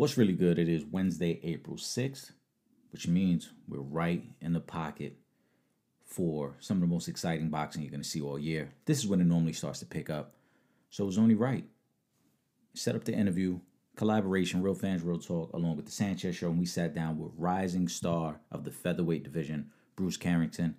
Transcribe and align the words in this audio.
What's 0.00 0.16
really 0.16 0.32
good? 0.32 0.58
It 0.58 0.66
is 0.66 0.86
Wednesday, 0.86 1.40
April 1.42 1.76
6th, 1.76 2.30
which 2.90 3.06
means 3.06 3.50
we're 3.68 3.80
right 3.80 4.24
in 4.40 4.54
the 4.54 4.60
pocket 4.60 5.18
for 6.06 6.56
some 6.58 6.78
of 6.78 6.80
the 6.80 6.86
most 6.86 7.06
exciting 7.06 7.50
boxing 7.50 7.82
you're 7.82 7.90
going 7.90 8.02
to 8.02 8.08
see 8.08 8.22
all 8.22 8.38
year. 8.38 8.72
This 8.86 8.98
is 8.98 9.06
when 9.06 9.20
it 9.20 9.26
normally 9.26 9.52
starts 9.52 9.78
to 9.80 9.84
pick 9.84 10.08
up. 10.08 10.36
So 10.88 11.04
it 11.04 11.06
was 11.06 11.18
only 11.18 11.34
right. 11.34 11.66
Set 12.72 12.96
up 12.96 13.04
the 13.04 13.12
interview, 13.12 13.60
collaboration, 13.94 14.62
Real 14.62 14.72
Fans, 14.72 15.02
Real 15.02 15.18
Talk, 15.18 15.52
along 15.52 15.76
with 15.76 15.84
the 15.84 15.92
Sanchez 15.92 16.34
Show, 16.34 16.48
and 16.48 16.58
we 16.58 16.64
sat 16.64 16.94
down 16.94 17.18
with 17.18 17.32
rising 17.36 17.86
star 17.86 18.40
of 18.50 18.64
the 18.64 18.72
featherweight 18.72 19.24
division, 19.24 19.68
Bruce 19.96 20.16
Carrington. 20.16 20.76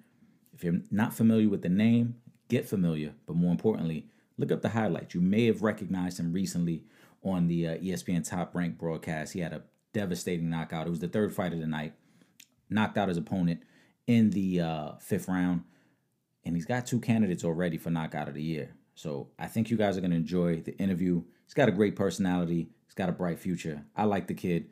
If 0.52 0.64
you're 0.64 0.82
not 0.90 1.14
familiar 1.14 1.48
with 1.48 1.62
the 1.62 1.70
name, 1.70 2.16
get 2.50 2.68
familiar, 2.68 3.14
but 3.28 3.36
more 3.36 3.52
importantly, 3.52 4.08
look 4.40 4.52
up 4.52 4.64
the 4.64 4.70
highlights. 4.70 5.14
You 5.14 5.22
may 5.22 5.46
have 5.46 5.62
recognized 5.62 6.20
him 6.20 6.34
recently 6.34 6.86
on 7.24 7.48
the 7.48 7.68
uh, 7.68 7.78
ESPN 7.78 8.28
Top 8.28 8.56
Rank 8.56 8.78
broadcast. 8.78 9.34
He 9.34 9.40
had 9.40 9.54
a 9.54 9.64
devastating 9.94 10.50
knockout. 10.50 10.88
It 10.88 10.92
was 10.92 11.00
the 11.00 11.08
third 11.08 11.34
fight 11.34 11.54
of 11.54 11.60
the 11.60 11.68
night. 11.68 11.94
Knocked 12.70 12.98
out 12.98 13.10
his 13.10 13.18
opponent 13.18 13.62
in 14.08 14.32
the 14.32 14.62
uh, 14.62 14.92
fifth 15.00 15.28
round, 15.28 15.64
and 16.46 16.56
he's 16.56 16.66
got 16.66 16.88
two 16.88 17.00
candidates 17.00 17.44
already 17.44 17.78
for 17.78 17.90
knockout 17.90 18.28
of 18.28 18.34
the 18.34 18.44
year. 18.44 18.74
So 18.96 19.30
I 19.38 19.48
think 19.48 19.70
you 19.70 19.78
guys 19.78 19.98
are 19.98 20.02
going 20.02 20.12
to 20.12 20.18
enjoy 20.18 20.62
the 20.62 20.78
interview. 20.78 21.24
He's 21.46 21.54
got 21.54 21.70
a 21.70 21.74
great 21.74 21.96
personality. 21.96 22.70
He's 22.86 22.94
got 22.94 23.10
a 23.10 23.14
bright 23.14 23.40
future. 23.40 23.84
I 23.96 24.06
like 24.06 24.28
the 24.28 24.34
kid. 24.34 24.70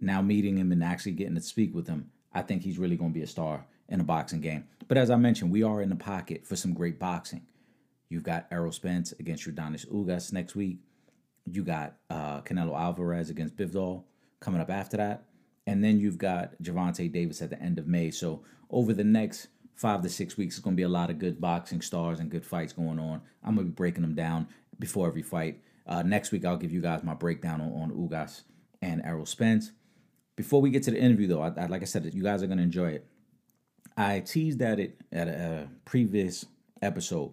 Now 0.00 0.20
meeting 0.20 0.56
him 0.56 0.72
and 0.72 0.82
actually 0.82 1.12
getting 1.12 1.34
to 1.36 1.40
speak 1.40 1.74
with 1.74 1.86
him, 1.86 2.10
I 2.32 2.42
think 2.42 2.62
he's 2.62 2.78
really 2.78 2.96
going 2.96 3.12
to 3.12 3.18
be 3.18 3.22
a 3.22 3.26
star 3.26 3.66
in 3.88 4.00
a 4.00 4.04
boxing 4.04 4.40
game. 4.40 4.64
But 4.88 4.98
as 4.98 5.10
I 5.10 5.16
mentioned, 5.16 5.52
we 5.52 5.62
are 5.62 5.82
in 5.82 5.88
the 5.88 5.96
pocket 5.96 6.46
for 6.46 6.56
some 6.56 6.74
great 6.74 6.98
boxing. 6.98 7.46
You've 8.08 8.24
got 8.24 8.46
Errol 8.50 8.72
Spence 8.72 9.12
against 9.12 9.46
Yordenis 9.46 9.86
Ugas 9.88 10.32
next 10.32 10.54
week. 10.54 10.78
You 11.46 11.64
got 11.64 11.96
uh, 12.10 12.40
Canelo 12.42 12.78
Alvarez 12.78 13.30
against 13.30 13.56
Bivol 13.56 14.04
coming 14.40 14.60
up 14.60 14.70
after 14.70 14.96
that. 14.96 15.24
And 15.66 15.82
then 15.82 16.00
you've 16.00 16.18
got 16.18 16.60
Gervonta 16.62 17.10
Davis 17.10 17.42
at 17.42 17.50
the 17.50 17.60
end 17.60 17.78
of 17.78 17.86
May. 17.86 18.10
So 18.10 18.42
over 18.70 18.92
the 18.92 19.04
next 19.04 19.48
five 19.74 20.02
to 20.02 20.08
six 20.08 20.36
weeks, 20.36 20.56
it's 20.56 20.64
going 20.64 20.74
to 20.76 20.80
be 20.80 20.84
a 20.84 20.88
lot 20.88 21.10
of 21.10 21.18
good 21.18 21.40
boxing 21.40 21.80
stars 21.80 22.20
and 22.20 22.30
good 22.30 22.44
fights 22.44 22.72
going 22.72 22.98
on. 22.98 23.20
I'm 23.44 23.54
going 23.54 23.66
to 23.66 23.70
be 23.70 23.74
breaking 23.74 24.02
them 24.02 24.14
down 24.14 24.48
before 24.78 25.06
every 25.06 25.22
fight. 25.22 25.60
Uh, 25.86 26.02
next 26.02 26.32
week, 26.32 26.44
I'll 26.44 26.56
give 26.56 26.72
you 26.72 26.80
guys 26.80 27.02
my 27.02 27.14
breakdown 27.14 27.60
on, 27.60 27.72
on 27.72 27.90
Ugas 27.90 28.42
and 28.80 29.02
Errol 29.04 29.26
Spence. 29.26 29.72
Before 30.36 30.60
we 30.60 30.70
get 30.70 30.82
to 30.84 30.90
the 30.90 30.98
interview, 30.98 31.26
though, 31.26 31.42
I, 31.42 31.52
I, 31.56 31.66
like 31.66 31.82
I 31.82 31.86
said, 31.86 32.12
you 32.12 32.22
guys 32.22 32.42
are 32.42 32.46
going 32.46 32.58
to 32.58 32.64
enjoy 32.64 32.90
it. 32.90 33.06
I 33.96 34.20
teased 34.20 34.62
at 34.62 34.80
it 34.80 35.00
at 35.12 35.28
a, 35.28 35.32
a 35.32 35.68
previous 35.84 36.46
episode 36.80 37.32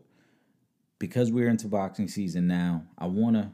because 1.00 1.32
we're 1.32 1.50
into 1.50 1.68
boxing 1.68 2.08
season 2.08 2.48
now. 2.48 2.84
I 2.98 3.08
want 3.08 3.36
to 3.38 3.52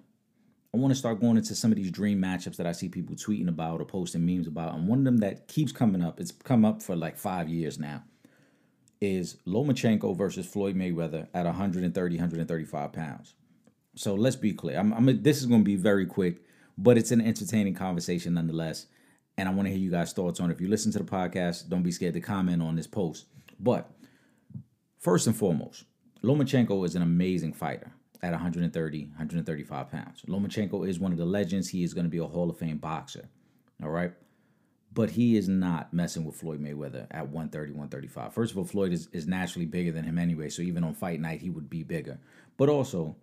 I 0.76 0.78
want 0.78 0.92
to 0.92 1.00
start 1.00 1.22
going 1.22 1.38
into 1.38 1.56
some 1.56 1.72
of 1.72 1.78
these 1.78 1.90
dream 1.90 2.22
matchups 2.22 2.58
that 2.58 2.68
I 2.68 2.74
see 2.74 2.90
people 2.90 3.16
tweeting 3.16 3.48
about 3.48 3.80
or 3.80 3.86
posting 3.86 4.26
memes 4.26 4.46
about. 4.46 4.76
And 4.76 4.90
one 4.90 5.00
of 5.00 5.06
them 5.06 5.20
that 5.20 5.48
keeps 5.48 5.72
coming 5.72 6.04
up, 6.04 6.20
it's 6.20 6.34
come 6.34 6.66
up 6.66 6.84
for 6.84 6.98
like 6.98 7.16
five 7.16 7.48
years 7.48 7.80
now, 7.80 8.04
is 9.00 9.38
Lomachenko 9.48 10.18
versus 10.18 10.46
Floyd 10.46 10.76
Mayweather 10.76 11.30
at 11.34 11.46
130, 11.46 12.16
135 12.18 12.92
pounds. 12.92 13.36
So 13.96 14.16
let's 14.16 14.36
be 14.36 14.52
clear. 14.52 14.78
I'm, 14.78 14.92
I'm 14.92 15.24
this 15.24 15.40
is 15.40 15.46
going 15.46 15.62
to 15.62 15.66
be 15.66 15.78
very 15.78 16.06
quick, 16.06 16.42
but 16.78 16.98
it's 16.98 17.12
an 17.12 17.22
entertaining 17.22 17.76
conversation 17.76 18.34
nonetheless. 18.34 18.88
And 19.38 19.48
I 19.48 19.54
want 19.54 19.68
to 19.68 19.74
hear 19.74 19.82
you 19.82 19.92
guys' 19.92 20.12
thoughts 20.12 20.42
on 20.42 20.50
it. 20.50 20.56
If 20.56 20.62
you 20.62 20.68
listen 20.68 20.92
to 20.92 21.00
the 21.00 21.06
podcast, 21.06 21.70
don't 21.70 21.84
be 21.84 21.92
scared 21.94 22.16
to 22.16 22.22
comment 22.22 22.62
on 22.62 22.76
this 22.76 22.88
post. 22.88 23.28
But 23.62 23.90
first 25.00 25.26
and 25.26 25.38
foremost, 25.38 25.86
Lomachenko 26.22 26.86
is 26.86 26.96
an 26.96 27.02
amazing 27.02 27.54
fighter 27.54 27.94
at 28.26 28.32
130, 28.32 29.04
135 29.06 29.92
pounds. 29.92 30.22
Lomachenko 30.28 30.88
is 30.88 31.00
one 31.00 31.12
of 31.12 31.18
the 31.18 31.26
legends. 31.26 31.70
He 31.70 31.84
is 31.84 31.94
going 31.94 32.06
to 32.06 32.10
be 32.10 32.18
a 32.18 32.26
Hall 32.26 32.50
of 32.50 32.58
Fame 32.58 32.78
boxer. 32.78 33.30
All 33.84 33.90
right. 33.90 34.12
But 34.94 35.12
he 35.12 35.36
is 35.36 35.48
not 35.48 35.94
messing 35.94 36.24
with 36.24 36.36
Floyd 36.36 36.62
Mayweather 36.62 37.08
at 37.12 37.28
130, 37.28 37.72
135. 37.74 38.34
First 38.34 38.52
of 38.52 38.58
all, 38.58 38.64
Floyd 38.64 38.94
is, 38.94 39.10
is 39.12 39.28
naturally 39.28 39.66
bigger 39.66 39.92
than 39.92 40.06
him 40.06 40.18
anyway. 40.18 40.50
So 40.50 40.62
even 40.62 40.84
on 40.84 40.94
fight 40.94 41.20
night, 41.20 41.42
he 41.42 41.50
would 41.50 41.70
be 41.70 41.84
bigger. 41.84 42.18
But 42.58 42.70
also, 42.70 43.16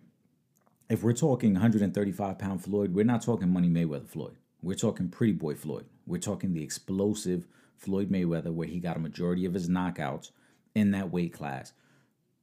if 0.89 1.03
we're 1.03 1.15
talking 1.15 1.55
135 1.55 2.39
pound 2.39 2.63
Floyd, 2.63 2.95
we're 2.95 3.05
not 3.05 3.23
talking 3.23 3.49
Money 3.49 3.71
Mayweather 3.71 4.09
Floyd. 4.09 4.37
We're 4.63 4.75
talking 4.75 5.09
Pretty 5.09 5.33
Boy 5.33 5.55
Floyd. 5.55 5.87
We're 6.07 6.19
talking 6.19 6.53
the 6.53 6.63
explosive 6.63 7.47
Floyd 7.79 8.11
Mayweather, 8.11 8.53
where 8.53 8.69
he 8.69 8.79
got 8.79 8.97
a 8.97 9.01
majority 9.01 9.47
of 9.47 9.55
his 9.55 9.69
knockouts 9.69 10.31
in 10.75 10.91
that 10.93 11.11
weight 11.11 11.33
class 11.33 11.73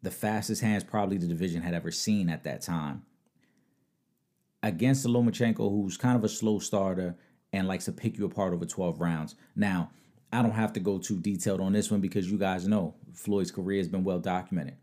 the 0.02 0.12
fastest 0.12 0.62
hands 0.62 0.84
probably 0.84 1.18
the 1.18 1.28
division 1.28 1.62
had 1.62 1.74
ever 1.74 1.92
seen 1.92 2.30
at 2.30 2.44
that 2.44 2.62
time. 2.62 3.04
Against 4.64 5.06
Lomachenko, 5.06 5.70
who's 5.70 5.98
kind 5.98 6.18
of 6.18 6.24
a 6.24 6.30
slow 6.30 6.60
starter 6.60 7.16
and 7.52 7.68
likes 7.68 7.86
to 7.86 7.92
pick 7.92 8.18
you 8.18 8.26
apart 8.26 8.54
over 8.54 8.66
12 8.66 9.00
rounds. 9.00 9.36
Now, 9.56 9.92
I 10.32 10.42
don't 10.42 10.52
have 10.52 10.74
to 10.74 10.80
go 10.80 11.00
too 11.00 11.18
detailed 11.18 11.62
on 11.62 11.74
this 11.74 11.90
one 11.90 12.02
because 12.02 12.30
you 12.30 12.38
guys 12.38 12.68
know 12.68 12.96
Floyd's 13.14 13.52
career 13.52 13.80
has 13.80 13.88
been 13.88 14.04
well 14.04 14.20
documented. 14.20 14.76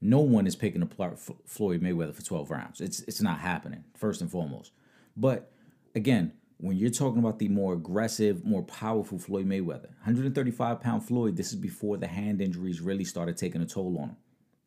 No 0.00 0.20
one 0.20 0.46
is 0.46 0.54
picking 0.54 0.82
apart 0.82 1.18
Floyd 1.46 1.80
Mayweather 1.80 2.14
for 2.14 2.22
12 2.22 2.50
rounds. 2.50 2.80
It's 2.80 3.00
it's 3.00 3.22
not 3.22 3.40
happening, 3.40 3.84
first 3.96 4.20
and 4.20 4.30
foremost. 4.30 4.72
But 5.16 5.50
again, 5.94 6.32
when 6.58 6.76
you're 6.76 6.90
talking 6.90 7.18
about 7.18 7.38
the 7.38 7.48
more 7.48 7.72
aggressive, 7.72 8.44
more 8.44 8.62
powerful 8.62 9.18
Floyd 9.18 9.46
Mayweather, 9.46 9.88
135 10.04 10.80
pound 10.80 11.04
Floyd, 11.04 11.36
this 11.36 11.48
is 11.48 11.56
before 11.56 11.96
the 11.96 12.06
hand 12.06 12.42
injuries 12.42 12.80
really 12.80 13.04
started 13.04 13.36
taking 13.36 13.62
a 13.62 13.66
toll 13.66 13.98
on 13.98 14.10
him 14.10 14.16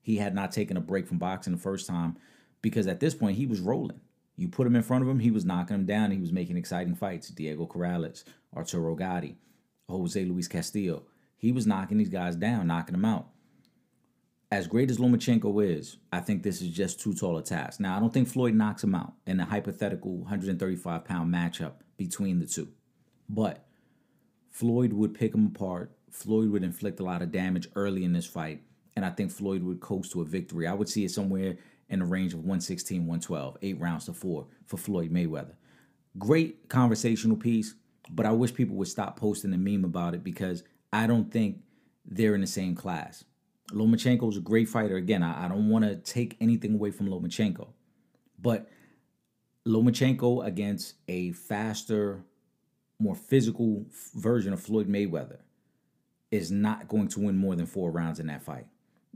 he 0.07 0.15
had 0.15 0.33
not 0.33 0.53
taken 0.53 0.77
a 0.77 0.79
break 0.79 1.05
from 1.05 1.17
boxing 1.17 1.51
the 1.51 1.59
first 1.59 1.85
time 1.85 2.15
because 2.61 2.87
at 2.87 3.01
this 3.01 3.13
point 3.13 3.35
he 3.35 3.45
was 3.45 3.59
rolling. 3.59 3.99
You 4.37 4.47
put 4.47 4.65
him 4.65 4.77
in 4.77 4.81
front 4.81 5.03
of 5.03 5.09
him, 5.09 5.19
he 5.19 5.31
was 5.31 5.43
knocking 5.43 5.75
him 5.75 5.85
down. 5.85 6.11
He 6.11 6.17
was 6.17 6.31
making 6.31 6.55
exciting 6.55 6.95
fights. 6.95 7.27
Diego 7.27 7.65
Corrales, 7.65 8.23
Arturo 8.55 8.95
Gatti, 8.95 9.35
Jose 9.89 10.23
Luis 10.23 10.47
Castillo. 10.47 11.03
He 11.35 11.51
was 11.51 11.67
knocking 11.67 11.97
these 11.97 12.07
guys 12.07 12.37
down, 12.37 12.67
knocking 12.67 12.93
them 12.93 13.03
out. 13.03 13.27
As 14.49 14.65
great 14.65 14.89
as 14.89 14.97
Lomachenko 14.97 15.61
is, 15.61 15.97
I 16.13 16.21
think 16.21 16.41
this 16.41 16.61
is 16.61 16.69
just 16.69 17.01
too 17.01 17.13
tall 17.13 17.37
a 17.37 17.43
task. 17.43 17.81
Now, 17.81 17.97
I 17.97 17.99
don't 17.99 18.13
think 18.13 18.29
Floyd 18.29 18.55
knocks 18.55 18.85
him 18.85 18.95
out 18.95 19.11
in 19.25 19.41
a 19.41 19.45
hypothetical 19.45 20.19
135 20.19 21.03
pound 21.03 21.33
matchup 21.33 21.73
between 21.97 22.39
the 22.39 22.47
two. 22.47 22.69
But 23.27 23.65
Floyd 24.51 24.93
would 24.93 25.13
pick 25.13 25.35
him 25.35 25.47
apart. 25.47 25.91
Floyd 26.11 26.51
would 26.51 26.63
inflict 26.63 27.01
a 27.01 27.03
lot 27.03 27.21
of 27.21 27.33
damage 27.33 27.67
early 27.75 28.05
in 28.05 28.13
this 28.13 28.25
fight 28.25 28.61
and 28.97 29.05
I 29.05 29.11
think 29.11 29.29
Floyd 29.29 29.61
would 29.61 29.79
coast 29.79 30.11
to 30.13 30.21
a 30.21 30.25
victory. 30.25 30.65
I 30.65 30.73
would 30.73 30.89
see 30.89 31.05
it 31.05 31.11
somewhere 31.11 31.55
in 31.87 31.99
the 31.99 32.05
range 32.05 32.33
of 32.33 32.39
116, 32.39 32.97
112, 32.97 33.57
eight 33.61 33.79
rounds 33.79 34.05
to 34.05 34.13
four 34.13 34.47
for 34.65 34.77
Floyd 34.77 35.11
Mayweather. 35.11 35.53
Great 36.17 36.67
conversational 36.67 37.37
piece, 37.37 37.75
but 38.09 38.25
I 38.25 38.31
wish 38.31 38.55
people 38.55 38.75
would 38.77 38.87
stop 38.87 39.15
posting 39.15 39.51
the 39.51 39.57
meme 39.57 39.85
about 39.85 40.15
it 40.15 40.23
because 40.23 40.63
I 40.91 41.05
don't 41.05 41.31
think 41.31 41.59
they're 42.05 42.33
in 42.33 42.41
the 42.41 42.47
same 42.47 42.73
class. 42.73 43.23
Lomachenko 43.71 44.31
is 44.31 44.37
a 44.37 44.41
great 44.41 44.67
fighter. 44.67 44.95
Again, 44.95 45.21
I, 45.21 45.45
I 45.45 45.47
don't 45.47 45.69
want 45.69 45.85
to 45.85 45.97
take 45.97 46.35
anything 46.41 46.73
away 46.73 46.89
from 46.89 47.07
Lomachenko, 47.07 47.67
but 48.39 48.67
Lomachenko 49.67 50.43
against 50.43 50.95
a 51.07 51.33
faster, 51.33 52.23
more 52.99 53.15
physical 53.15 53.85
version 54.15 54.53
of 54.53 54.59
Floyd 54.59 54.89
Mayweather 54.89 55.37
is 56.31 56.49
not 56.49 56.87
going 56.87 57.09
to 57.09 57.19
win 57.19 57.37
more 57.37 57.55
than 57.55 57.67
four 57.67 57.91
rounds 57.91 58.19
in 58.19 58.25
that 58.25 58.41
fight. 58.41 58.65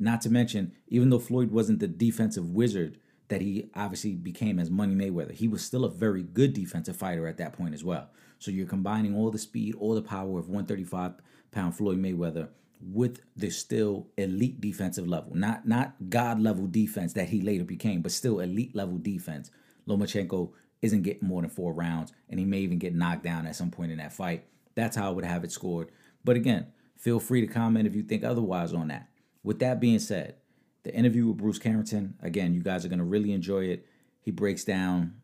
Not 0.01 0.21
to 0.21 0.31
mention, 0.31 0.71
even 0.87 1.11
though 1.11 1.19
Floyd 1.19 1.51
wasn't 1.51 1.79
the 1.79 1.87
defensive 1.87 2.49
wizard 2.49 2.97
that 3.27 3.39
he 3.39 3.69
obviously 3.75 4.13
became 4.13 4.57
as 4.57 4.71
Money 4.71 4.95
Mayweather, 4.95 5.31
he 5.31 5.47
was 5.47 5.63
still 5.63 5.85
a 5.85 5.91
very 5.91 6.23
good 6.23 6.53
defensive 6.53 6.97
fighter 6.97 7.27
at 7.27 7.37
that 7.37 7.53
point 7.53 7.75
as 7.75 7.83
well. 7.83 8.09
So 8.39 8.49
you're 8.49 8.65
combining 8.65 9.15
all 9.15 9.29
the 9.29 9.37
speed, 9.37 9.75
all 9.75 9.93
the 9.93 10.01
power 10.01 10.39
of 10.39 10.49
135 10.49 11.13
pound 11.51 11.75
Floyd 11.77 11.99
Mayweather 12.01 12.49
with 12.81 13.21
the 13.35 13.51
still 13.51 14.07
elite 14.17 14.59
defensive 14.59 15.07
level, 15.07 15.35
not 15.35 15.67
not 15.67 15.93
god 16.09 16.39
level 16.39 16.65
defense 16.65 17.13
that 17.13 17.29
he 17.29 17.41
later 17.41 17.63
became, 17.63 18.01
but 18.01 18.11
still 18.11 18.39
elite 18.39 18.75
level 18.75 18.97
defense. 18.97 19.51
Lomachenko 19.87 20.51
isn't 20.81 21.03
getting 21.03 21.27
more 21.27 21.41
than 21.41 21.51
four 21.51 21.73
rounds, 21.73 22.11
and 22.27 22.39
he 22.39 22.45
may 22.45 22.61
even 22.61 22.79
get 22.79 22.95
knocked 22.95 23.23
down 23.23 23.45
at 23.45 23.55
some 23.55 23.69
point 23.69 23.91
in 23.91 23.99
that 23.99 24.13
fight. 24.13 24.45
That's 24.73 24.95
how 24.95 25.09
I 25.09 25.11
would 25.11 25.25
have 25.25 25.43
it 25.43 25.51
scored. 25.51 25.91
But 26.23 26.37
again, 26.37 26.67
feel 26.97 27.19
free 27.19 27.41
to 27.41 27.53
comment 27.53 27.85
if 27.85 27.95
you 27.95 28.01
think 28.01 28.23
otherwise 28.23 28.73
on 28.73 28.87
that. 28.87 29.10
With 29.43 29.59
that 29.59 29.79
being 29.79 29.99
said, 29.99 30.35
the 30.83 30.93
interview 30.93 31.27
with 31.27 31.37
Bruce 31.37 31.59
Carrington, 31.59 32.15
again, 32.21 32.53
you 32.53 32.61
guys 32.61 32.85
are 32.85 32.89
gonna 32.89 33.03
really 33.03 33.31
enjoy 33.31 33.65
it. 33.65 33.85
He 34.21 34.31
breaks 34.31 34.63
down 34.63 35.15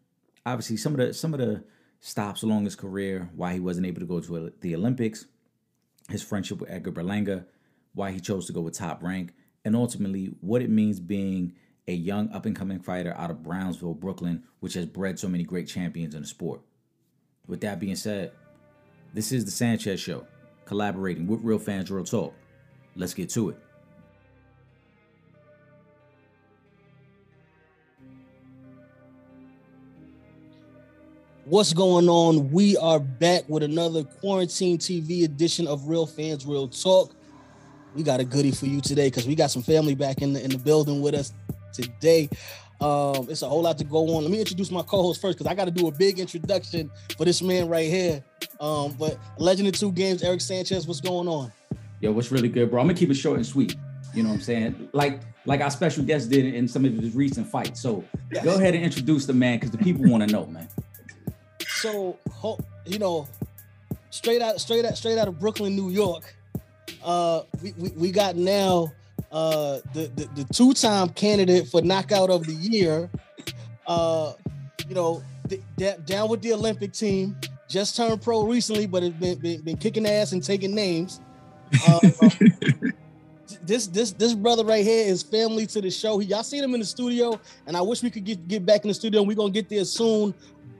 obviously 0.46 0.78
some 0.78 0.94
of 0.94 1.00
the 1.00 1.14
some 1.14 1.34
of 1.34 1.40
the 1.40 1.64
stops 2.00 2.44
along 2.44 2.66
his 2.66 2.76
career, 2.76 3.30
why 3.36 3.54
he 3.54 3.60
wasn't 3.60 3.86
able 3.86 4.00
to 4.00 4.06
go 4.06 4.20
to 4.20 4.54
the 4.62 4.76
Olympics, 4.76 5.26
his 6.10 6.24
friendship 6.24 6.60
with 6.60 6.70
Edgar 6.70 6.92
Berlanga, 6.92 7.46
why 7.94 8.12
he 8.12 8.20
chose 8.20 8.46
to 8.48 8.54
go 8.54 8.62
with 8.62 8.78
top 8.78 9.04
rank, 9.04 9.34
and 9.66 9.76
ultimately 9.76 10.28
what 10.42 10.62
it 10.62 10.70
means 10.70 11.00
being 11.00 11.54
a 11.88 11.94
young 11.94 12.32
up 12.32 12.46
and 12.46 12.56
coming 12.56 12.80
fighter 12.80 13.14
out 13.18 13.32
of 13.32 13.44
Brownsville, 13.44 13.94
Brooklyn, 13.94 14.44
which 14.60 14.74
has 14.74 14.86
bred 14.86 15.20
so 15.20 15.28
many 15.28 15.44
great 15.44 15.68
champions 15.68 16.16
in 16.16 16.22
the 16.22 16.28
sport. 16.28 16.62
With 17.48 17.62
that 17.62 17.80
being 17.80 17.96
said, 17.96 18.32
this 19.14 19.32
is 19.32 19.46
the 19.46 19.52
Sanchez 19.52 20.00
Show, 20.00 20.28
collaborating 20.66 21.28
with 21.28 21.42
Real 21.42 21.60
Fans 21.60 21.90
Real 21.90 22.04
Talk. 22.04 22.34
Let's 22.96 23.14
get 23.14 23.30
to 23.32 23.50
it. 23.50 23.58
What's 31.50 31.72
going 31.72 32.10
on? 32.10 32.52
We 32.52 32.76
are 32.76 33.00
back 33.00 33.48
with 33.48 33.64
another 33.64 34.04
quarantine 34.04 34.78
TV 34.78 35.24
edition 35.24 35.66
of 35.66 35.88
Real 35.88 36.06
Fans 36.06 36.46
Real 36.46 36.68
Talk. 36.68 37.16
We 37.96 38.04
got 38.04 38.20
a 38.20 38.26
goodie 38.26 38.52
for 38.52 38.66
you 38.66 38.82
today 38.82 39.08
because 39.08 39.26
we 39.26 39.34
got 39.34 39.50
some 39.50 39.62
family 39.62 39.96
back 39.96 40.22
in 40.22 40.34
the 40.34 40.44
in 40.44 40.52
the 40.52 40.58
building 40.58 41.02
with 41.02 41.14
us 41.14 41.32
today. 41.72 42.28
Um, 42.82 43.28
it's 43.30 43.44
a 43.44 43.48
whole 43.48 43.62
lot 43.62 43.78
to 43.78 43.86
go 43.86 44.18
on. 44.18 44.24
Let 44.24 44.32
me 44.32 44.42
introduce 44.42 44.72
my 44.72 44.82
co-host 44.82 45.22
first 45.22 45.38
because 45.38 45.50
I 45.50 45.56
got 45.56 45.66
to 45.66 45.72
do 45.72 45.88
a 45.88 45.92
big 45.92 46.20
introduction 46.20 46.92
for 47.18 47.24
this 47.24 47.42
man 47.42 47.70
right 47.70 47.88
here. 47.88 48.22
Um, 48.60 48.98
but 49.00 49.18
legend 49.38 49.70
of 49.70 49.80
two 49.80 49.94
games, 49.94 50.24
Eric 50.24 50.42
Sanchez. 50.42 50.86
What's 50.86 51.00
going 51.00 51.30
on? 51.30 51.54
Yo, 52.02 52.12
what's 52.12 52.30
really 52.30 52.50
good, 52.50 52.70
bro? 52.70 52.82
I'm 52.82 52.88
gonna 52.88 53.00
keep 53.00 53.10
it 53.10 53.14
short 53.14 53.38
and 53.38 53.46
sweet. 53.46 53.74
You 54.14 54.24
know 54.24 54.30
what 54.30 54.36
I'm 54.36 54.42
saying? 54.42 54.90
Like 54.92 55.22
like 55.46 55.62
our 55.62 55.72
special 55.72 56.04
guest 56.04 56.30
did 56.30 56.54
in 56.54 56.68
some 56.68 56.84
of 56.84 56.92
his 56.92 57.16
recent 57.16 57.48
fights. 57.48 57.82
So 57.82 58.04
yes. 58.34 58.44
go 58.44 58.56
ahead 58.56 58.76
and 58.76 58.84
introduce 58.84 59.26
the 59.26 59.34
man 59.34 59.60
because 59.60 59.72
the 59.72 59.78
people 59.78 60.12
want 60.12 60.28
to 60.28 60.34
know, 60.34 60.46
man. 60.48 60.68
So 61.82 62.18
you 62.86 62.98
know, 62.98 63.28
straight 64.10 64.42
out, 64.42 64.60
straight 64.60 64.84
out, 64.84 64.98
straight 64.98 65.18
out 65.18 65.28
of 65.28 65.40
Brooklyn, 65.40 65.76
New 65.76 65.90
York. 65.90 66.34
Uh, 67.04 67.42
we, 67.62 67.74
we, 67.78 67.90
we 67.90 68.12
got 68.12 68.36
now 68.36 68.92
uh 69.32 69.80
the, 69.94 70.10
the, 70.16 70.30
the 70.36 70.54
two-time 70.54 71.10
candidate 71.10 71.68
for 71.68 71.82
knockout 71.82 72.30
of 72.30 72.46
the 72.46 72.54
year. 72.54 73.10
Uh, 73.86 74.34
you 74.88 74.96
know, 74.96 75.22
d- 75.48 75.62
d- 75.76 75.92
down 76.06 76.30
with 76.30 76.42
the 76.42 76.54
Olympic 76.54 76.94
team. 76.94 77.36
Just 77.68 77.98
turned 77.98 78.22
pro 78.22 78.44
recently, 78.44 78.88
but 78.88 79.04
has 79.04 79.12
been, 79.12 79.38
been, 79.40 79.62
been 79.62 79.78
kicking 79.78 80.06
ass 80.08 80.32
and 80.32 80.44
taking 80.44 80.74
names. 80.74 81.20
Uh, 81.88 82.00
this 83.64 83.88
this 83.88 84.12
this 84.12 84.34
brother 84.34 84.64
right 84.64 84.86
here 84.86 85.06
is 85.06 85.22
family 85.22 85.68
to 85.68 85.82
the 85.82 85.92
show. 85.92 86.18
He, 86.18 86.28
Y'all 86.28 86.44
seen 86.44 86.64
him 86.64 86.74
in 86.74 86.80
the 86.80 86.86
studio, 86.86 87.40
and 87.66 87.76
I 87.76 87.82
wish 87.82 88.02
we 88.02 88.10
could 88.10 88.24
get 88.24 88.48
get 88.48 88.66
back 88.66 88.84
in 88.84 88.88
the 88.88 88.94
studio. 88.94 89.22
We're 89.22 89.36
gonna 89.36 89.52
get 89.52 89.70
there 89.70 89.86
soon. 89.86 90.34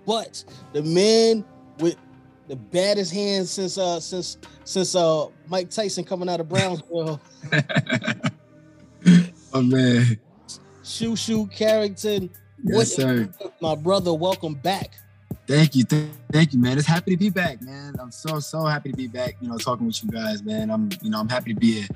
But 0.08 0.44
the 0.72 0.82
man 0.82 1.44
with 1.80 1.98
the 2.48 2.56
baddest 2.56 3.14
hands 3.14 3.52
since 3.52 3.78
uh 3.78 4.00
since 4.00 4.38
since 4.64 4.96
uh 4.96 5.28
Mike 5.48 5.70
Tyson 5.70 6.06
coming 6.06 6.30
out 6.30 6.40
of 6.40 6.48
Brownsville. 6.48 7.20
oh 9.54 9.62
man. 9.62 10.18
Shu 10.84 11.18
Shu 11.18 11.46
Carrington. 11.48 12.30
Yes, 12.64 12.96
sir. 12.96 13.30
My 13.60 13.76
brother, 13.76 14.14
welcome 14.14 14.56
back. 14.56 14.94
Thank 15.46 15.76
you, 15.76 15.84
th- 15.84 16.10
thank 16.32 16.54
you, 16.54 16.60
man. 16.60 16.78
It's 16.78 16.88
happy 16.88 17.12
to 17.12 17.18
be 17.18 17.30
back, 17.30 17.62
man. 17.62 17.96
I'm 18.00 18.12
so 18.12 18.40
so 18.40 18.64
happy 18.64 18.92
to 18.92 18.98
be 18.98 19.08
back. 19.08 19.36
You 19.42 19.50
know, 19.50 19.58
talking 19.58 19.86
with 19.86 20.02
you 20.02 20.10
guys, 20.10 20.42
man. 20.42 20.72
I'm 20.72 20.90
you 21.02 21.10
know 21.10 21.20
I'm 21.20 21.30
happy 21.30 21.54
to 21.54 21.60
be 21.60 21.82
here. 21.82 21.88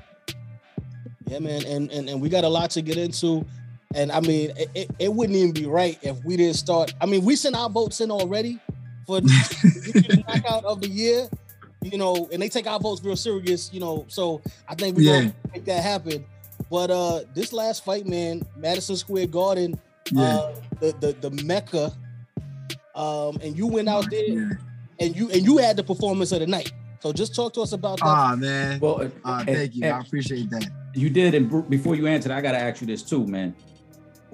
Yeah, 1.28 1.38
man, 1.38 1.64
and 1.64 1.90
and, 1.90 2.10
and 2.10 2.20
we 2.20 2.28
got 2.28 2.44
a 2.44 2.48
lot 2.48 2.70
to 2.72 2.82
get 2.82 2.98
into. 2.98 3.46
And 3.94 4.10
I 4.10 4.20
mean, 4.20 4.52
it, 4.56 4.90
it 4.98 5.12
wouldn't 5.12 5.36
even 5.36 5.52
be 5.52 5.66
right 5.66 5.98
if 6.02 6.22
we 6.24 6.36
didn't 6.36 6.56
start. 6.56 6.94
I 7.00 7.06
mean, 7.06 7.24
we 7.24 7.36
sent 7.36 7.56
our 7.56 7.68
votes 7.68 8.00
in 8.00 8.10
already 8.10 8.58
for 9.06 9.20
the 9.20 10.24
knockout 10.28 10.64
of 10.64 10.80
the 10.80 10.88
year, 10.88 11.28
you 11.82 11.98
know, 11.98 12.28
and 12.32 12.40
they 12.40 12.48
take 12.48 12.66
our 12.66 12.80
votes 12.80 13.02
real 13.04 13.16
serious, 13.16 13.72
you 13.72 13.80
know. 13.80 14.04
So 14.08 14.40
I 14.68 14.74
think 14.74 14.96
we're 14.96 15.02
yeah. 15.02 15.20
gonna 15.20 15.34
make 15.52 15.64
that 15.66 15.82
happen. 15.82 16.24
But 16.70 16.90
uh 16.90 17.20
this 17.34 17.52
last 17.52 17.84
fight, 17.84 18.06
man, 18.06 18.42
Madison 18.56 18.96
Square 18.96 19.26
Garden, 19.28 19.78
yeah. 20.10 20.22
uh, 20.22 20.54
the, 20.80 20.92
the 21.20 21.28
the 21.28 21.44
Mecca, 21.44 21.92
um, 22.94 23.38
and 23.42 23.56
you 23.56 23.66
went 23.66 23.88
out 23.88 24.10
there 24.10 24.24
yeah. 24.24 24.50
and 25.00 25.16
you 25.16 25.30
and 25.30 25.42
you 25.42 25.58
had 25.58 25.76
the 25.76 25.84
performance 25.84 26.32
of 26.32 26.40
the 26.40 26.46
night. 26.46 26.72
So 27.00 27.12
just 27.12 27.34
talk 27.34 27.52
to 27.54 27.62
us 27.62 27.72
about 27.72 27.98
that. 27.98 28.06
Ah, 28.06 28.36
man. 28.36 28.78
Well, 28.78 29.10
uh, 29.24 29.44
thank 29.44 29.74
you. 29.74 29.86
I 29.86 29.98
appreciate 29.98 30.48
that. 30.50 30.70
You 30.94 31.10
did, 31.10 31.34
and 31.34 31.68
before 31.68 31.96
you 31.96 32.06
answer, 32.06 32.32
I 32.32 32.40
gotta 32.40 32.58
ask 32.58 32.80
you 32.80 32.86
this 32.86 33.02
too, 33.02 33.26
man 33.26 33.54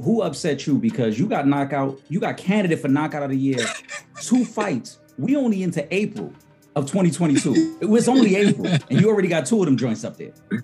who 0.03 0.23
upset 0.23 0.67
you 0.67 0.79
because 0.79 1.19
you 1.19 1.27
got 1.27 1.47
knockout, 1.47 2.01
you 2.09 2.21
got 2.21 2.37
candidate 2.37 2.81
for 2.81 2.89
knockout 2.89 3.23
of 3.23 3.31
the 3.31 3.37
year, 3.37 3.59
two 4.21 4.45
fights. 4.45 4.99
We 5.19 5.37
only 5.37 5.63
into 5.63 5.87
April 5.95 6.33
of 6.77 6.87
2022. 6.87 7.79
It 7.81 7.87
was 7.87 8.09
only 8.09 8.37
April, 8.37 8.67
and 8.67 9.01
you 9.01 9.09
already 9.09 9.29
got 9.29 9.47
two 9.47 9.59
of 9.59 9.67
them 9.67 9.77
joints 9.77 10.05
up 10.05 10.17
there. 10.17 10.33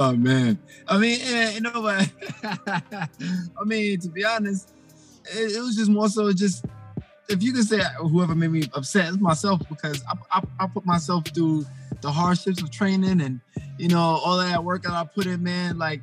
Oh 0.00 0.14
man, 0.14 0.56
I 0.86 0.96
mean, 0.96 1.18
eh, 1.20 1.54
you 1.54 1.60
know 1.60 1.80
what? 1.80 2.08
I 2.44 3.64
mean, 3.64 3.98
to 3.98 4.08
be 4.08 4.24
honest, 4.24 4.70
it, 5.24 5.56
it, 5.56 5.60
was 5.60 5.74
just 5.74 5.90
more 5.90 6.08
so 6.08 6.32
just 6.32 6.64
if 7.28 7.42
you 7.42 7.52
could 7.52 7.64
say 7.64 7.80
whoever 7.98 8.36
made 8.36 8.52
me 8.52 8.62
upset, 8.74 9.08
it's 9.08 9.18
myself 9.18 9.60
because 9.68 10.04
I, 10.08 10.38
I, 10.38 10.42
I 10.60 10.66
put 10.68 10.86
myself 10.86 11.26
through 11.26 11.66
the 12.00 12.12
hardships 12.12 12.62
of 12.62 12.70
training 12.70 13.20
and 13.20 13.40
you 13.76 13.88
know 13.88 13.98
all 13.98 14.38
that 14.38 14.62
work 14.62 14.84
that 14.84 14.92
I 14.92 15.02
put 15.02 15.26
in, 15.26 15.42
man. 15.42 15.78
Like 15.78 16.00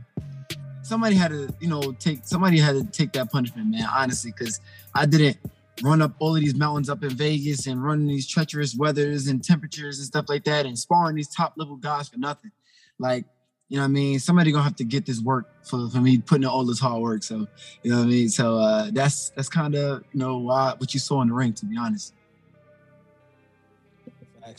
somebody 0.85 1.15
had 1.15 1.31
to, 1.31 1.53
you 1.59 1.67
know, 1.67 1.81
take 1.93 2.19
somebody 2.23 2.59
had 2.59 2.75
to 2.75 2.83
take 2.85 3.11
that 3.13 3.31
punishment, 3.31 3.67
man. 3.69 3.87
Honestly, 3.93 4.31
because 4.37 4.61
I 4.93 5.05
didn't 5.05 5.37
run 5.83 6.01
up 6.01 6.13
all 6.19 6.35
of 6.35 6.41
these 6.41 6.55
mountains 6.55 6.89
up 6.89 7.03
in 7.03 7.09
Vegas 7.09 7.67
and 7.67 7.83
run 7.83 8.07
these 8.07 8.27
treacherous 8.27 8.75
weathers 8.75 9.27
and 9.27 9.43
temperatures 9.43 9.97
and 9.99 10.07
stuff 10.07 10.25
like 10.29 10.43
that 10.45 10.65
and 10.65 10.77
sparring 10.77 11.15
these 11.15 11.27
top 11.27 11.53
level 11.57 11.75
guys 11.75 12.07
for 12.07 12.17
nothing. 12.17 12.51
Like, 12.99 13.25
you 13.67 13.77
know 13.77 13.83
what 13.83 13.89
I 13.89 13.91
mean? 13.91 14.19
Somebody 14.19 14.51
gonna 14.51 14.63
have 14.63 14.75
to 14.75 14.83
get 14.83 15.05
this 15.05 15.19
work 15.21 15.47
for, 15.63 15.89
for 15.89 15.97
me 15.97 16.19
putting 16.19 16.43
in 16.43 16.49
all 16.49 16.63
this 16.63 16.79
hard 16.79 17.01
work. 17.01 17.23
So, 17.23 17.47
you 17.81 17.91
know 17.91 17.97
what 17.97 18.03
I 18.03 18.07
mean? 18.07 18.29
So 18.29 18.59
uh 18.59 18.89
that's 18.93 19.31
that's 19.31 19.49
kind 19.49 19.75
of 19.75 20.03
you 20.13 20.19
know 20.19 20.37
why, 20.37 20.75
what 20.77 20.93
you 20.93 20.99
saw 20.99 21.21
in 21.23 21.29
the 21.29 21.33
ring, 21.33 21.53
to 21.53 21.65
be 21.65 21.77
honest. 21.77 22.13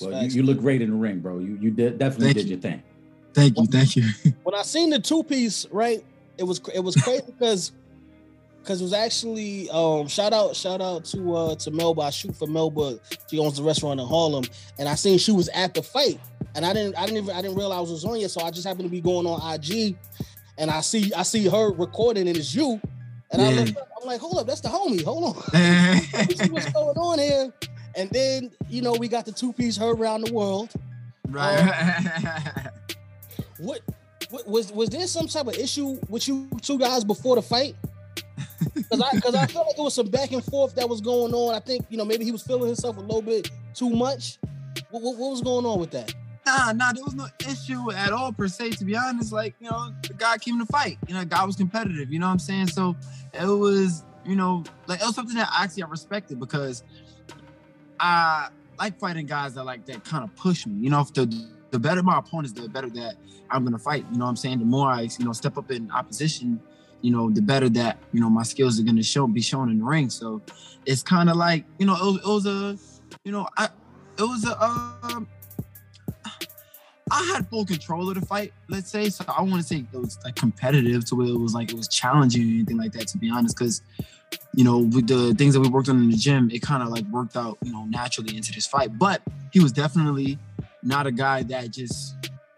Well, 0.00 0.24
you, 0.24 0.28
you, 0.28 0.42
look 0.42 0.58
great 0.58 0.82
in 0.82 0.90
the 0.90 0.96
ring, 0.96 1.20
bro. 1.20 1.38
You 1.38 1.56
you 1.60 1.70
did, 1.70 1.98
definitely 1.98 2.26
thank 2.26 2.36
did 2.36 2.44
you. 2.46 2.50
your 2.50 2.60
thing. 2.60 2.82
Thank 3.32 3.56
you, 3.56 3.66
thank 3.66 3.96
you. 3.96 4.04
when 4.42 4.54
I 4.54 4.62
seen 4.62 4.90
the 4.90 4.98
two 4.98 5.22
piece, 5.22 5.66
right? 5.70 6.02
It 6.38 6.44
was 6.44 6.60
it 6.74 6.80
was 6.80 6.96
crazy 6.96 7.24
because 7.26 7.72
because 8.66 8.80
it 8.80 8.84
was 8.84 8.92
actually 8.92 9.70
um 9.70 10.08
shout 10.08 10.32
out 10.32 10.56
shout 10.56 10.80
out 10.80 11.04
to 11.06 11.36
uh 11.36 11.54
to 11.56 11.70
Melba. 11.70 12.02
I 12.02 12.10
shoot 12.10 12.36
for 12.36 12.46
Melba. 12.46 12.98
She 13.30 13.38
owns 13.38 13.56
the 13.56 13.62
restaurant 13.62 14.00
in 14.00 14.06
Harlem, 14.06 14.44
and 14.78 14.88
I 14.88 14.96
seen 14.96 15.18
she 15.18 15.32
was 15.32 15.48
at 15.50 15.74
the 15.74 15.82
fight, 15.82 16.18
and 16.54 16.66
I 16.66 16.72
didn't 16.72 16.96
I 16.96 17.06
didn't 17.06 17.24
even 17.24 17.36
I 17.36 17.42
didn't 17.42 17.56
realize 17.56 17.88
it 17.88 17.92
was 17.92 18.04
on 18.04 18.18
yet. 18.18 18.30
So 18.30 18.42
I 18.42 18.50
just 18.50 18.66
happened 18.66 18.84
to 18.84 18.90
be 18.90 19.00
going 19.00 19.26
on 19.26 19.54
IG, 19.54 19.96
and 20.58 20.70
I 20.70 20.80
see 20.80 21.12
I 21.14 21.22
see 21.22 21.46
her 21.48 21.72
recording, 21.72 22.26
and 22.26 22.36
it's 22.36 22.54
you. 22.54 22.80
And 23.32 23.42
yeah. 23.42 23.48
I 23.48 23.52
look 23.52 23.76
up, 23.76 23.88
I'm 24.00 24.06
like, 24.06 24.20
hold 24.20 24.38
up, 24.38 24.46
that's 24.46 24.60
the 24.60 24.68
homie. 24.68 25.02
Hold 25.02 25.36
on, 25.36 26.30
see 26.36 26.50
what's 26.50 26.72
going 26.72 26.96
on 26.96 27.18
here. 27.18 27.52
And 27.96 28.10
then 28.10 28.50
you 28.68 28.82
know 28.82 28.92
we 28.92 29.08
got 29.08 29.26
the 29.26 29.32
two 29.32 29.52
piece 29.52 29.76
her 29.76 29.90
around 29.90 30.22
the 30.22 30.32
world. 30.32 30.72
Right. 31.28 31.58
Um, 31.58 32.70
what 33.58 33.80
was 34.46 34.72
was 34.72 34.88
there 34.88 35.06
some 35.06 35.26
type 35.26 35.46
of 35.46 35.54
issue 35.54 35.98
with 36.08 36.26
you 36.28 36.48
two 36.62 36.78
guys 36.78 37.04
before 37.04 37.36
the 37.36 37.42
fight? 37.42 37.74
Because 38.74 39.00
I 39.00 39.10
because 39.14 39.34
I 39.34 39.46
felt 39.46 39.66
like 39.66 39.76
there 39.76 39.84
was 39.84 39.94
some 39.94 40.08
back 40.08 40.32
and 40.32 40.44
forth 40.44 40.74
that 40.76 40.88
was 40.88 41.00
going 41.00 41.34
on. 41.34 41.54
I 41.54 41.60
think 41.60 41.86
you 41.88 41.96
know 41.96 42.04
maybe 42.04 42.24
he 42.24 42.32
was 42.32 42.42
feeling 42.42 42.66
himself 42.66 42.96
a 42.96 43.00
little 43.00 43.22
bit 43.22 43.50
too 43.74 43.90
much. 43.90 44.38
What, 44.90 45.02
what, 45.02 45.16
what 45.16 45.30
was 45.30 45.40
going 45.40 45.66
on 45.66 45.80
with 45.80 45.90
that? 45.90 46.14
Nah, 46.46 46.72
nah, 46.72 46.92
there 46.92 47.02
was 47.02 47.14
no 47.14 47.26
issue 47.48 47.90
at 47.92 48.12
all 48.12 48.32
per 48.32 48.48
se. 48.48 48.70
To 48.72 48.84
be 48.84 48.96
honest, 48.96 49.32
like 49.32 49.54
you 49.60 49.68
know, 49.68 49.92
the 50.02 50.14
guy 50.14 50.38
came 50.38 50.58
to 50.58 50.66
fight. 50.66 50.98
You 51.08 51.14
know, 51.14 51.20
the 51.20 51.26
guy 51.26 51.44
was 51.44 51.56
competitive. 51.56 52.12
You 52.12 52.18
know 52.18 52.26
what 52.26 52.32
I'm 52.32 52.38
saying? 52.38 52.68
So 52.68 52.96
it 53.34 53.46
was, 53.46 54.04
you 54.24 54.36
know, 54.36 54.62
like 54.86 55.00
it 55.00 55.06
was 55.06 55.14
something 55.14 55.36
that 55.36 55.50
actually 55.58 55.82
I 55.82 55.88
respected 55.88 56.38
because 56.38 56.84
I 57.98 58.48
like 58.78 58.98
fighting 58.98 59.26
guys 59.26 59.54
that 59.54 59.64
like 59.64 59.84
that 59.86 60.04
kind 60.04 60.22
of 60.22 60.34
push 60.36 60.66
me. 60.66 60.84
You 60.84 60.90
know, 60.90 61.00
if 61.00 61.12
the 61.12 61.26
the 61.76 61.80
better 61.80 62.02
my 62.02 62.18
opponents, 62.18 62.58
the 62.58 62.70
better 62.70 62.88
that 62.88 63.16
I'm 63.50 63.62
gonna 63.62 63.78
fight. 63.78 64.06
You 64.10 64.18
know 64.18 64.24
what 64.24 64.30
I'm 64.30 64.36
saying? 64.36 64.60
The 64.60 64.64
more 64.64 64.88
I, 64.88 65.02
you 65.18 65.26
know, 65.26 65.32
step 65.32 65.58
up 65.58 65.70
in 65.70 65.90
opposition, 65.90 66.58
you 67.02 67.10
know, 67.10 67.28
the 67.30 67.42
better 67.42 67.68
that, 67.68 67.98
you 68.14 68.20
know, 68.20 68.30
my 68.30 68.44
skills 68.44 68.80
are 68.80 68.82
gonna 68.82 69.02
show 69.02 69.26
be 69.26 69.42
shown 69.42 69.70
in 69.70 69.78
the 69.78 69.84
ring. 69.84 70.08
So 70.08 70.40
it's 70.86 71.02
kind 71.02 71.28
of 71.28 71.36
like, 71.36 71.66
you 71.78 71.84
know, 71.84 71.94
it 71.94 72.00
was, 72.00 72.16
it 72.16 72.26
was, 72.26 72.46
a, 72.46 72.78
you 73.24 73.32
know, 73.32 73.46
I 73.58 73.68
it 74.18 74.22
was 74.22 74.46
a 74.46 74.64
um 74.64 75.28
I 77.10 77.22
had 77.34 77.46
full 77.48 77.66
control 77.66 78.08
of 78.08 78.18
the 78.18 78.24
fight, 78.24 78.54
let's 78.68 78.90
say. 78.90 79.10
So 79.10 79.24
I 79.28 79.42
want 79.42 79.60
to 79.60 79.62
say 79.62 79.84
it 79.92 79.98
was 79.98 80.18
like 80.24 80.34
competitive 80.34 81.04
to 81.06 81.14
where 81.14 81.28
it 81.28 81.38
was 81.38 81.54
like 81.54 81.70
it 81.70 81.76
was 81.76 81.88
challenging 81.88 82.40
or 82.40 82.54
anything 82.54 82.78
like 82.78 82.92
that, 82.92 83.06
to 83.08 83.18
be 83.18 83.28
honest, 83.28 83.54
because 83.54 83.82
you 84.54 84.64
know, 84.64 84.78
with 84.78 85.06
the 85.06 85.34
things 85.34 85.52
that 85.52 85.60
we 85.60 85.68
worked 85.68 85.90
on 85.90 85.98
in 85.98 86.10
the 86.10 86.16
gym, 86.16 86.50
it 86.50 86.62
kind 86.62 86.82
of 86.82 86.88
like 86.88 87.04
worked 87.08 87.36
out, 87.36 87.58
you 87.62 87.70
know, 87.70 87.84
naturally 87.84 88.34
into 88.34 88.50
this 88.52 88.66
fight. 88.66 88.98
But 88.98 89.20
he 89.52 89.60
was 89.60 89.72
definitely 89.72 90.38
not 90.86 91.06
a 91.06 91.12
guy 91.12 91.42
that 91.44 91.70
just 91.72 92.14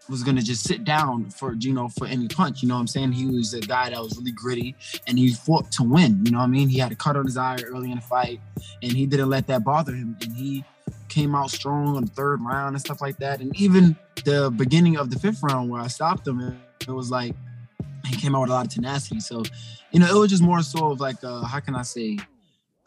was 0.09 0.23
gonna 0.23 0.41
just 0.41 0.63
sit 0.63 0.83
down 0.83 1.29
for 1.29 1.53
you 1.53 1.73
know 1.73 1.89
for 1.89 2.07
any 2.07 2.27
punch. 2.27 2.61
You 2.61 2.69
know 2.69 2.75
what 2.75 2.81
I'm 2.81 2.87
saying? 2.87 3.11
He 3.11 3.25
was 3.25 3.53
a 3.53 3.61
guy 3.61 3.89
that 3.89 4.01
was 4.01 4.17
really 4.17 4.31
gritty 4.31 4.75
and 5.07 5.19
he 5.19 5.33
fought 5.33 5.71
to 5.73 5.83
win. 5.83 6.25
You 6.25 6.31
know 6.31 6.39
what 6.39 6.45
I 6.45 6.47
mean? 6.47 6.69
He 6.69 6.79
had 6.79 6.91
a 6.91 6.95
cut 6.95 7.15
on 7.15 7.25
his 7.25 7.37
eye 7.37 7.59
early 7.65 7.91
in 7.91 7.97
the 7.97 8.01
fight, 8.01 8.39
and 8.81 8.91
he 8.91 9.05
didn't 9.05 9.29
let 9.29 9.47
that 9.47 9.63
bother 9.63 9.93
him. 9.93 10.17
And 10.21 10.33
he 10.33 10.63
came 11.09 11.35
out 11.35 11.51
strong 11.51 11.95
on 11.95 12.05
the 12.05 12.11
third 12.11 12.41
round 12.41 12.75
and 12.75 12.81
stuff 12.81 13.01
like 13.01 13.17
that. 13.17 13.39
And 13.41 13.55
even 13.59 13.95
the 14.25 14.51
beginning 14.55 14.97
of 14.97 15.09
the 15.09 15.19
fifth 15.19 15.41
round 15.43 15.69
where 15.69 15.81
I 15.81 15.87
stopped 15.87 16.27
him, 16.27 16.59
it 16.87 16.91
was 16.91 17.11
like 17.11 17.35
he 18.05 18.15
came 18.15 18.35
out 18.35 18.41
with 18.41 18.49
a 18.49 18.53
lot 18.53 18.65
of 18.65 18.71
tenacity. 18.71 19.19
So, 19.19 19.43
you 19.91 19.99
know, 19.99 20.07
it 20.07 20.17
was 20.17 20.29
just 20.29 20.43
more 20.43 20.61
so 20.61 20.91
of 20.91 20.99
like 20.99 21.23
uh, 21.23 21.43
how 21.43 21.59
can 21.59 21.75
I 21.75 21.83
say 21.83 22.17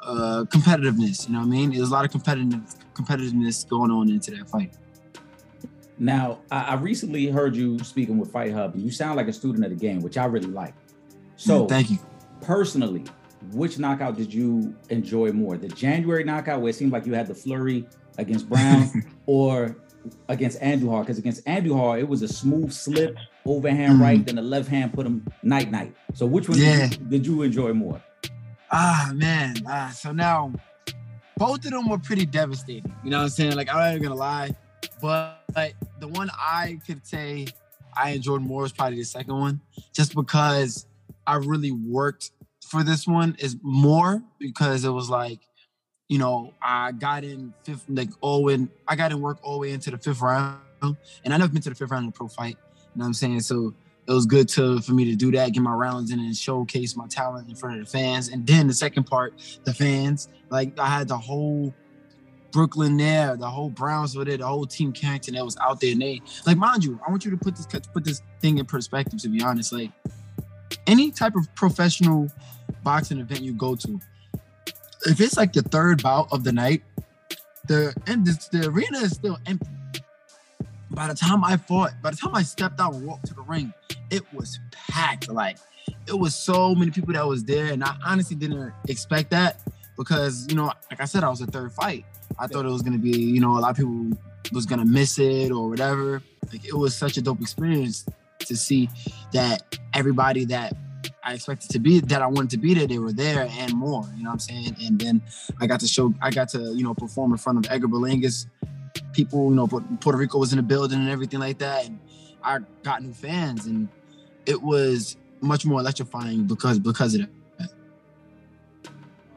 uh 0.01 0.45
competitiveness, 0.49 1.29
you 1.29 1.35
know 1.35 1.41
what 1.41 1.47
I 1.47 1.51
mean? 1.51 1.71
There's 1.71 1.91
a 1.91 1.93
lot 1.93 2.05
of 2.05 2.11
competitive 2.11 2.61
competitiveness 2.95 3.69
going 3.69 3.91
on 3.91 4.09
into 4.09 4.33
that 4.33 4.49
fight. 4.49 4.75
Now, 6.03 6.41
I, 6.51 6.63
I, 6.63 6.75
recently 6.75 7.27
heard 7.29 7.55
you 7.55 7.79
speaking 7.79 8.19
with 8.19 8.33
Fight 8.33 8.53
Hub, 8.53 8.75
and 8.75 8.83
you 8.83 8.91
sound 8.91 9.17
like 9.17 9.29
a 9.29 9.33
student 9.33 9.65
of 9.65 9.71
the 9.71 9.77
game, 9.77 10.01
which 10.01 10.19
I 10.19 10.25
really 10.25 10.49
like. 10.49 10.75
So, 11.37 11.65
thank 11.67 11.93
you. 11.93 11.99
Personally, 12.41 13.05
which 13.53 13.79
knockout 13.79 14.17
did 14.17 14.35
you 14.35 14.75
enjoy 14.91 15.31
more? 15.31 15.57
The 15.57 15.69
January 15.69 16.25
knockout 16.25 16.61
where 16.61 16.71
it 16.71 16.75
seemed 16.75 16.91
like 16.91 17.07
you 17.07 17.15
had 17.15 17.29
the 17.29 17.37
flurry 17.37 17.87
against 18.19 18.49
Brown, 18.49 18.91
or 19.27 19.77
against 20.29 20.61
Andujar? 20.61 21.03
Because 21.03 21.19
against 21.19 21.45
Andujar, 21.47 22.01
it 22.01 22.09
was 22.09 22.23
a 22.23 22.29
smooth 22.29 22.73
slip, 22.73 23.17
overhand 23.47 24.01
mm. 24.01 24.03
right, 24.03 24.27
then 24.27 24.35
the 24.35 24.43
left 24.43 24.69
hand 24.69 24.93
put 24.93 25.07
him 25.07 25.25
night 25.45 25.71
night. 25.71 25.95
So 26.15 26.27
which 26.27 26.49
one 26.49 26.59
yeah. 26.59 26.89
did, 26.89 26.99
you, 26.99 27.07
did 27.07 27.27
you 27.29 27.43
enjoy 27.43 27.75
more? 27.75 28.03
Ah 28.73 29.13
man, 29.15 29.55
ah, 29.69 29.95
so 29.95 30.11
now 30.11 30.53
both 31.37 31.65
of 31.65 31.71
them 31.71 31.89
were 31.89 31.99
pretty 31.99 32.27
devastating. 32.27 32.93
You 33.05 33.11
know 33.11 33.19
what 33.19 33.25
I'm 33.25 33.29
saying? 33.29 33.55
Like 33.55 33.69
I'm 33.69 33.77
not 33.77 33.91
even 33.91 34.03
gonna 34.03 34.17
lie, 34.17 34.57
but, 35.03 35.43
but 35.53 35.73
the 35.99 36.09
one 36.09 36.31
I 36.33 36.79
could 36.87 37.07
say 37.07 37.49
I 37.95 38.11
enjoyed 38.11 38.41
more 38.41 38.63
was 38.63 38.73
probably 38.73 38.99
the 38.99 39.05
second 39.05 39.39
one, 39.39 39.61
just 39.93 40.15
because 40.15 40.87
I 41.27 41.37
really 41.37 41.73
worked 41.73 42.31
for 42.67 42.83
this 42.83 43.07
one 43.07 43.37
is 43.39 43.57
more 43.63 44.23
because 44.39 44.85
it 44.85 44.91
was 44.91 45.11
like, 45.11 45.41
you 46.09 46.19
know, 46.19 46.55
I 46.63 46.93
got 46.93 47.25
in 47.25 47.53
fifth, 47.65 47.85
like 47.89 48.11
all 48.21 48.49
in, 48.49 48.71
I 48.87 48.97
got 48.97 49.13
in 49.13 49.21
work 49.21 49.39
all 49.43 49.55
the 49.55 49.59
way 49.61 49.73
into 49.73 49.91
the 49.91 49.99
fifth 49.99 50.21
round, 50.21 50.59
and 50.83 51.35
I 51.35 51.37
never 51.37 51.53
been 51.53 51.63
to 51.63 51.71
the 51.71 51.75
fifth 51.75 51.91
round 51.91 52.05
in 52.05 52.09
a 52.11 52.13
pro 52.13 52.29
fight. 52.29 52.57
You 52.77 52.99
know 52.99 53.03
what 53.03 53.07
I'm 53.07 53.15
saying? 53.15 53.41
So 53.41 53.75
it 54.07 54.13
was 54.13 54.27
good 54.27 54.49
to 54.51 54.81
for 54.81 54.93
me 54.93 55.05
to 55.07 55.15
do 55.15 55.31
that, 55.33 55.53
get 55.53 55.63
my 55.63 55.73
rounds 55.73 56.11
in, 56.11 56.19
and 56.19 56.37
showcase 56.37 56.97
my 56.97 57.07
talent 57.09 57.49
in 57.49 57.55
front 57.55 57.81
of 57.81 57.85
the 57.85 57.91
fans. 57.91 58.29
And 58.29 58.47
then 58.47 58.67
the 58.67 58.75
second 58.75 59.05
part, 59.05 59.35
the 59.65 59.73
fans, 59.73 60.29
like 60.51 60.79
I 60.79 60.87
had 60.87 61.09
the 61.09 61.19
whole 61.19 61.75
Brooklyn 62.53 62.97
there, 62.97 63.37
the 63.37 63.49
whole 63.49 63.71
Brownsville 63.71 64.25
there, 64.25 64.37
the 64.37 64.47
whole 64.47 64.67
team 64.67 64.93
Carrington 64.93 65.35
that 65.35 65.45
was 65.45 65.57
out 65.57 65.81
there. 65.81 65.93
And 65.93 66.03
they 66.03 66.21
like, 66.47 66.57
mind 66.57 66.85
you, 66.85 67.01
I 67.07 67.11
want 67.11 67.25
you 67.25 67.31
to 67.31 67.37
put 67.37 67.57
this 67.57 67.67
put 67.67 68.05
this 68.05 68.23
thing 68.41 68.59
in 68.59 68.67
perspective. 68.67 69.21
To 69.23 69.29
be 69.29 69.43
honest, 69.43 69.73
like 69.73 69.91
any 70.87 71.11
type 71.11 71.35
of 71.35 71.53
professional 71.55 72.29
boxing 72.85 73.19
event 73.19 73.43
you 73.43 73.55
go 73.55 73.75
to, 73.75 74.01
if 75.07 75.21
it's 75.21 75.37
like 75.37 75.53
the 75.53 75.63
third 75.63 76.03
bout 76.03 76.29
of 76.31 76.45
the 76.45 76.53
night, 76.53 76.83
the 77.67 77.95
and 78.07 78.27
the, 78.27 78.49
the 78.53 78.69
arena 78.69 78.99
is 78.99 79.13
still 79.13 79.39
empty. 79.47 79.71
By 80.91 81.09
the 81.09 81.15
time 81.15 81.43
I 81.43 81.57
fought, 81.57 81.93
by 82.03 82.11
the 82.11 82.17
time 82.17 82.35
I 82.35 82.43
stepped 82.43 82.79
out 82.79 82.95
and 82.95 83.07
walked 83.07 83.27
to 83.27 83.35
the 83.35 83.43
ring, 83.43 83.73
it 84.11 84.23
was 84.35 84.61
packed. 84.91 85.31
Like 85.31 85.57
it 86.07 86.19
was 86.19 86.35
so 86.35 86.75
many 86.75 86.91
people 86.91 87.15
that 87.15 87.27
was 87.27 87.45
there, 87.45 87.73
and 87.73 87.83
I 87.83 87.97
honestly 88.05 88.37
didn't 88.37 88.73
expect 88.89 89.31
that 89.31 89.61
because 89.97 90.47
you 90.51 90.57
know, 90.57 90.73
like 90.91 91.01
I 91.01 91.07
said, 91.07 91.25
I 91.25 91.31
was 91.31 91.41
a 91.41 91.47
third 91.47 91.73
fight. 91.73 92.05
I 92.39 92.47
thought 92.47 92.65
it 92.65 92.71
was 92.71 92.83
gonna 92.83 92.99
be, 92.99 93.19
you 93.19 93.41
know, 93.41 93.59
a 93.59 93.61
lot 93.61 93.71
of 93.71 93.77
people 93.77 94.11
was 94.53 94.67
gonna 94.67 94.85
miss 94.85 95.19
it 95.19 95.51
or 95.51 95.69
whatever. 95.69 96.23
Like 96.53 96.65
it 96.65 96.75
was 96.75 96.95
such 96.95 97.17
a 97.17 97.23
dope 97.23 97.41
experience 97.41 98.07
to 98.41 98.57
see 98.57 98.89
that 99.33 99.79
everybody 99.95 100.45
that 100.47 100.75
I 101.25 101.35
expected 101.35 101.71
to 101.71 101.79
be 101.79 102.01
that 102.01 102.23
I 102.23 102.27
wanted 102.27 102.51
to 102.51 102.59
be 102.59 102.75
there, 102.75 102.87
they 102.87 102.99
were 102.99 103.13
there 103.13 103.49
and 103.51 103.73
more. 103.75 104.05
You 104.17 104.25
know 104.25 104.31
what 104.31 104.35
I'm 104.35 104.39
saying? 104.41 104.77
And 104.85 105.01
then 105.01 105.23
I 105.61 105.67
got 105.67 105.81
to 105.81 105.87
show, 105.87 106.13
I 106.21 106.31
got 106.31 106.49
to 106.51 106.73
you 106.75 106.83
know 106.83 106.95
perform 106.95 107.33
in 107.33 107.39
front 107.39 107.65
of 107.65 107.73
Edgar 107.73 107.89
Berlanga's. 107.89 108.47
People, 109.15 109.51
you 109.51 109.57
know, 109.57 109.67
Puerto 109.67 110.17
Rico 110.17 110.39
was 110.39 110.53
in 110.53 110.57
the 110.57 110.63
building 110.63 110.99
and 110.99 111.09
everything 111.09 111.41
like 111.41 111.59
that, 111.59 111.87
and 111.87 111.99
I 112.43 112.59
got 112.83 113.03
new 113.03 113.13
fans, 113.13 113.67
and 113.67 113.89
it 114.47 114.61
was 114.61 115.17
much 115.41 115.67
more 115.67 115.81
electrifying 115.81 116.45
because 116.45 116.79
because 116.79 117.15
of 117.15 117.27
that. 117.59 117.71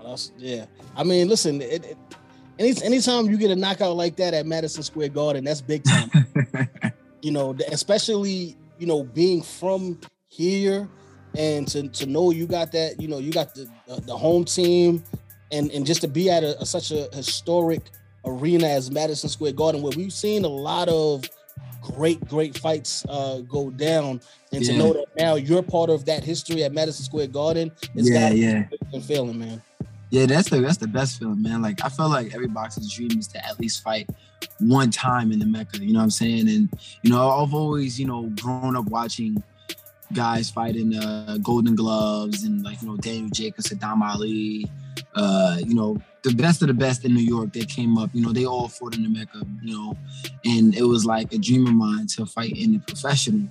That's, 0.03 0.31
yeah, 0.37 0.65
I 0.95 1.03
mean, 1.03 1.27
listen, 1.27 1.61
it, 1.61 1.85
it, 1.85 1.97
any 2.59 2.73
anytime 2.83 3.25
you 3.27 3.37
get 3.37 3.51
a 3.51 3.55
knockout 3.55 3.95
like 3.95 4.15
that 4.17 4.33
at 4.33 4.45
Madison 4.45 4.83
Square 4.83 5.09
Garden, 5.09 5.43
that's 5.43 5.61
big 5.61 5.83
time. 5.83 6.09
you 7.21 7.31
know, 7.31 7.55
especially 7.71 8.55
you 8.77 8.87
know 8.87 9.03
being 9.03 9.41
from 9.41 9.99
here 10.27 10.87
and 11.37 11.67
to, 11.67 11.87
to 11.89 12.05
know 12.05 12.31
you 12.31 12.47
got 12.47 12.71
that, 12.71 13.01
you 13.01 13.07
know, 13.07 13.19
you 13.19 13.31
got 13.31 13.53
the 13.53 13.69
the, 13.87 14.01
the 14.01 14.17
home 14.17 14.45
team, 14.45 15.03
and 15.51 15.71
and 15.71 15.85
just 15.85 16.01
to 16.01 16.07
be 16.07 16.29
at 16.29 16.43
a, 16.43 16.59
a, 16.61 16.65
such 16.65 16.91
a 16.91 17.09
historic 17.13 17.81
arena 18.25 18.67
as 18.67 18.89
Madison 18.89 19.29
Square 19.29 19.53
Garden, 19.53 19.81
where 19.81 19.93
we've 19.95 20.13
seen 20.13 20.45
a 20.45 20.49
lot 20.49 20.87
of 20.87 21.23
great 21.81 22.25
great 22.27 22.57
fights 22.57 23.05
uh, 23.09 23.39
go 23.41 23.69
down, 23.69 24.21
and 24.51 24.63
yeah. 24.63 24.71
to 24.71 24.77
know 24.77 24.93
that 24.93 25.05
now 25.17 25.35
you're 25.35 25.63
part 25.63 25.89
of 25.89 26.05
that 26.05 26.23
history 26.23 26.63
at 26.63 26.73
Madison 26.73 27.05
Square 27.05 27.27
Garden, 27.27 27.71
it's 27.95 28.09
yeah, 28.09 28.29
yeah, 28.29 28.65
feeling, 29.01 29.39
man. 29.39 29.61
Yeah, 30.15 30.27
that's 30.27 30.49
the 30.49 30.61
that's 30.61 30.77
the 30.77 30.87
best 30.87 31.19
feeling, 31.19 31.41
man. 31.41 31.61
Like 31.61 31.83
I 31.83 31.89
feel 31.89 32.07
like 32.07 32.33
every 32.33 32.47
boxer's 32.47 32.89
dream 32.89 33.19
is 33.19 33.27
to 33.27 33.45
at 33.45 33.59
least 33.59 33.83
fight 33.83 34.09
one 34.61 34.89
time 34.89 35.33
in 35.33 35.39
the 35.39 35.45
Mecca. 35.45 35.79
You 35.79 35.91
know 35.91 35.99
what 35.99 36.03
I'm 36.03 36.09
saying? 36.09 36.47
And 36.47 36.69
you 37.01 37.09
know, 37.09 37.29
I've 37.29 37.53
always 37.53 37.99
you 37.99 38.07
know 38.07 38.31
grown 38.41 38.77
up 38.77 38.85
watching 38.85 39.43
guys 40.13 40.49
fighting 40.49 40.95
uh, 40.95 41.37
Golden 41.43 41.75
Gloves 41.75 42.45
and 42.45 42.63
like 42.63 42.81
you 42.81 42.87
know 42.87 42.95
Daniel 42.95 43.27
Jacobs, 43.27 43.67
Saddam 43.67 44.01
Ali, 44.01 44.71
uh, 45.15 45.57
you 45.59 45.75
know 45.75 45.97
the 46.21 46.33
best 46.33 46.61
of 46.61 46.69
the 46.69 46.73
best 46.73 47.03
in 47.03 47.13
New 47.13 47.19
York 47.19 47.51
that 47.51 47.67
came 47.67 47.97
up. 47.97 48.09
You 48.13 48.25
know 48.25 48.31
they 48.31 48.45
all 48.45 48.69
fought 48.69 48.95
in 48.95 49.03
the 49.03 49.09
Mecca. 49.09 49.41
You 49.63 49.75
know, 49.75 49.97
and 50.45 50.73
it 50.77 50.83
was 50.83 51.05
like 51.05 51.33
a 51.33 51.37
dream 51.37 51.67
of 51.67 51.73
mine 51.73 52.07
to 52.15 52.25
fight 52.25 52.55
in 52.55 52.71
the 52.71 52.79
professional. 52.79 53.49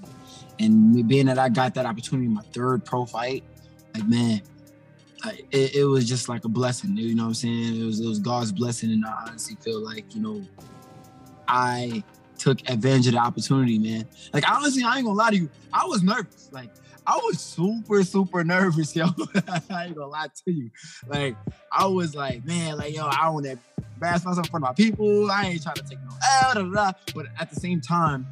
And 0.58 1.06
being 1.06 1.26
that 1.26 1.38
I 1.38 1.50
got 1.50 1.74
that 1.74 1.84
opportunity, 1.84 2.26
my 2.26 2.40
third 2.54 2.86
pro 2.86 3.04
fight, 3.04 3.44
like 3.92 4.08
man, 4.08 4.40
it, 5.50 5.74
it, 5.76 5.84
was 5.84 6.08
just 6.08 6.28
like 6.28 6.44
a 6.44 6.48
blessing. 6.48 6.96
You 6.96 7.14
know 7.14 7.24
what 7.24 7.28
I'm 7.28 7.34
saying? 7.34 7.80
It 7.80 7.84
was 7.84 8.00
it 8.00 8.06
was 8.06 8.18
God's 8.18 8.52
blessing, 8.52 8.90
and 8.90 9.04
I 9.04 9.24
honestly 9.26 9.56
feel 9.56 9.80
like 9.80 10.14
you 10.14 10.20
know, 10.20 10.42
I 11.48 12.02
took 12.38 12.68
advantage 12.68 13.06
of 13.08 13.12
the 13.14 13.18
opportunity, 13.18 13.78
man. 13.78 14.06
Like 14.32 14.48
honestly, 14.50 14.82
I 14.84 14.96
ain't 14.96 15.06
gonna 15.06 15.18
lie 15.18 15.30
to 15.30 15.36
you. 15.36 15.50
I 15.72 15.84
was 15.86 16.02
nervous. 16.02 16.48
Like 16.52 16.70
I 17.06 17.16
was 17.16 17.40
super, 17.40 18.02
super 18.04 18.44
nervous, 18.44 18.94
yo. 18.96 19.06
I 19.70 19.86
ain't 19.86 19.96
gonna 19.96 20.06
lie 20.06 20.28
to 20.44 20.52
you. 20.52 20.70
Like 21.06 21.36
I 21.70 21.86
was 21.86 22.14
like, 22.14 22.44
man, 22.44 22.78
like 22.78 22.94
yo, 22.94 23.06
I 23.06 23.28
want 23.30 23.46
to 23.46 23.58
embarrass 23.94 24.24
myself 24.24 24.46
in 24.46 24.50
front 24.50 24.64
of 24.64 24.70
my 24.70 24.74
people. 24.74 25.30
I 25.30 25.46
ain't 25.46 25.62
trying 25.62 25.76
to 25.76 25.82
take 25.82 25.98
no 26.00 26.10
L, 26.42 26.54
da, 26.54 26.62
da, 26.62 26.70
da. 26.70 26.92
But 27.14 27.26
at 27.38 27.50
the 27.50 27.56
same 27.56 27.80
time, 27.80 28.26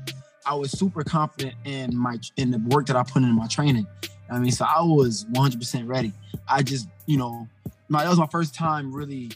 I 0.45 0.55
was 0.55 0.73
super 0.73 1.05
confident 1.05 1.55
in 1.65 1.97
my 1.97 2.19
in 2.37 2.51
the 2.51 2.59
work 2.59 2.87
that 2.87 2.97
I 2.97 3.03
put 3.03 3.23
in 3.23 3.35
my 3.35 3.47
training. 3.47 3.87
I 4.33 4.39
mean, 4.39 4.53
so 4.53 4.65
I 4.65 4.83
was 4.83 5.25
100% 5.33 5.89
ready. 5.89 6.13
I 6.49 6.63
just, 6.63 6.89
you 7.07 7.17
know, 7.17 7.49
my 7.89 8.05
that 8.05 8.11
was 8.11 8.19
my 8.19 8.27
first 8.27 8.55
time 8.55 8.93
really 8.93 9.31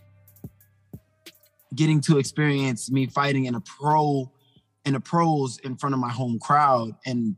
getting 1.75 2.00
to 2.00 2.19
experience 2.19 2.91
me 2.91 3.07
fighting 3.07 3.45
in 3.45 3.55
a 3.55 3.61
pro 3.61 4.31
in 4.87 4.95
the 4.95 5.00
pros 5.00 5.59
in 5.59 5.76
front 5.76 5.95
of 5.95 6.00
my 6.00 6.09
home 6.09 6.38
crowd. 6.38 6.95
And 7.05 7.37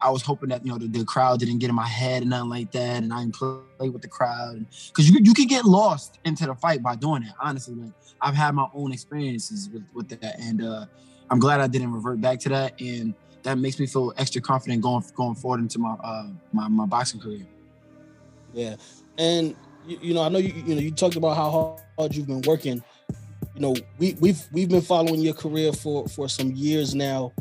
I 0.00 0.10
was 0.10 0.22
hoping 0.22 0.50
that, 0.50 0.66
you 0.66 0.72
know, 0.72 0.78
the, 0.78 0.86
the 0.86 1.04
crowd 1.04 1.40
didn't 1.40 1.58
get 1.58 1.70
in 1.70 1.74
my 1.74 1.86
head 1.86 2.22
and 2.22 2.30
nothing 2.30 2.50
like 2.50 2.72
that. 2.72 3.02
And 3.02 3.12
I 3.12 3.20
didn't 3.20 3.36
play 3.36 3.88
with 3.88 4.02
the 4.02 4.08
crowd. 4.08 4.66
Cause 4.92 5.08
you, 5.08 5.18
you 5.22 5.32
can 5.32 5.46
get 5.46 5.64
lost 5.64 6.18
into 6.24 6.46
the 6.46 6.54
fight 6.54 6.82
by 6.82 6.96
doing 6.96 7.22
that. 7.22 7.34
Honestly, 7.40 7.92
I've 8.20 8.34
had 8.34 8.54
my 8.54 8.66
own 8.74 8.92
experiences 8.92 9.70
with, 9.72 9.84
with 9.94 10.08
that. 10.20 10.38
And 10.40 10.62
uh, 10.62 10.86
I'm 11.30 11.38
glad 11.38 11.60
I 11.60 11.68
didn't 11.68 11.92
revert 11.92 12.20
back 12.20 12.40
to 12.40 12.48
that. 12.50 12.78
And 12.80 13.14
that 13.44 13.58
makes 13.58 13.78
me 13.78 13.86
feel 13.86 14.12
extra 14.16 14.42
confident 14.42 14.82
going 14.82 15.04
going 15.14 15.34
forward 15.34 15.60
into 15.60 15.78
my 15.78 15.92
uh, 16.02 16.28
my, 16.52 16.68
my 16.68 16.86
boxing 16.86 17.20
career. 17.20 17.46
Yeah. 18.52 18.76
And 19.16 19.54
you, 19.86 19.98
you 20.02 20.14
know, 20.14 20.22
I 20.22 20.28
know 20.28 20.38
you 20.38 20.52
you 20.66 20.74
know 20.74 20.80
you 20.80 20.90
talked 20.90 21.16
about 21.16 21.36
how 21.36 21.78
hard 21.96 22.14
you've 22.14 22.26
been 22.26 22.42
working 22.42 22.82
you 23.54 23.60
know, 23.60 23.74
we 23.98 24.16
we've 24.20 24.42
we've 24.52 24.68
been 24.68 24.82
following 24.82 25.20
your 25.20 25.34
career 25.34 25.72
for 25.72 26.08
for 26.08 26.28
some 26.28 26.52
years 26.52 26.94
now. 26.94 27.32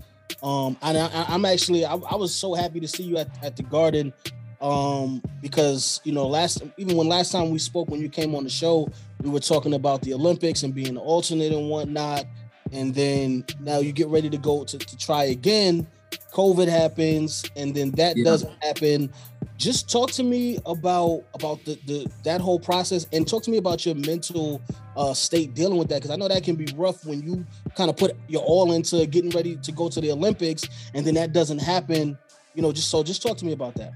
Um, 0.41 0.77
and 0.81 0.97
I, 0.97 1.33
am 1.33 1.45
actually 1.45 1.85
I, 1.85 1.95
I, 1.95 2.15
was 2.15 2.33
so 2.35 2.53
happy 2.53 2.79
to 2.79 2.87
see 2.87 3.03
you 3.03 3.17
at, 3.17 3.29
at 3.43 3.55
the 3.55 3.63
Garden, 3.63 4.13
um, 4.61 5.21
because 5.41 6.01
you 6.03 6.11
know 6.11 6.27
last 6.27 6.61
even 6.77 6.97
when 6.97 7.07
last 7.07 7.31
time 7.31 7.49
we 7.49 7.59
spoke 7.59 7.89
when 7.89 8.01
you 8.01 8.09
came 8.09 8.35
on 8.35 8.43
the 8.43 8.49
show, 8.49 8.89
we 9.21 9.29
were 9.29 9.39
talking 9.39 9.73
about 9.73 10.01
the 10.01 10.13
Olympics 10.13 10.63
and 10.63 10.73
being 10.73 10.89
an 10.89 10.97
alternate 10.97 11.51
and 11.51 11.69
whatnot, 11.69 12.25
and 12.73 12.93
then 12.93 13.45
now 13.59 13.79
you 13.79 13.91
get 13.91 14.07
ready 14.07 14.29
to 14.29 14.37
go 14.37 14.63
to, 14.65 14.77
to 14.77 14.97
try 14.97 15.25
again. 15.25 15.87
COVID 16.33 16.67
happens, 16.67 17.45
and 17.55 17.75
then 17.75 17.91
that 17.91 18.17
yeah. 18.17 18.23
doesn't 18.23 18.51
happen 18.63 19.11
just 19.57 19.89
talk 19.89 20.11
to 20.11 20.23
me 20.23 20.59
about 20.65 21.23
about 21.33 21.63
the, 21.65 21.79
the 21.85 22.11
that 22.23 22.41
whole 22.41 22.59
process 22.59 23.07
and 23.13 23.27
talk 23.27 23.43
to 23.43 23.51
me 23.51 23.57
about 23.57 23.85
your 23.85 23.95
mental 23.95 24.61
uh, 24.97 25.13
state 25.13 25.53
dealing 25.53 25.77
with 25.77 25.87
that 25.89 26.01
because 26.01 26.11
I 26.11 26.15
know 26.15 26.27
that 26.27 26.43
can 26.43 26.55
be 26.55 26.67
rough 26.75 27.05
when 27.05 27.21
you 27.21 27.45
kind 27.75 27.89
of 27.89 27.97
put 27.97 28.15
your 28.27 28.41
all 28.43 28.73
into 28.73 29.05
getting 29.05 29.29
ready 29.29 29.55
to 29.57 29.71
go 29.71 29.89
to 29.89 30.01
the 30.01 30.11
Olympics 30.11 30.67
and 30.93 31.05
then 31.05 31.13
that 31.15 31.33
doesn't 31.33 31.59
happen. 31.59 32.17
You 32.55 32.61
know, 32.61 32.71
just 32.71 32.89
so 32.89 33.03
just 33.03 33.21
talk 33.21 33.37
to 33.37 33.45
me 33.45 33.53
about 33.53 33.75
that. 33.75 33.93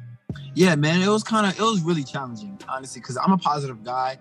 Yeah, 0.53 0.75
man, 0.75 1.01
it 1.01 1.09
was 1.09 1.23
kind 1.23 1.45
of 1.45 1.57
it 1.57 1.61
was 1.61 1.81
really 1.81 2.03
challenging, 2.03 2.59
honestly, 2.67 3.01
because 3.01 3.17
I'm 3.17 3.31
a 3.31 3.37
positive 3.37 3.83
guy. 3.83 4.17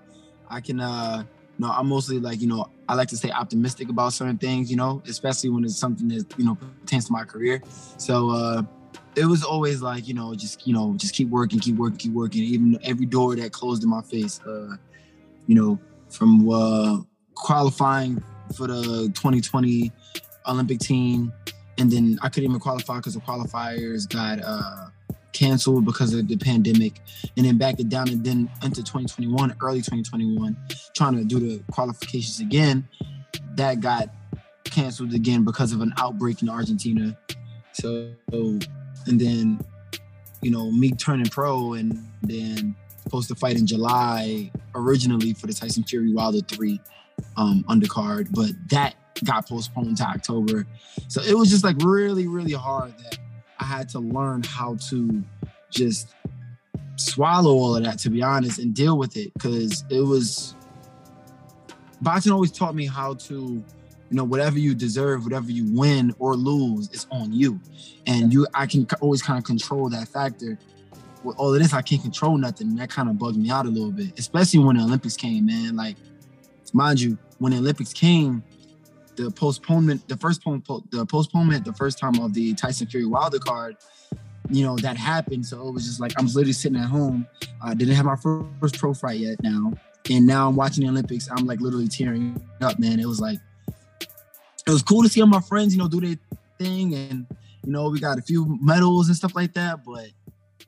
I 0.49 0.61
can 0.61 0.81
uh 0.81 1.25
know, 1.59 1.71
I'm 1.71 1.89
mostly 1.89 2.19
like, 2.19 2.41
you 2.41 2.47
know, 2.47 2.71
I 2.89 2.95
like 2.95 3.09
to 3.09 3.17
stay 3.17 3.31
optimistic 3.31 3.89
about 3.89 4.13
certain 4.13 4.39
things, 4.39 4.71
you 4.71 4.77
know, 4.77 5.03
especially 5.09 5.51
when 5.51 5.65
it's 5.65 5.77
something 5.77 6.09
that, 6.09 6.27
you 6.37 6.45
know, 6.45 6.57
pertains 6.81 7.07
to 7.07 7.13
my 7.13 7.25
career. 7.25 7.63
So 7.99 8.31
uh 8.31 8.63
it 9.17 9.25
was 9.25 9.43
always 9.43 9.81
like 9.81 10.07
you 10.07 10.15
know 10.15 10.35
just 10.35 10.67
you 10.67 10.75
know 10.75 10.95
just 10.97 11.15
keep 11.15 11.29
working 11.31 11.59
keep 11.59 11.77
working 11.77 11.97
keep 11.97 12.13
working 12.13 12.43
even 12.43 12.79
every 12.85 13.07
door 13.07 13.35
that 13.35 13.51
closed 13.51 13.83
in 13.83 13.89
my 13.89 14.03
face 14.03 14.41
uh 14.47 14.77
you 15.47 15.55
know 15.55 15.79
from 16.11 16.49
uh 16.49 16.99
qualifying 17.35 18.23
for 18.57 18.67
the 18.67 19.11
2020 19.15 19.91
olympic 20.47 20.79
team 20.79 21.33
and 21.79 21.91
then 21.91 22.19
i 22.23 22.29
couldn't 22.29 22.49
even 22.49 22.61
qualify 22.61 22.97
because 22.99 23.15
the 23.15 23.21
qualifiers 23.21 24.09
got 24.09 24.39
uh 24.45 24.89
canceled 25.37 25.85
because 25.85 26.15
of 26.15 26.27
the 26.29 26.37
pandemic, 26.37 27.01
and 27.37 27.45
then 27.45 27.59
back 27.59 27.79
it 27.79 27.89
down 27.91 28.09
and 28.09 28.25
then 28.25 28.49
into 28.63 28.83
2021, 28.83 29.55
early 29.61 29.79
2021, 29.79 30.57
trying 30.95 31.15
to 31.15 31.25
do 31.25 31.39
the 31.39 31.63
qualifications 31.71 32.41
again. 32.41 32.89
That 33.57 33.81
got 33.81 34.09
canceled 34.65 35.13
again 35.13 35.45
because 35.45 35.73
of 35.73 35.83
an 35.83 35.93
outbreak 35.99 36.43
in 36.43 36.49
Argentina. 36.49 37.17
So, 37.73 38.13
and 38.33 39.21
then, 39.21 39.61
you 40.41 40.51
know, 40.51 40.71
me 40.71 40.93
turning 40.93 41.27
pro 41.27 41.75
and 41.75 42.03
then 42.23 42.75
supposed 43.03 43.29
to 43.29 43.35
fight 43.35 43.57
in 43.57 43.67
July 43.67 44.51
originally 44.75 45.35
for 45.35 45.47
the 45.47 45.53
Tyson 45.53 45.85
Fury 45.85 46.13
Wilder 46.13 46.41
3 46.41 46.81
um, 47.37 47.65
undercard, 47.69 48.29
but 48.33 48.51
that 48.71 48.95
got 49.25 49.49
postponed 49.49 49.99
to 49.99 50.05
October. 50.05 50.67
So 51.09 51.23
it 51.23 51.35
was 51.35 51.51
just 51.51 51.65
like 51.65 51.77
really, 51.83 52.27
really 52.27 52.53
hard 52.53 52.93
that 52.99 53.19
I 53.59 53.65
had 53.65 53.89
to 53.91 53.99
learn 53.99 54.43
how 54.43 54.77
to 54.91 55.23
just 55.71 56.15
swallow 56.97 57.53
all 57.53 57.77
of 57.77 57.85
that, 57.85 57.99
to 58.01 58.11
be 58.11 58.23
honest, 58.23 58.59
and 58.59 58.75
deal 58.75 58.99
with 58.99 59.17
it. 59.17 59.33
Cause 59.39 59.85
it 59.91 60.01
was 60.01 60.55
boxing 62.01 62.33
always 62.33 62.53
taught 62.53 62.75
me 62.75 62.87
how 62.87 63.15
to, 63.15 63.35
you 63.35 63.65
know, 64.11 64.25
whatever 64.25 64.59
you 64.59 64.75
deserve, 64.75 65.25
whatever 65.25 65.51
you 65.51 65.67
win 65.73 66.15
or 66.19 66.35
lose, 66.37 66.89
it's 66.93 67.07
on 67.11 67.33
you. 67.33 67.61
And 68.07 68.33
you 68.33 68.47
I 68.55 68.67
can 68.67 68.87
always 69.01 69.23
kind 69.23 69.39
of 69.39 69.45
control 69.45 69.89
that 69.91 70.09
factor. 70.09 70.59
With 71.25 71.37
all 71.39 71.53
of 71.53 71.61
this, 71.61 71.73
I 71.73 71.83
can't 71.83 72.03
control 72.03 72.37
nothing. 72.39 72.69
And 72.69 72.79
that 72.79 72.91
kind 72.91 73.09
of 73.09 73.19
bugged 73.19 73.37
me 73.37 73.51
out 73.51 73.67
a 73.67 73.69
little 73.69 73.91
bit, 73.91 74.19
especially 74.19 74.61
when 74.61 74.77
the 74.77 74.83
Olympics 74.83 75.17
came, 75.17 75.47
man. 75.47 75.75
Like, 75.75 75.97
mind 76.73 77.01
you, 77.01 77.19
when 77.39 77.53
the 77.53 77.59
Olympics 77.59 77.93
came, 77.93 78.45
the 79.17 79.31
postponement, 79.31 80.07
the 80.09 80.17
first 80.17 80.43
the 80.45 81.07
postponement, 81.07 81.65
the 81.65 81.73
first 81.73 81.99
time 81.99 82.19
of 82.21 82.35
the 82.35 82.55
Tyson 82.55 82.87
Fury 82.87 83.07
Wilder 83.07 83.39
card, 83.39 83.77
you 84.51 84.65
know, 84.65 84.77
that 84.77 84.97
happened. 84.97 85.47
So 85.47 85.67
it 85.69 85.73
was 85.73 85.85
just 85.85 86.01
like 86.01 86.19
I 86.19 86.23
was 86.23 86.37
literally 86.37 86.53
sitting 86.53 86.79
at 86.79 86.89
home. 86.89 87.27
I 87.63 87.75
didn't 87.75 87.95
have 87.95 88.07
my 88.07 88.17
first 88.17 88.79
pro 88.79 88.95
fight 88.95 89.19
yet 89.19 89.43
now. 89.43 89.73
And 90.11 90.27
now 90.27 90.49
I'm 90.49 90.57
watching 90.57 90.85
the 90.85 90.91
Olympics. 90.91 91.29
I'm 91.31 91.47
like 91.47 91.61
literally 91.61 91.89
tearing 91.89 92.41
up, 92.61 92.79
man. 92.79 93.01
It 93.01 93.07
was 93.07 93.21
like 93.21 93.39
it 94.67 94.71
was 94.71 94.83
cool 94.83 95.03
to 95.03 95.09
see 95.09 95.21
all 95.21 95.27
my 95.27 95.41
friends, 95.41 95.75
you 95.75 95.81
know, 95.81 95.89
do 95.89 96.01
their 96.01 96.17
thing. 96.59 96.95
And, 96.95 97.27
you 97.65 97.73
know, 97.73 97.89
we 97.89 98.01
got 98.01 98.19
a 98.19 98.23
few 98.23 98.59
medals 98.61 99.09
and 99.09 99.17
stuff 99.17 99.35
like 99.35 99.55
that. 99.55 99.85
But 99.85 100.09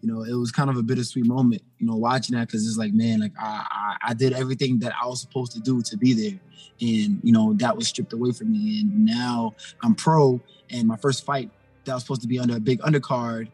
you 0.01 0.13
know, 0.13 0.23
it 0.23 0.35
was 0.35 0.53
kind 0.53 0.71
of 0.71 0.77
a 0.77 0.83
bittersweet 0.83 1.27
moment, 1.27 1.63
you 1.79 1.87
know, 1.87 1.97
watching 1.97 2.37
that 2.37 2.47
because 2.47 2.67
it's 2.67 2.79
like, 2.79 2.93
man, 2.93 3.21
like 3.21 3.33
I, 3.39 3.67
I, 3.71 3.97
I 4.11 4.15
did 4.15 4.33
everything 4.33 4.79
that 4.81 4.93
I 5.01 5.07
was 5.07 5.21
supposed 5.21 5.53
to 5.53 5.61
do 5.61 5.83
to 5.83 5.97
be 5.97 6.13
there, 6.13 6.41
and 6.81 7.21
you 7.23 7.33
know 7.33 7.55
that 7.55 7.77
was 7.77 7.89
stripped 7.89 8.13
away 8.13 8.33
from 8.33 8.53
me, 8.53 8.81
and 8.81 9.05
now 9.05 9.55
I'm 9.83 9.95
pro, 9.95 10.41
and 10.71 10.87
my 10.87 10.97
first 10.97 11.25
fight 11.25 11.51
that 11.85 11.95
was 11.95 12.03
supposed 12.05 12.23
to 12.23 12.29
be 12.29 12.39
under 12.39 12.57
a 12.57 12.61
big 12.61 12.81
undercard 12.81 13.49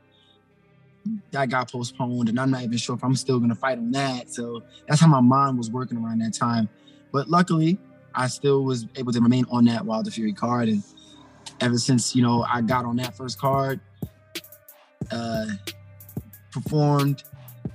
that 1.30 1.48
got 1.48 1.70
postponed, 1.70 2.28
and 2.28 2.38
I'm 2.38 2.50
not 2.50 2.62
even 2.62 2.76
sure 2.76 2.94
if 2.94 3.04
I'm 3.04 3.16
still 3.16 3.40
gonna 3.40 3.54
fight 3.54 3.78
on 3.78 3.90
that. 3.92 4.30
So 4.30 4.62
that's 4.86 5.00
how 5.00 5.06
my 5.06 5.20
mind 5.20 5.56
was 5.56 5.70
working 5.70 5.98
around 5.98 6.18
that 6.20 6.34
time. 6.34 6.68
But 7.10 7.28
luckily, 7.28 7.78
I 8.14 8.28
still 8.28 8.64
was 8.64 8.86
able 8.96 9.12
to 9.12 9.20
remain 9.20 9.46
on 9.50 9.64
that 9.66 9.84
Wilder 9.84 10.10
Fury 10.10 10.34
card, 10.34 10.68
and 10.68 10.82
ever 11.60 11.78
since 11.78 12.14
you 12.14 12.22
know 12.22 12.44
I 12.46 12.60
got 12.60 12.84
on 12.84 12.96
that 12.96 13.16
first 13.16 13.38
card, 13.38 13.80
uh, 15.10 15.46
performed. 16.54 17.24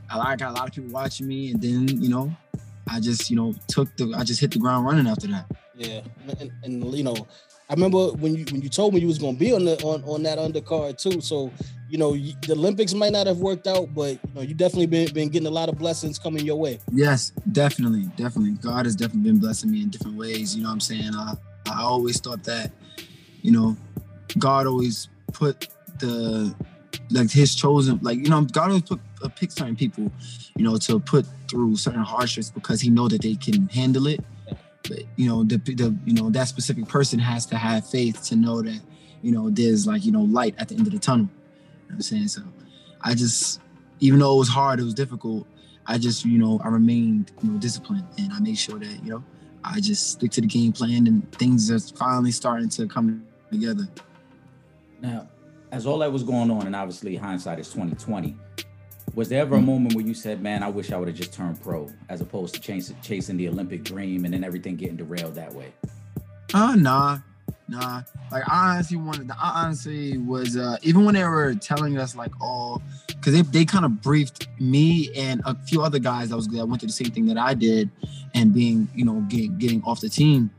I 0.09 0.35
got 0.35 0.51
a 0.51 0.53
lot 0.53 0.67
of 0.67 0.73
people 0.73 0.89
watching 0.89 1.27
me, 1.27 1.51
and 1.51 1.61
then 1.61 1.87
you 2.01 2.09
know, 2.09 2.35
I 2.89 2.99
just 2.99 3.29
you 3.29 3.35
know 3.35 3.53
took 3.67 3.95
the 3.97 4.13
I 4.17 4.23
just 4.23 4.39
hit 4.39 4.51
the 4.51 4.59
ground 4.59 4.85
running 4.85 5.07
after 5.07 5.27
that. 5.27 5.45
Yeah, 5.75 6.01
and, 6.39 6.51
and 6.63 6.93
you 6.93 7.03
know, 7.03 7.15
I 7.69 7.73
remember 7.73 8.07
when 8.13 8.35
you 8.35 8.45
when 8.51 8.61
you 8.61 8.69
told 8.69 8.93
me 8.93 9.01
you 9.01 9.07
was 9.07 9.19
gonna 9.19 9.37
be 9.37 9.53
on 9.53 9.65
the 9.65 9.81
on, 9.83 10.03
on 10.03 10.23
that 10.23 10.39
undercard 10.39 10.97
too. 10.97 11.21
So 11.21 11.51
you 11.89 11.97
know, 11.97 12.13
the 12.15 12.53
Olympics 12.53 12.93
might 12.93 13.11
not 13.11 13.27
have 13.27 13.37
worked 13.37 13.67
out, 13.67 13.93
but 13.93 14.11
you 14.11 14.33
know, 14.35 14.41
you 14.41 14.53
definitely 14.55 14.87
been 14.87 15.13
been 15.13 15.29
getting 15.29 15.47
a 15.47 15.51
lot 15.51 15.69
of 15.69 15.77
blessings 15.77 16.17
coming 16.17 16.45
your 16.45 16.55
way. 16.55 16.79
Yes, 16.91 17.31
definitely, 17.51 18.05
definitely. 18.15 18.51
God 18.61 18.85
has 18.85 18.95
definitely 18.95 19.31
been 19.31 19.39
blessing 19.39 19.71
me 19.71 19.83
in 19.83 19.89
different 19.89 20.17
ways. 20.17 20.55
You 20.55 20.63
know 20.63 20.69
what 20.69 20.73
I'm 20.73 20.79
saying? 20.79 21.11
I 21.13 21.35
I 21.67 21.81
always 21.81 22.19
thought 22.19 22.43
that, 22.45 22.71
you 23.41 23.51
know, 23.51 23.77
God 24.37 24.65
always 24.65 25.09
put 25.33 25.67
the 25.99 26.53
like 27.11 27.29
his 27.31 27.55
chosen 27.55 27.99
like 28.01 28.17
you 28.17 28.29
know 28.29 28.41
god 28.41 28.69
always 28.69 28.81
put 28.83 28.99
uh, 29.23 29.29
pick 29.29 29.51
certain 29.51 29.75
people 29.75 30.11
you 30.55 30.63
know 30.63 30.77
to 30.77 30.99
put 30.99 31.25
through 31.49 31.75
certain 31.75 32.03
hardships 32.03 32.49
because 32.49 32.81
he 32.81 32.89
know 32.89 33.07
that 33.07 33.21
they 33.21 33.35
can 33.35 33.67
handle 33.69 34.07
it. 34.07 34.19
But 34.87 35.03
you 35.15 35.27
know 35.27 35.43
the, 35.43 35.57
the 35.57 35.95
you 36.05 36.13
know 36.13 36.29
that 36.29 36.47
specific 36.47 36.87
person 36.87 37.19
has 37.19 37.45
to 37.47 37.57
have 37.57 37.87
faith 37.87 38.23
to 38.25 38.35
know 38.35 38.61
that 38.61 38.81
you 39.21 39.31
know 39.31 39.49
there's 39.49 39.85
like 39.85 40.05
you 40.05 40.11
know 40.11 40.21
light 40.21 40.55
at 40.57 40.69
the 40.69 40.75
end 40.75 40.87
of 40.87 40.93
the 40.93 40.99
tunnel. 40.99 41.27
You 41.27 41.89
know 41.89 41.95
i'm 41.95 42.01
saying? 42.01 42.27
So 42.27 42.41
i 43.01 43.13
just 43.13 43.61
even 43.99 44.19
though 44.19 44.35
it 44.35 44.39
was 44.39 44.49
hard 44.49 44.79
it 44.79 44.83
was 44.83 44.93
difficult 44.93 45.47
i 45.87 45.97
just 45.97 46.25
you 46.25 46.37
know 46.37 46.59
i 46.63 46.67
remained 46.67 47.31
you 47.41 47.51
know 47.51 47.57
disciplined 47.57 48.05
and 48.17 48.31
i 48.33 48.39
made 48.39 48.57
sure 48.57 48.77
that 48.77 49.03
you 49.03 49.11
know 49.11 49.23
i 49.63 49.79
just 49.79 50.11
stick 50.11 50.31
to 50.31 50.41
the 50.41 50.47
game 50.47 50.73
plan 50.73 51.07
and 51.07 51.31
things 51.33 51.71
are 51.71 51.79
finally 51.95 52.31
starting 52.31 52.67
to 52.67 52.87
come 52.87 53.25
together. 53.51 53.87
Now 55.01 55.27
as 55.71 55.85
all 55.85 55.99
that 55.99 56.11
was 56.11 56.23
going 56.23 56.51
on, 56.51 56.65
and 56.65 56.75
obviously 56.75 57.15
hindsight 57.15 57.59
is 57.59 57.69
twenty 57.71 57.95
twenty. 57.95 58.35
Was 59.15 59.29
there 59.29 59.41
ever 59.41 59.55
a 59.55 59.61
moment 59.61 59.95
where 59.95 60.05
you 60.05 60.13
said, 60.13 60.41
"Man, 60.41 60.63
I 60.63 60.69
wish 60.69 60.91
I 60.91 60.97
would 60.97 61.07
have 61.07 61.17
just 61.17 61.33
turned 61.33 61.61
pro," 61.61 61.89
as 62.09 62.21
opposed 62.21 62.55
to 62.55 62.61
chasing, 62.61 62.95
chasing 63.01 63.37
the 63.37 63.47
Olympic 63.47 63.83
dream 63.83 64.25
and 64.25 64.33
then 64.33 64.43
everything 64.43 64.75
getting 64.75 64.97
derailed 64.97 65.35
that 65.35 65.53
way? 65.53 65.71
Uh, 66.53 66.75
nah, 66.75 67.19
nah. 67.67 68.01
Like 68.31 68.43
I 68.47 68.73
honestly 68.73 68.97
wanted. 68.97 69.31
I 69.31 69.63
honestly 69.63 70.17
was 70.17 70.57
uh, 70.57 70.77
even 70.83 71.05
when 71.05 71.15
they 71.15 71.23
were 71.23 71.55
telling 71.55 71.97
us 71.97 72.15
like, 72.15 72.31
oh, 72.41 72.81
because 73.07 73.33
they 73.33 73.41
they 73.41 73.65
kind 73.65 73.85
of 73.85 74.01
briefed 74.01 74.47
me 74.59 75.11
and 75.15 75.41
a 75.45 75.55
few 75.55 75.81
other 75.81 75.99
guys 75.99 76.29
that 76.29 76.35
was 76.35 76.47
that 76.49 76.67
went 76.67 76.81
through 76.81 76.87
the 76.87 76.93
same 76.93 77.11
thing 77.11 77.25
that 77.27 77.37
I 77.37 77.53
did, 77.53 77.89
and 78.35 78.53
being 78.53 78.87
you 78.93 79.05
know 79.05 79.21
getting 79.29 79.57
getting 79.57 79.83
off 79.83 80.01
the 80.01 80.09
team 80.09 80.51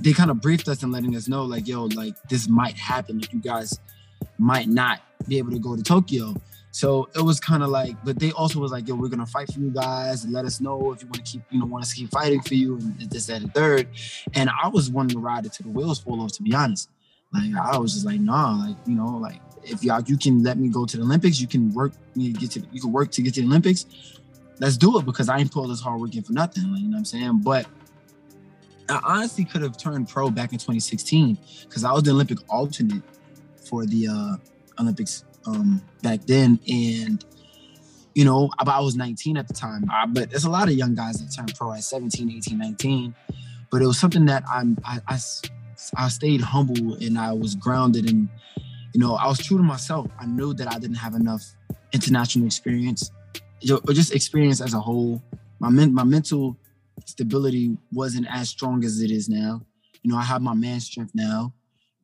they 0.00 0.12
kind 0.12 0.30
of 0.30 0.40
briefed 0.40 0.68
us 0.68 0.82
and 0.82 0.92
letting 0.92 1.16
us 1.16 1.28
know 1.28 1.44
like 1.44 1.66
yo 1.66 1.84
like 1.86 2.14
this 2.28 2.48
might 2.48 2.76
happen. 2.76 3.20
If 3.20 3.32
you 3.32 3.40
guys 3.40 3.78
might 4.38 4.68
not 4.68 5.00
be 5.28 5.38
able 5.38 5.50
to 5.52 5.58
go 5.58 5.76
to 5.76 5.82
tokyo. 5.82 6.34
So 6.70 7.08
it 7.14 7.22
was 7.22 7.40
kind 7.40 7.62
of 7.62 7.70
like 7.70 7.96
but 8.04 8.18
they 8.18 8.32
also 8.32 8.60
was 8.60 8.70
like 8.70 8.86
yo 8.86 8.94
we're 8.94 9.08
gonna 9.08 9.26
fight 9.26 9.52
for 9.52 9.60
you 9.60 9.70
guys 9.70 10.24
and 10.24 10.32
let 10.32 10.44
us 10.44 10.60
know 10.60 10.92
if 10.92 11.02
you 11.02 11.08
want 11.08 11.24
to 11.24 11.32
keep 11.32 11.42
you 11.50 11.58
know 11.58 11.66
want 11.66 11.84
us 11.84 11.90
to 11.90 11.96
keep 11.96 12.10
fighting 12.10 12.42
for 12.42 12.54
you 12.54 12.76
and 12.76 13.10
this 13.10 13.26
that 13.26 13.40
and 13.40 13.54
third. 13.54 13.88
And 14.34 14.50
i 14.62 14.68
was 14.68 14.90
wanting 14.90 15.16
to 15.16 15.18
ride 15.18 15.46
it 15.46 15.52
to 15.54 15.62
the 15.62 15.70
wheels 15.70 16.00
fall 16.00 16.20
off 16.20 16.32
to 16.32 16.42
be 16.42 16.54
honest. 16.54 16.90
Like 17.32 17.54
i 17.54 17.78
was 17.78 17.94
just 17.94 18.04
like 18.04 18.20
nah 18.20 18.66
like 18.66 18.76
you 18.86 18.94
know 18.94 19.16
like 19.16 19.40
if 19.64 19.82
y'all 19.82 20.02
you 20.02 20.18
can 20.18 20.42
let 20.42 20.58
me 20.58 20.68
go 20.68 20.84
to 20.84 20.96
the 20.96 21.02
olympics 21.02 21.40
you 21.40 21.48
can 21.48 21.72
work 21.74 21.92
me 22.14 22.32
get 22.32 22.50
to 22.52 22.62
you 22.70 22.80
can 22.80 22.92
work 22.92 23.10
to 23.12 23.22
get 23.22 23.34
to 23.34 23.40
the 23.40 23.46
olympics. 23.46 23.86
Let's 24.58 24.76
do 24.76 24.98
it 24.98 25.06
because 25.06 25.30
i 25.30 25.38
ain't 25.38 25.50
pulled 25.50 25.70
this 25.70 25.80
hard 25.80 26.00
working 26.00 26.22
for 26.22 26.34
nothing 26.34 26.70
like 26.72 26.82
you 26.82 26.88
know 26.88 26.96
what 26.96 26.98
i'm 26.98 27.04
saying? 27.06 27.40
But 27.42 27.66
I 28.88 29.00
honestly 29.04 29.44
could 29.44 29.62
have 29.62 29.76
turned 29.76 30.08
pro 30.08 30.30
back 30.30 30.52
in 30.52 30.58
2016 30.58 31.38
because 31.62 31.84
I 31.84 31.92
was 31.92 32.02
the 32.04 32.12
Olympic 32.12 32.38
alternate 32.48 33.02
for 33.68 33.84
the 33.84 34.08
uh, 34.08 34.36
Olympics 34.80 35.24
um, 35.46 35.82
back 36.02 36.24
then. 36.26 36.60
And, 36.68 37.24
you 38.14 38.24
know, 38.24 38.50
I 38.58 38.80
was 38.80 38.96
19 38.96 39.36
at 39.36 39.48
the 39.48 39.54
time. 39.54 39.90
I, 39.90 40.06
but 40.06 40.30
there's 40.30 40.44
a 40.44 40.50
lot 40.50 40.68
of 40.68 40.74
young 40.74 40.94
guys 40.94 41.18
that 41.18 41.34
turn 41.34 41.46
pro 41.56 41.72
at 41.72 41.82
17, 41.82 42.30
18, 42.30 42.58
19. 42.58 43.14
But 43.70 43.82
it 43.82 43.86
was 43.86 43.98
something 43.98 44.26
that 44.26 44.44
I'm, 44.50 44.78
I, 44.84 45.00
I, 45.08 45.18
I 45.96 46.08
stayed 46.08 46.40
humble 46.40 46.94
and 46.94 47.18
I 47.18 47.32
was 47.32 47.54
grounded 47.54 48.08
and, 48.08 48.28
you 48.92 49.00
know, 49.00 49.16
I 49.16 49.26
was 49.26 49.38
true 49.38 49.56
to 49.56 49.62
myself. 49.62 50.06
I 50.18 50.26
knew 50.26 50.54
that 50.54 50.72
I 50.72 50.78
didn't 50.78 50.96
have 50.96 51.14
enough 51.14 51.42
international 51.92 52.46
experience 52.46 53.10
or 53.70 53.92
just 53.92 54.14
experience 54.14 54.60
as 54.60 54.74
a 54.74 54.80
whole. 54.80 55.22
My, 55.58 55.70
men, 55.70 55.92
my 55.92 56.04
mental 56.04 56.56
stability 57.04 57.76
wasn't 57.92 58.26
as 58.30 58.48
strong 58.48 58.84
as 58.84 59.00
it 59.00 59.10
is 59.10 59.28
now. 59.28 59.62
You 60.02 60.12
know, 60.12 60.18
I 60.18 60.22
have 60.22 60.42
my 60.42 60.54
man 60.54 60.80
strength 60.80 61.12
now, 61.14 61.52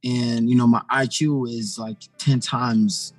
and 0.04 0.48
you 0.48 0.56
know, 0.56 0.66
my 0.66 0.82
IQ 0.90 1.48
is 1.48 1.78
like 1.78 1.96
ten 2.18 2.40
times, 2.40 3.14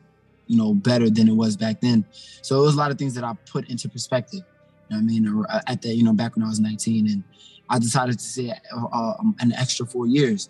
you 0.47 0.57
know, 0.57 0.73
better 0.73 1.09
than 1.09 1.27
it 1.27 1.35
was 1.35 1.55
back 1.55 1.81
then. 1.81 2.05
So 2.41 2.59
it 2.61 2.65
was 2.65 2.75
a 2.75 2.77
lot 2.77 2.91
of 2.91 2.97
things 2.97 3.13
that 3.15 3.23
I 3.23 3.33
put 3.49 3.69
into 3.69 3.89
perspective. 3.89 4.41
You 4.89 4.97
know 4.97 4.99
I 4.99 5.01
mean, 5.01 5.45
uh, 5.49 5.61
at 5.67 5.81
that, 5.81 5.95
you 5.95 6.03
know, 6.03 6.13
back 6.13 6.35
when 6.35 6.43
I 6.43 6.49
was 6.49 6.59
19, 6.59 7.07
and 7.07 7.23
I 7.69 7.79
decided 7.79 8.19
to 8.19 8.25
say 8.25 8.53
uh, 8.75 9.13
um, 9.19 9.35
an 9.39 9.53
extra 9.53 9.85
four 9.85 10.05
years, 10.05 10.49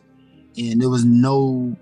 and 0.58 0.82
there 0.82 0.90
was 0.90 1.06
no 1.06 1.76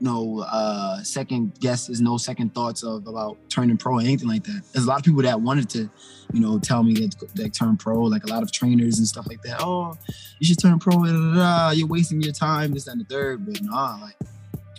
no 0.00 0.40
uh, 0.50 1.02
second 1.02 1.58
guesses, 1.60 2.00
no 2.00 2.16
second 2.16 2.54
thoughts 2.54 2.82
of 2.82 3.06
about 3.06 3.38
turning 3.48 3.76
pro 3.76 3.98
or 3.98 4.00
anything 4.00 4.28
like 4.28 4.44
that. 4.44 4.62
There's 4.72 4.84
a 4.84 4.88
lot 4.88 4.98
of 4.98 5.04
people 5.04 5.22
that 5.22 5.40
wanted 5.40 5.68
to, 5.70 5.90
you 6.32 6.40
know, 6.40 6.58
tell 6.58 6.82
me 6.82 6.94
that 6.94 7.14
that 7.34 7.54
turn 7.54 7.76
pro, 7.76 8.00
like 8.02 8.24
a 8.24 8.28
lot 8.28 8.42
of 8.42 8.52
trainers 8.52 8.98
and 8.98 9.06
stuff 9.06 9.26
like 9.26 9.42
that. 9.42 9.60
Oh, 9.60 9.96
you 10.38 10.46
should 10.46 10.58
turn 10.58 10.78
pro. 10.78 11.04
Da, 11.04 11.12
da, 11.12 11.34
da. 11.34 11.70
You're 11.70 11.88
wasting 11.88 12.20
your 12.20 12.32
time. 12.32 12.72
This 12.72 12.86
and 12.86 13.00
the 13.00 13.04
third. 13.04 13.46
But 13.46 13.62
nah, 13.62 13.98
like 14.00 14.16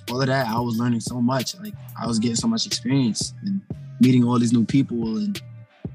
all 0.09 0.21
of 0.21 0.27
that, 0.27 0.47
I 0.47 0.59
was 0.59 0.77
learning 0.77 1.01
so 1.01 1.21
much. 1.21 1.57
Like 1.59 1.73
I 1.99 2.07
was 2.07 2.19
getting 2.19 2.35
so 2.35 2.47
much 2.47 2.65
experience 2.65 3.33
and 3.43 3.61
meeting 3.99 4.23
all 4.23 4.37
these 4.39 4.53
new 4.53 4.65
people, 4.65 5.17
and 5.17 5.41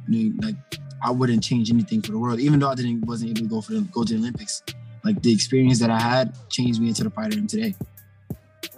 you 0.09 0.35
know, 0.35 0.47
like 0.47 0.57
I 1.03 1.11
wouldn't 1.11 1.43
change 1.43 1.71
anything 1.71 2.03
for 2.03 2.13
the 2.13 2.19
world, 2.19 2.41
even 2.41 2.59
though 2.59 2.69
I 2.69 2.75
didn't 2.75 3.07
wasn't 3.07 3.31
able 3.31 3.49
to 3.49 3.55
go 3.55 3.61
for 3.61 3.73
the, 3.73 3.81
go 3.93 4.05
to 4.05 4.13
the 4.13 4.19
Olympics. 4.19 4.63
Like 5.03 5.23
the 5.23 5.33
experience 5.33 5.79
that 5.81 5.91
I 5.91 5.99
had 5.99 6.37
changed 6.51 6.81
me 6.81 6.89
into 6.89 7.05
the 7.05 7.11
fighter 7.11 7.37
I 7.37 7.39
am 7.39 7.47
today. 7.47 7.75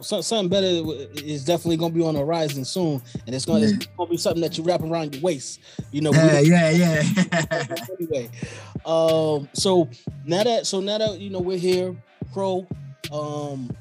So, 0.03 0.21
something 0.21 0.49
better 0.49 0.83
is 1.25 1.45
definitely 1.45 1.77
going 1.77 1.93
to 1.93 1.99
be 1.99 2.05
on 2.05 2.15
the 2.15 2.21
horizon 2.21 2.65
soon, 2.65 3.03
and 3.27 3.35
it's 3.35 3.45
gonna, 3.45 3.67
yeah. 3.67 3.77
to 3.79 4.07
be 4.07 4.17
something 4.17 4.43
that 4.43 4.59
you 4.59 4.65
wrap 4.65 4.83
around 4.83 5.15
your 5.15 5.23
waist. 5.23 5.61
You 5.91 6.03
know. 6.03 6.13
Yeah, 6.13 6.41
yeah, 6.41 6.71
yeah. 6.71 7.67
anyway, 7.99 8.31
um, 8.85 9.49
so 9.53 9.89
now 10.25 10.43
that 10.45 10.67
so 10.67 10.81
now 10.81 10.99
that 10.99 11.19
you 11.19 11.31
know 11.31 11.41
we're 11.41 11.59
here, 11.59 11.97
pro, 12.33 12.67
um, 13.13 13.75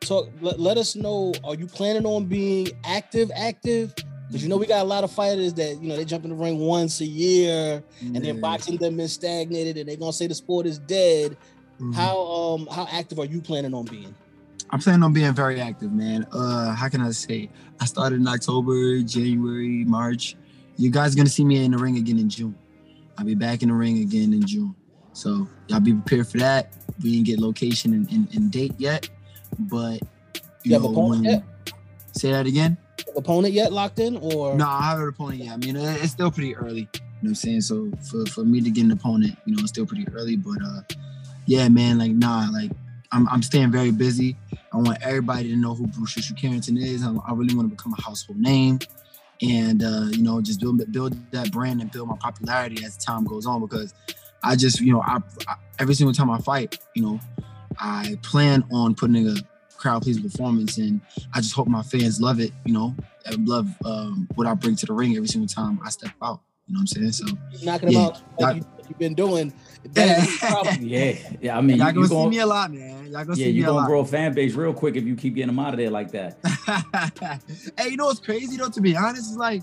talk. 0.00 0.28
Let, 0.40 0.58
let 0.58 0.78
us 0.78 0.96
know. 0.96 1.34
Are 1.44 1.54
you 1.54 1.66
planning 1.66 2.06
on 2.06 2.26
being 2.26 2.68
active? 2.84 3.30
Active? 3.34 3.94
Because 4.26 4.42
you 4.42 4.48
know 4.48 4.56
we 4.56 4.66
got 4.66 4.82
a 4.82 4.88
lot 4.88 5.04
of 5.04 5.10
fighters 5.10 5.54
that 5.54 5.80
you 5.80 5.88
know 5.88 5.96
they 5.96 6.04
jump 6.04 6.24
in 6.24 6.30
the 6.30 6.36
ring 6.36 6.58
once 6.58 7.00
a 7.00 7.06
year, 7.06 7.82
and 8.00 8.16
then 8.16 8.40
boxing 8.40 8.76
them 8.76 8.96
been 8.96 9.08
stagnated, 9.08 9.76
and 9.76 9.88
they're 9.88 9.96
gonna 9.96 10.12
say 10.12 10.26
the 10.26 10.34
sport 10.34 10.66
is 10.66 10.78
dead. 10.78 11.36
Mm-hmm. 11.80 11.92
How 11.92 12.18
um 12.18 12.68
how 12.70 12.86
active 12.90 13.18
are 13.18 13.24
you 13.24 13.40
planning 13.40 13.72
on 13.74 13.84
being? 13.84 14.14
I'm 14.70 14.80
planning 14.80 15.02
on 15.02 15.12
being 15.12 15.32
very 15.34 15.60
active, 15.60 15.92
man. 15.92 16.26
Uh, 16.32 16.74
how 16.74 16.88
can 16.88 17.00
I 17.00 17.10
say? 17.10 17.48
I 17.80 17.86
started 17.86 18.20
in 18.20 18.28
October, 18.28 19.00
January, 19.00 19.84
March. 19.84 20.36
You 20.76 20.90
guys 20.90 21.14
are 21.14 21.16
gonna 21.16 21.28
see 21.28 21.44
me 21.44 21.64
in 21.64 21.72
the 21.72 21.78
ring 21.78 21.96
again 21.96 22.18
in 22.18 22.28
June. 22.28 22.54
I'll 23.16 23.24
be 23.24 23.34
back 23.34 23.62
in 23.62 23.68
the 23.68 23.74
ring 23.74 23.98
again 23.98 24.32
in 24.32 24.46
June. 24.46 24.74
So 25.12 25.48
y'all 25.68 25.80
be 25.80 25.92
prepared 25.92 26.28
for 26.28 26.38
that. 26.38 26.72
We 27.02 27.12
didn't 27.12 27.26
get 27.26 27.40
location 27.40 27.92
and, 27.92 28.10
and, 28.10 28.28
and 28.34 28.50
date 28.50 28.74
yet, 28.78 29.08
but 29.58 30.00
you, 30.02 30.40
you 30.64 30.72
know, 30.72 30.82
have 30.82 30.90
opponent 30.90 31.24
when, 31.24 31.30
yet? 31.32 31.42
Say 32.12 32.30
that 32.30 32.46
again. 32.46 32.76
Opponent 33.16 33.54
yet 33.54 33.72
locked 33.72 33.98
in 33.98 34.16
or 34.18 34.54
no? 34.54 34.66
I 34.66 34.82
have 34.82 34.98
an 35.00 35.08
opponent 35.08 35.44
yet. 35.44 35.54
I 35.54 35.56
mean, 35.56 35.76
it's 35.76 36.12
still 36.12 36.30
pretty 36.30 36.54
early. 36.54 36.80
You 36.80 37.00
know 37.00 37.08
what 37.20 37.28
I'm 37.30 37.34
saying? 37.34 37.60
So 37.62 37.90
for, 38.08 38.26
for 38.26 38.44
me 38.44 38.60
to 38.60 38.70
get 38.70 38.84
an 38.84 38.92
opponent, 38.92 39.36
you 39.44 39.56
know, 39.56 39.60
it's 39.62 39.70
still 39.70 39.86
pretty 39.86 40.06
early. 40.12 40.36
But 40.36 40.58
uh, 40.64 40.82
yeah, 41.46 41.68
man, 41.68 41.98
like 41.98 42.12
nah, 42.12 42.48
like 42.52 42.70
I'm 43.12 43.28
I'm 43.28 43.42
staying 43.42 43.72
very 43.72 43.90
busy. 43.90 44.36
I 44.72 44.76
want 44.76 44.98
everybody 45.02 45.48
to 45.48 45.56
know 45.56 45.74
who 45.74 45.86
Bruce 45.86 46.14
Trisha 46.14 46.36
Carrington 46.36 46.76
is. 46.76 47.02
I, 47.04 47.14
I 47.26 47.32
really 47.32 47.54
want 47.54 47.70
to 47.70 47.76
become 47.76 47.94
a 47.98 48.02
household 48.02 48.38
name, 48.38 48.80
and 49.40 49.82
uh, 49.82 50.06
you 50.10 50.22
know, 50.22 50.40
just 50.40 50.60
build 50.60 50.80
build 50.92 51.16
that 51.32 51.50
brand 51.50 51.80
and 51.80 51.90
build 51.90 52.08
my 52.08 52.16
popularity 52.16 52.84
as 52.84 52.96
time 52.96 53.24
goes 53.24 53.46
on. 53.46 53.60
Because 53.60 53.94
I 54.42 54.56
just, 54.56 54.80
you 54.80 54.92
know, 54.92 55.00
I, 55.00 55.18
I 55.46 55.56
every 55.78 55.94
single 55.94 56.12
time 56.12 56.30
I 56.30 56.38
fight, 56.38 56.78
you 56.94 57.02
know, 57.02 57.20
I 57.78 58.18
plan 58.22 58.64
on 58.72 58.94
putting 58.94 59.16
in 59.16 59.36
a 59.36 59.40
crowd 59.78 60.02
pleasing 60.02 60.22
performance, 60.22 60.76
and 60.76 61.00
I 61.32 61.40
just 61.40 61.54
hope 61.54 61.66
my 61.66 61.82
fans 61.82 62.20
love 62.20 62.40
it. 62.40 62.52
You 62.66 62.74
know, 62.74 62.94
and 63.24 63.48
love 63.48 63.68
um, 63.86 64.28
what 64.34 64.46
I 64.46 64.54
bring 64.54 64.76
to 64.76 64.86
the 64.86 64.92
ring 64.92 65.16
every 65.16 65.28
single 65.28 65.48
time 65.48 65.80
I 65.84 65.88
step 65.90 66.12
out. 66.22 66.40
You 66.66 66.74
know 66.74 66.80
what 66.80 66.80
I'm 66.80 66.86
saying? 66.86 67.12
So 67.12 67.26
knocking 67.64 67.90
yeah, 67.90 68.00
them 68.00 68.10
out 68.10 68.22
like 68.38 68.56
you, 68.56 68.66
have 68.86 68.98
been 68.98 69.14
doing. 69.14 69.52
Yeah. 69.94 70.76
yeah, 70.80 71.16
yeah. 71.40 71.58
I 71.58 71.60
mean, 71.60 71.78
y'all 71.78 71.92
gonna, 71.92 72.08
gonna 72.08 72.24
see 72.24 72.28
me 72.28 72.38
a 72.40 72.46
lot, 72.46 72.72
man. 72.72 73.06
Y'all 73.06 73.24
gonna 73.24 73.30
yeah, 73.30 73.46
see 73.46 73.52
me 73.52 73.58
you're 73.58 73.66
gonna 73.66 73.86
grow 73.86 74.00
a 74.00 74.04
fan 74.04 74.34
base 74.34 74.54
real 74.54 74.74
quick 74.74 74.96
if 74.96 75.04
you 75.04 75.16
keep 75.16 75.34
getting 75.34 75.48
them 75.48 75.58
out 75.58 75.72
of 75.72 75.78
there 75.78 75.90
like 75.90 76.10
that. 76.12 76.38
hey, 77.78 77.88
you 77.88 77.96
know 77.96 78.06
what's 78.06 78.20
crazy 78.20 78.56
though? 78.56 78.68
To 78.68 78.80
be 78.80 78.96
honest, 78.96 79.30
is 79.30 79.36
like 79.36 79.62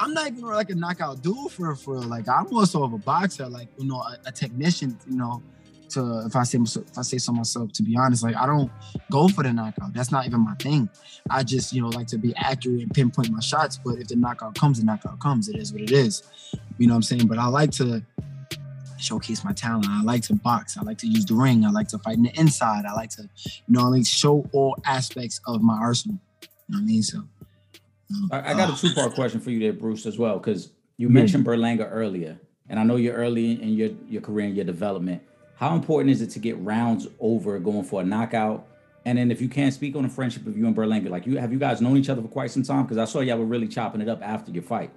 I'm 0.00 0.12
not 0.12 0.26
even 0.26 0.42
like 0.42 0.70
a 0.70 0.74
knockout 0.74 1.22
dude 1.22 1.50
for 1.52 1.74
for 1.76 2.00
like 2.00 2.28
I'm 2.28 2.46
also 2.54 2.82
of 2.82 2.92
a 2.92 2.98
boxer, 2.98 3.46
like 3.46 3.68
you 3.78 3.86
know, 3.86 3.96
a, 4.00 4.18
a 4.26 4.32
technician, 4.32 4.98
you 5.08 5.16
know 5.16 5.42
to 5.90 6.24
if 6.26 6.36
I 6.36 6.42
say 6.44 6.58
if 6.58 6.98
I 6.98 7.02
say 7.02 7.18
so 7.18 7.32
myself, 7.32 7.72
to 7.72 7.82
be 7.82 7.96
honest, 7.96 8.22
like 8.22 8.36
I 8.36 8.46
don't 8.46 8.70
go 9.10 9.28
for 9.28 9.42
the 9.42 9.52
knockout. 9.52 9.92
That's 9.92 10.10
not 10.10 10.26
even 10.26 10.40
my 10.40 10.54
thing. 10.54 10.88
I 11.30 11.42
just 11.42 11.72
you 11.72 11.82
know 11.82 11.88
like 11.88 12.06
to 12.08 12.18
be 12.18 12.34
accurate 12.36 12.82
and 12.82 12.92
pinpoint 12.92 13.30
my 13.30 13.40
shots. 13.40 13.78
But 13.82 13.98
if 13.98 14.08
the 14.08 14.16
knockout 14.16 14.54
comes, 14.54 14.78
the 14.78 14.84
knockout 14.84 15.18
comes. 15.20 15.48
It 15.48 15.56
is 15.56 15.72
what 15.72 15.82
it 15.82 15.92
is. 15.92 16.22
You 16.78 16.86
know 16.86 16.94
what 16.94 16.96
I'm 16.96 17.02
saying? 17.02 17.26
But 17.26 17.38
I 17.38 17.46
like 17.46 17.70
to 17.72 18.02
showcase 19.06 19.44
my 19.44 19.52
talent. 19.52 19.86
I 19.88 20.02
like 20.02 20.22
to 20.24 20.34
box. 20.34 20.76
I 20.76 20.82
like 20.82 20.98
to 20.98 21.06
use 21.06 21.24
the 21.24 21.34
ring. 21.34 21.64
I 21.64 21.70
like 21.70 21.88
to 21.88 21.98
fight 21.98 22.16
in 22.16 22.24
the 22.24 22.38
inside. 22.38 22.84
I 22.86 22.92
like 22.92 23.10
to, 23.10 23.22
you 23.22 23.62
know, 23.68 23.80
I 23.80 23.88
like 23.88 24.06
show 24.06 24.48
all 24.52 24.76
aspects 24.84 25.40
of 25.46 25.62
my 25.62 25.76
arsenal. 25.76 26.18
You 26.42 26.48
know 26.68 26.78
what 26.78 26.82
I 26.82 26.86
mean? 26.86 27.02
So. 27.02 27.22
I, 28.30 28.52
I 28.52 28.54
got 28.54 28.70
a 28.70 28.72
uh, 28.72 28.76
two 28.76 28.92
part 28.92 29.14
question 29.14 29.40
for 29.40 29.50
you 29.50 29.58
there, 29.58 29.72
Bruce, 29.72 30.06
as 30.06 30.18
well, 30.18 30.38
because 30.38 30.70
you 30.96 31.08
mentioned 31.08 31.44
Berlanga 31.44 31.88
earlier, 31.90 32.38
and 32.68 32.78
I 32.78 32.84
know 32.84 32.96
you're 32.96 33.14
early 33.14 33.60
in 33.60 33.70
your 33.70 33.90
your 34.08 34.22
career 34.22 34.46
and 34.46 34.56
your 34.56 34.64
development. 34.64 35.22
How 35.56 35.74
important 35.74 36.10
is 36.10 36.20
it 36.20 36.30
to 36.30 36.38
get 36.38 36.58
rounds 36.58 37.08
over 37.18 37.58
going 37.58 37.84
for 37.84 38.02
a 38.02 38.04
knockout? 38.04 38.66
And 39.06 39.18
then 39.18 39.30
if 39.30 39.40
you 39.40 39.48
can't 39.48 39.72
speak 39.72 39.94
on 39.96 40.02
the 40.02 40.08
friendship 40.08 40.46
of 40.46 40.56
you 40.56 40.66
and 40.66 40.76
Berlanga, 40.76 41.08
like 41.08 41.26
you 41.26 41.38
have 41.38 41.52
you 41.52 41.58
guys 41.58 41.80
known 41.80 41.96
each 41.96 42.08
other 42.08 42.22
for 42.22 42.28
quite 42.28 42.50
some 42.50 42.62
time? 42.62 42.82
Because 42.82 42.98
I 42.98 43.04
saw 43.04 43.20
y'all 43.20 43.38
were 43.38 43.44
really 43.44 43.68
chopping 43.68 44.00
it 44.00 44.08
up 44.08 44.20
after 44.22 44.50
your 44.50 44.62
fight. 44.62 44.90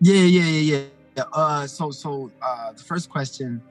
Yeah, 0.00 0.22
yeah, 0.22 0.42
yeah, 0.44 0.76
yeah. 0.76 0.84
Uh, 1.32 1.66
so 1.66 1.90
so 1.90 2.30
uh, 2.42 2.72
the 2.72 2.82
first 2.82 3.08
question, 3.10 3.62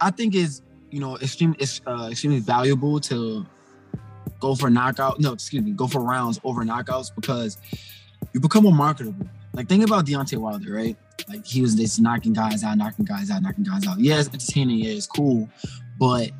I 0.00 0.10
think 0.10 0.34
is 0.34 0.62
you 0.90 1.00
know 1.00 1.16
extremely 1.18 1.56
it's 1.60 1.80
uh, 1.86 2.08
extremely 2.10 2.40
valuable 2.40 3.00
to 3.00 3.46
go 4.40 4.54
for 4.54 4.70
knockout. 4.70 5.20
No, 5.20 5.32
excuse 5.32 5.64
me, 5.64 5.72
go 5.72 5.86
for 5.86 6.00
rounds 6.00 6.40
over 6.44 6.62
knockouts 6.64 7.14
because 7.14 7.58
you 8.32 8.40
become 8.40 8.64
more 8.64 8.74
marketable. 8.74 9.26
Like 9.52 9.68
think 9.68 9.84
about 9.84 10.06
Deontay 10.06 10.38
Wilder, 10.38 10.72
right? 10.72 10.96
Like 11.28 11.46
he 11.46 11.62
was 11.62 11.74
just 11.74 12.00
knocking 12.00 12.32
guys 12.32 12.62
out, 12.62 12.76
knocking 12.78 13.04
guys 13.04 13.30
out, 13.30 13.42
knocking 13.42 13.64
guys 13.64 13.86
out. 13.86 13.98
Yeah, 13.98 14.20
it's 14.20 14.28
entertaining, 14.28 14.78
yeah, 14.80 14.92
it's 14.92 15.06
cool, 15.06 15.48
but 15.98 16.30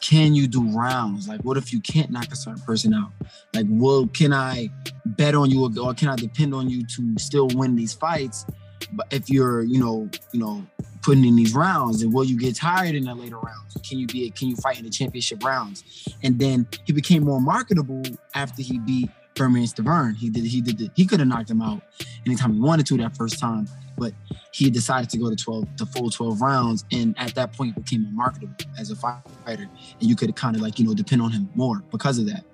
can 0.00 0.34
you 0.34 0.46
do 0.46 0.68
rounds? 0.70 1.28
Like, 1.28 1.40
what 1.42 1.56
if 1.56 1.72
you 1.72 1.80
can't 1.80 2.10
knock 2.10 2.30
a 2.30 2.36
certain 2.36 2.62
person 2.62 2.94
out? 2.94 3.10
Like, 3.54 3.66
well, 3.68 4.06
can 4.06 4.32
I 4.32 4.70
bet 5.04 5.34
on 5.34 5.50
you 5.50 5.64
or 5.80 5.94
can 5.94 6.08
I 6.08 6.16
depend 6.16 6.54
on 6.54 6.68
you 6.68 6.86
to 6.86 7.14
still 7.18 7.48
win 7.54 7.74
these 7.74 7.94
fights? 7.94 8.46
But 8.92 9.06
if 9.10 9.28
you're, 9.28 9.62
you 9.62 9.78
know, 9.78 10.08
you 10.32 10.40
know, 10.40 10.66
putting 11.02 11.24
in 11.24 11.36
these 11.36 11.54
rounds, 11.54 12.02
and 12.02 12.12
will 12.12 12.24
you 12.24 12.38
get 12.38 12.56
tired 12.56 12.94
in 12.94 13.04
the 13.04 13.14
later 13.14 13.38
rounds? 13.38 13.76
Can 13.88 13.98
you 13.98 14.06
be? 14.06 14.30
Can 14.30 14.48
you 14.48 14.56
fight 14.56 14.78
in 14.78 14.84
the 14.84 14.90
championship 14.90 15.44
rounds? 15.44 16.08
And 16.22 16.38
then 16.38 16.66
he 16.84 16.92
became 16.92 17.24
more 17.24 17.40
marketable 17.40 18.02
after 18.34 18.62
he 18.62 18.78
beat 18.78 19.10
Bermane 19.34 19.66
Stiverne. 19.66 20.16
He 20.16 20.30
did. 20.30 20.44
He 20.44 20.60
did. 20.60 20.78
The, 20.78 20.90
he 20.94 21.06
could 21.06 21.20
have 21.20 21.28
knocked 21.28 21.50
him 21.50 21.62
out 21.62 21.82
anytime 22.26 22.54
he 22.54 22.60
wanted 22.60 22.86
to 22.86 22.96
that 22.98 23.16
first 23.16 23.38
time 23.38 23.66
but 23.98 24.12
he 24.52 24.70
decided 24.70 25.10
to 25.10 25.18
go 25.18 25.28
to 25.28 25.36
12 25.36 25.76
to 25.76 25.86
full 25.86 26.10
12 26.10 26.40
rounds 26.40 26.84
and 26.92 27.14
at 27.18 27.34
that 27.34 27.52
point 27.52 27.74
became 27.74 28.06
marketable 28.14 28.54
as 28.78 28.90
a 28.90 28.96
fighter 28.96 29.22
and 29.46 29.68
you 29.98 30.14
could 30.14 30.34
kind 30.36 30.56
of 30.56 30.62
like 30.62 30.78
you 30.78 30.86
know 30.86 30.94
depend 30.94 31.20
on 31.20 31.30
him 31.30 31.48
more 31.54 31.82
because 31.90 32.18
of 32.18 32.26
that 32.26 32.44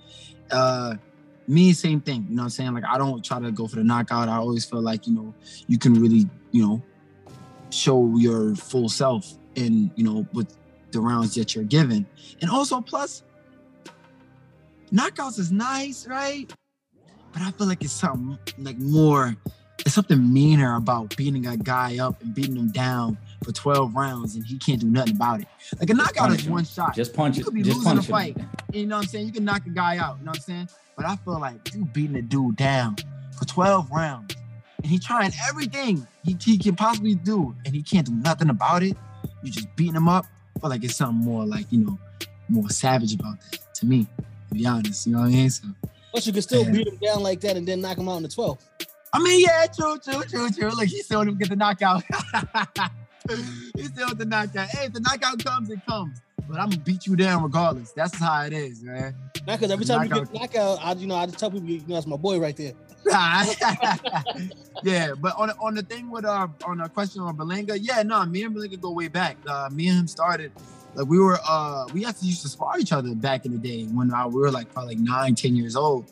uh 0.50 0.94
me 1.46 1.72
same 1.72 2.00
thing 2.00 2.26
you 2.28 2.36
know 2.36 2.42
what 2.42 2.44
i'm 2.44 2.50
saying? 2.50 2.74
Like 2.74 2.84
i 2.84 2.98
don't 2.98 3.24
try 3.24 3.38
to 3.40 3.50
go 3.52 3.66
for 3.66 3.76
the 3.76 3.84
knockout. 3.84 4.28
I 4.28 4.36
always 4.36 4.64
feel 4.64 4.82
like 4.82 5.06
you 5.06 5.14
know 5.14 5.34
you 5.66 5.78
can 5.78 5.94
really 5.94 6.28
you 6.52 6.66
know 6.66 6.82
show 7.70 8.16
your 8.16 8.54
full 8.54 8.88
self 8.88 9.34
in 9.54 9.90
you 9.96 10.04
know 10.04 10.26
with 10.32 10.56
the 10.92 11.00
rounds 11.00 11.34
that 11.34 11.54
you're 11.54 11.64
given. 11.64 12.06
And 12.40 12.50
also 12.50 12.80
plus 12.80 13.24
knockouts 14.92 15.38
is 15.38 15.50
nice 15.50 16.06
right? 16.06 16.52
But 17.32 17.42
i 17.42 17.50
feel 17.50 17.66
like 17.66 17.82
it's 17.82 17.92
something 17.92 18.38
like 18.58 18.78
more 18.78 19.36
it's 19.80 19.94
something 19.94 20.32
meaner 20.32 20.76
about 20.76 21.16
beating 21.16 21.46
a 21.46 21.56
guy 21.56 21.98
up 21.98 22.22
and 22.22 22.34
beating 22.34 22.56
him 22.56 22.70
down 22.70 23.18
for 23.44 23.52
12 23.52 23.94
rounds 23.94 24.34
and 24.34 24.44
he 24.44 24.58
can't 24.58 24.80
do 24.80 24.88
nothing 24.88 25.16
about 25.16 25.40
it. 25.40 25.46
Like 25.78 25.90
a 25.90 25.94
knockout 25.94 26.32
is 26.32 26.48
one 26.48 26.64
shot. 26.64 26.94
Just 26.94 27.14
punch 27.14 27.36
you 27.36 27.44
could 27.44 27.54
be 27.54 27.62
Just 27.62 27.78
losing 27.78 27.98
a 27.98 28.02
fight. 28.02 28.36
You 28.72 28.86
know 28.86 28.96
what 28.96 29.02
I'm 29.02 29.08
saying? 29.08 29.26
You 29.26 29.32
can 29.32 29.44
knock 29.44 29.66
a 29.66 29.70
guy 29.70 29.98
out. 29.98 30.18
You 30.18 30.24
know 30.24 30.30
what 30.30 30.38
I'm 30.38 30.42
saying? 30.42 30.68
But 30.96 31.06
I 31.06 31.16
feel 31.16 31.38
like 31.38 31.74
you 31.74 31.84
beating 31.86 32.16
a 32.16 32.22
dude 32.22 32.56
down 32.56 32.96
for 33.38 33.44
12 33.44 33.90
rounds 33.90 34.36
and 34.78 34.86
he 34.86 34.98
trying 34.98 35.32
everything 35.48 36.06
he, 36.24 36.36
he 36.40 36.58
can 36.58 36.76
possibly 36.76 37.14
do 37.14 37.54
and 37.64 37.74
he 37.74 37.82
can't 37.82 38.06
do 38.06 38.14
nothing 38.14 38.50
about 38.50 38.82
it. 38.82 38.96
You 39.42 39.50
just 39.50 39.74
beating 39.76 39.96
him 39.96 40.08
up. 40.08 40.26
I 40.56 40.60
feel 40.60 40.70
like 40.70 40.84
it's 40.84 40.96
something 40.96 41.24
more 41.24 41.44
like, 41.44 41.66
you 41.70 41.80
know, 41.80 41.98
more 42.48 42.68
savage 42.70 43.14
about 43.14 43.40
that 43.50 43.74
to 43.74 43.86
me, 43.86 44.06
to 44.48 44.54
be 44.54 44.66
honest. 44.66 45.06
You 45.06 45.14
know 45.14 45.20
what 45.20 45.28
I 45.28 45.30
mean? 45.30 45.50
So, 45.50 45.68
but 46.12 46.26
you 46.26 46.32
can 46.32 46.42
still 46.42 46.64
yeah. 46.64 46.70
beat 46.70 46.86
him 46.86 46.96
down 46.96 47.22
like 47.22 47.40
that 47.40 47.56
and 47.56 47.66
then 47.66 47.80
knock 47.80 47.98
him 47.98 48.08
out 48.08 48.18
in 48.18 48.22
the 48.22 48.28
12th. 48.28 48.60
I 49.12 49.22
mean, 49.22 49.40
yeah, 49.40 49.66
true, 49.66 49.96
true, 49.98 50.22
true, 50.24 50.50
true. 50.50 50.70
Like 50.70 50.88
he 50.88 51.00
still 51.02 51.24
didn't 51.24 51.38
get 51.38 51.48
the 51.48 51.56
knockout. 51.56 52.02
he 53.76 53.84
still 53.84 54.14
the 54.14 54.24
knockout. 54.24 54.68
Hey, 54.68 54.86
if 54.86 54.92
the 54.92 55.00
knockout 55.00 55.44
comes, 55.44 55.70
it 55.70 55.84
comes. 55.86 56.20
But 56.48 56.60
I'm 56.60 56.68
gonna 56.70 56.82
beat 56.82 57.06
you 57.06 57.16
down 57.16 57.42
regardless. 57.42 57.92
That's 57.92 58.18
how 58.18 58.42
it 58.42 58.52
is, 58.52 58.82
man. 58.82 59.14
Not 59.46 59.58
because 59.58 59.70
every 59.70 59.86
time 59.86 60.08
knockout. 60.08 60.32
you 60.32 60.38
get 60.38 60.54
knockout, 60.54 60.78
I 60.82 60.92
you 60.92 61.06
know 61.06 61.14
I 61.14 61.26
just 61.26 61.38
tell 61.38 61.50
people 61.50 61.68
you 61.68 61.80
know 61.86 61.94
that's 61.94 62.06
my 62.06 62.16
boy 62.16 62.38
right 62.38 62.56
there. 62.56 62.72
yeah, 64.82 65.12
but 65.18 65.34
on 65.38 65.50
on 65.60 65.74
the 65.74 65.82
thing 65.82 66.10
with 66.10 66.24
uh 66.24 66.48
on 66.66 66.78
the 66.78 66.88
question 66.88 67.22
on 67.22 67.36
Berlanga, 67.36 67.78
yeah, 67.80 68.02
no, 68.02 68.24
me 68.26 68.42
and 68.42 68.54
Berlanga 68.54 68.80
go 68.80 68.90
way 68.92 69.08
back. 69.08 69.36
Uh, 69.46 69.68
me 69.72 69.88
and 69.88 70.00
him 70.00 70.06
started 70.06 70.52
like 70.94 71.06
we 71.06 71.18
were 71.18 71.38
uh 71.48 71.86
we 71.92 72.04
actually 72.04 72.28
used 72.28 72.42
to 72.42 72.48
spar 72.48 72.78
each 72.78 72.92
other 72.92 73.14
back 73.14 73.44
in 73.44 73.52
the 73.52 73.58
day 73.58 73.84
when 73.84 74.12
uh, 74.12 74.28
we 74.28 74.40
were 74.40 74.50
like 74.50 74.72
probably 74.72 74.94
like 74.94 75.04
nine, 75.04 75.34
ten 75.34 75.56
years 75.56 75.76
old 75.76 76.10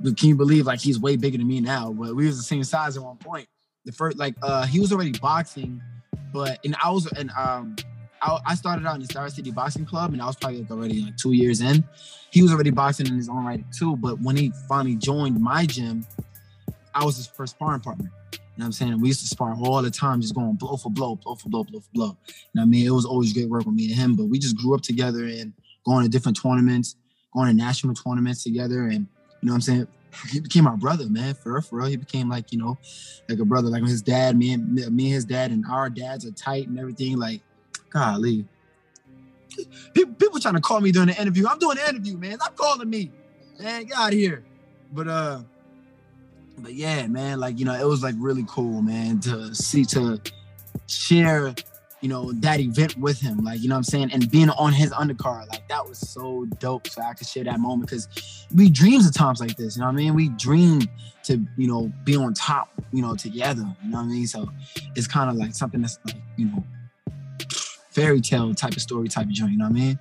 But 0.00 0.16
can 0.16 0.28
you 0.28 0.36
believe 0.36 0.66
like 0.66 0.80
he's 0.80 0.98
way 0.98 1.16
bigger 1.16 1.38
than 1.38 1.48
me 1.48 1.60
now? 1.60 1.92
But 1.92 2.14
we 2.14 2.26
was 2.26 2.36
the 2.36 2.42
same 2.42 2.64
size 2.64 2.96
at 2.96 3.02
one 3.02 3.16
point. 3.16 3.48
The 3.84 3.92
first 3.92 4.18
like 4.18 4.34
uh 4.42 4.66
he 4.66 4.80
was 4.80 4.92
already 4.92 5.12
boxing, 5.12 5.80
but 6.32 6.58
and 6.64 6.76
I 6.82 6.90
was 6.90 7.06
and 7.12 7.30
um 7.36 7.76
I, 8.22 8.38
I 8.46 8.54
started 8.54 8.86
out 8.86 8.96
in 8.96 9.00
the 9.00 9.06
Star 9.06 9.28
City 9.28 9.50
Boxing 9.50 9.86
Club 9.86 10.12
and 10.12 10.20
I 10.20 10.26
was 10.26 10.36
probably 10.36 10.60
like 10.60 10.70
already 10.70 11.02
like 11.02 11.16
two 11.16 11.32
years 11.32 11.60
in. 11.60 11.84
He 12.30 12.42
was 12.42 12.52
already 12.52 12.70
boxing 12.70 13.06
in 13.06 13.16
his 13.16 13.28
own 13.28 13.44
right 13.44 13.64
too. 13.72 13.96
But 13.96 14.20
when 14.20 14.36
he 14.36 14.52
finally 14.68 14.96
joined 14.96 15.40
my 15.40 15.66
gym, 15.66 16.06
I 16.94 17.04
was 17.04 17.16
his 17.16 17.26
first 17.26 17.54
sparring 17.54 17.80
partner. 17.80 18.10
You 18.32 18.38
know 18.58 18.64
what 18.64 18.66
I'm 18.66 18.72
saying? 18.72 19.00
We 19.00 19.08
used 19.08 19.20
to 19.20 19.26
spar 19.26 19.54
all 19.54 19.80
the 19.80 19.90
time, 19.90 20.20
just 20.20 20.34
going 20.34 20.54
blow 20.54 20.76
for 20.76 20.90
blow, 20.90 21.16
blow 21.16 21.34
for 21.34 21.48
blow, 21.48 21.64
blow 21.64 21.80
for 21.80 21.88
blow. 21.94 22.16
You 22.26 22.34
know 22.54 22.62
I 22.62 22.64
mean? 22.66 22.86
It 22.86 22.90
was 22.90 23.06
always 23.06 23.32
great 23.32 23.48
work 23.48 23.64
with 23.64 23.74
me 23.74 23.86
and 23.86 23.94
him, 23.94 24.16
but 24.16 24.24
we 24.24 24.38
just 24.38 24.56
grew 24.56 24.74
up 24.74 24.82
together 24.82 25.24
and 25.24 25.54
going 25.86 26.04
to 26.04 26.10
different 26.10 26.38
tournaments, 26.40 26.96
going 27.32 27.48
to 27.48 27.54
national 27.54 27.94
tournaments 27.94 28.42
together. 28.42 28.84
And 28.84 29.06
You 29.40 29.46
know 29.46 29.52
what 29.52 29.54
I'm 29.54 29.60
saying? 29.62 29.88
He 30.30 30.40
became 30.40 30.66
our 30.66 30.76
brother, 30.76 31.08
man. 31.08 31.34
For 31.34 31.54
real, 31.54 31.62
for 31.62 31.76
real. 31.78 31.86
He 31.86 31.96
became 31.96 32.28
like, 32.28 32.52
you 32.52 32.58
know, 32.58 32.78
like 33.28 33.38
a 33.38 33.44
brother, 33.44 33.68
like 33.68 33.82
his 33.84 34.02
dad, 34.02 34.36
me 34.36 34.52
and 34.52 34.74
me 34.74 34.84
and 34.86 34.98
his 35.00 35.24
dad 35.24 35.50
and 35.50 35.64
our 35.66 35.88
dads 35.88 36.26
are 36.26 36.32
tight 36.32 36.68
and 36.68 36.78
everything. 36.78 37.18
Like, 37.18 37.40
golly. 37.90 38.46
People, 39.94 40.14
people 40.14 40.40
trying 40.40 40.54
to 40.54 40.60
call 40.60 40.80
me 40.80 40.92
during 40.92 41.08
the 41.08 41.20
interview. 41.20 41.46
I'm 41.48 41.58
doing 41.58 41.76
the 41.76 41.88
interview, 41.88 42.16
man. 42.16 42.36
Stop 42.36 42.56
calling 42.56 42.88
me. 42.88 43.10
Man, 43.58 43.84
get 43.84 43.96
out 43.96 44.12
of 44.12 44.18
here. 44.18 44.44
But 44.92 45.08
uh, 45.08 45.40
but 46.58 46.74
yeah, 46.74 47.06
man, 47.06 47.40
like 47.40 47.58
you 47.58 47.64
know, 47.64 47.74
it 47.74 47.86
was 47.86 48.02
like 48.02 48.14
really 48.18 48.44
cool, 48.48 48.82
man, 48.82 49.20
to 49.20 49.54
see 49.54 49.84
to 49.86 50.20
share 50.86 51.54
you 52.00 52.08
know, 52.08 52.32
that 52.32 52.60
event 52.60 52.96
with 52.96 53.20
him, 53.20 53.38
like, 53.38 53.60
you 53.60 53.68
know 53.68 53.74
what 53.74 53.78
I'm 53.78 53.84
saying? 53.84 54.10
And 54.12 54.30
being 54.30 54.48
on 54.50 54.72
his 54.72 54.90
undercard, 54.92 55.48
like, 55.50 55.68
that 55.68 55.86
was 55.86 55.98
so 55.98 56.46
dope. 56.58 56.88
So 56.88 57.02
I 57.02 57.12
could 57.12 57.26
share 57.26 57.44
that 57.44 57.60
moment 57.60 57.90
because 57.90 58.46
we 58.54 58.70
dreams 58.70 59.06
of 59.06 59.14
times 59.14 59.40
like 59.40 59.56
this, 59.56 59.76
you 59.76 59.80
know 59.80 59.86
what 59.86 59.92
I 59.92 59.96
mean? 59.96 60.14
We 60.14 60.30
dream 60.30 60.80
to, 61.24 61.44
you 61.58 61.68
know, 61.68 61.92
be 62.04 62.16
on 62.16 62.32
top, 62.32 62.70
you 62.92 63.02
know, 63.02 63.14
together, 63.14 63.64
you 63.84 63.90
know 63.90 63.98
what 63.98 64.04
I 64.04 64.08
mean? 64.08 64.26
So 64.26 64.50
it's 64.96 65.06
kind 65.06 65.28
of 65.28 65.36
like 65.36 65.54
something 65.54 65.82
that's 65.82 65.98
like, 66.06 66.16
you 66.36 66.46
know, 66.46 66.64
fairy 67.90 68.20
tale 68.20 68.54
type 68.54 68.72
of 68.72 68.80
story 68.80 69.08
type 69.08 69.26
of 69.26 69.32
joint, 69.32 69.52
you 69.52 69.58
know 69.58 69.66
what 69.66 69.76
I 69.76 69.80
mean? 69.80 69.98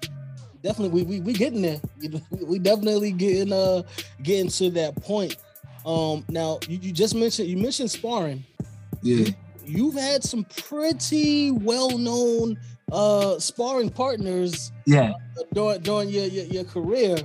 Definitely, 0.61 1.03
we 1.03 1.19
we, 1.19 1.21
we 1.21 1.33
getting 1.33 1.61
there. 1.61 1.79
We 2.31 2.59
definitely 2.59 3.13
getting 3.13 3.53
uh 3.53 3.83
getting 4.21 4.49
to 4.49 4.69
that 4.71 4.95
point. 5.01 5.37
Um, 5.85 6.25
now 6.27 6.59
you, 6.67 6.77
you 6.81 6.91
just 6.91 7.15
mentioned 7.15 7.47
you 7.47 7.55
mentioned 7.55 7.89
sparring. 7.91 8.43
Yeah 9.01 9.29
you've 9.65 9.95
had 9.95 10.23
some 10.23 10.45
pretty 10.65 11.51
well-known 11.51 12.57
uh 12.91 13.37
sparring 13.39 13.89
partners 13.89 14.71
yeah 14.85 15.13
uh, 15.37 15.43
during, 15.53 15.81
during 15.81 16.09
your, 16.09 16.25
your, 16.25 16.45
your 16.45 16.63
career 16.63 17.17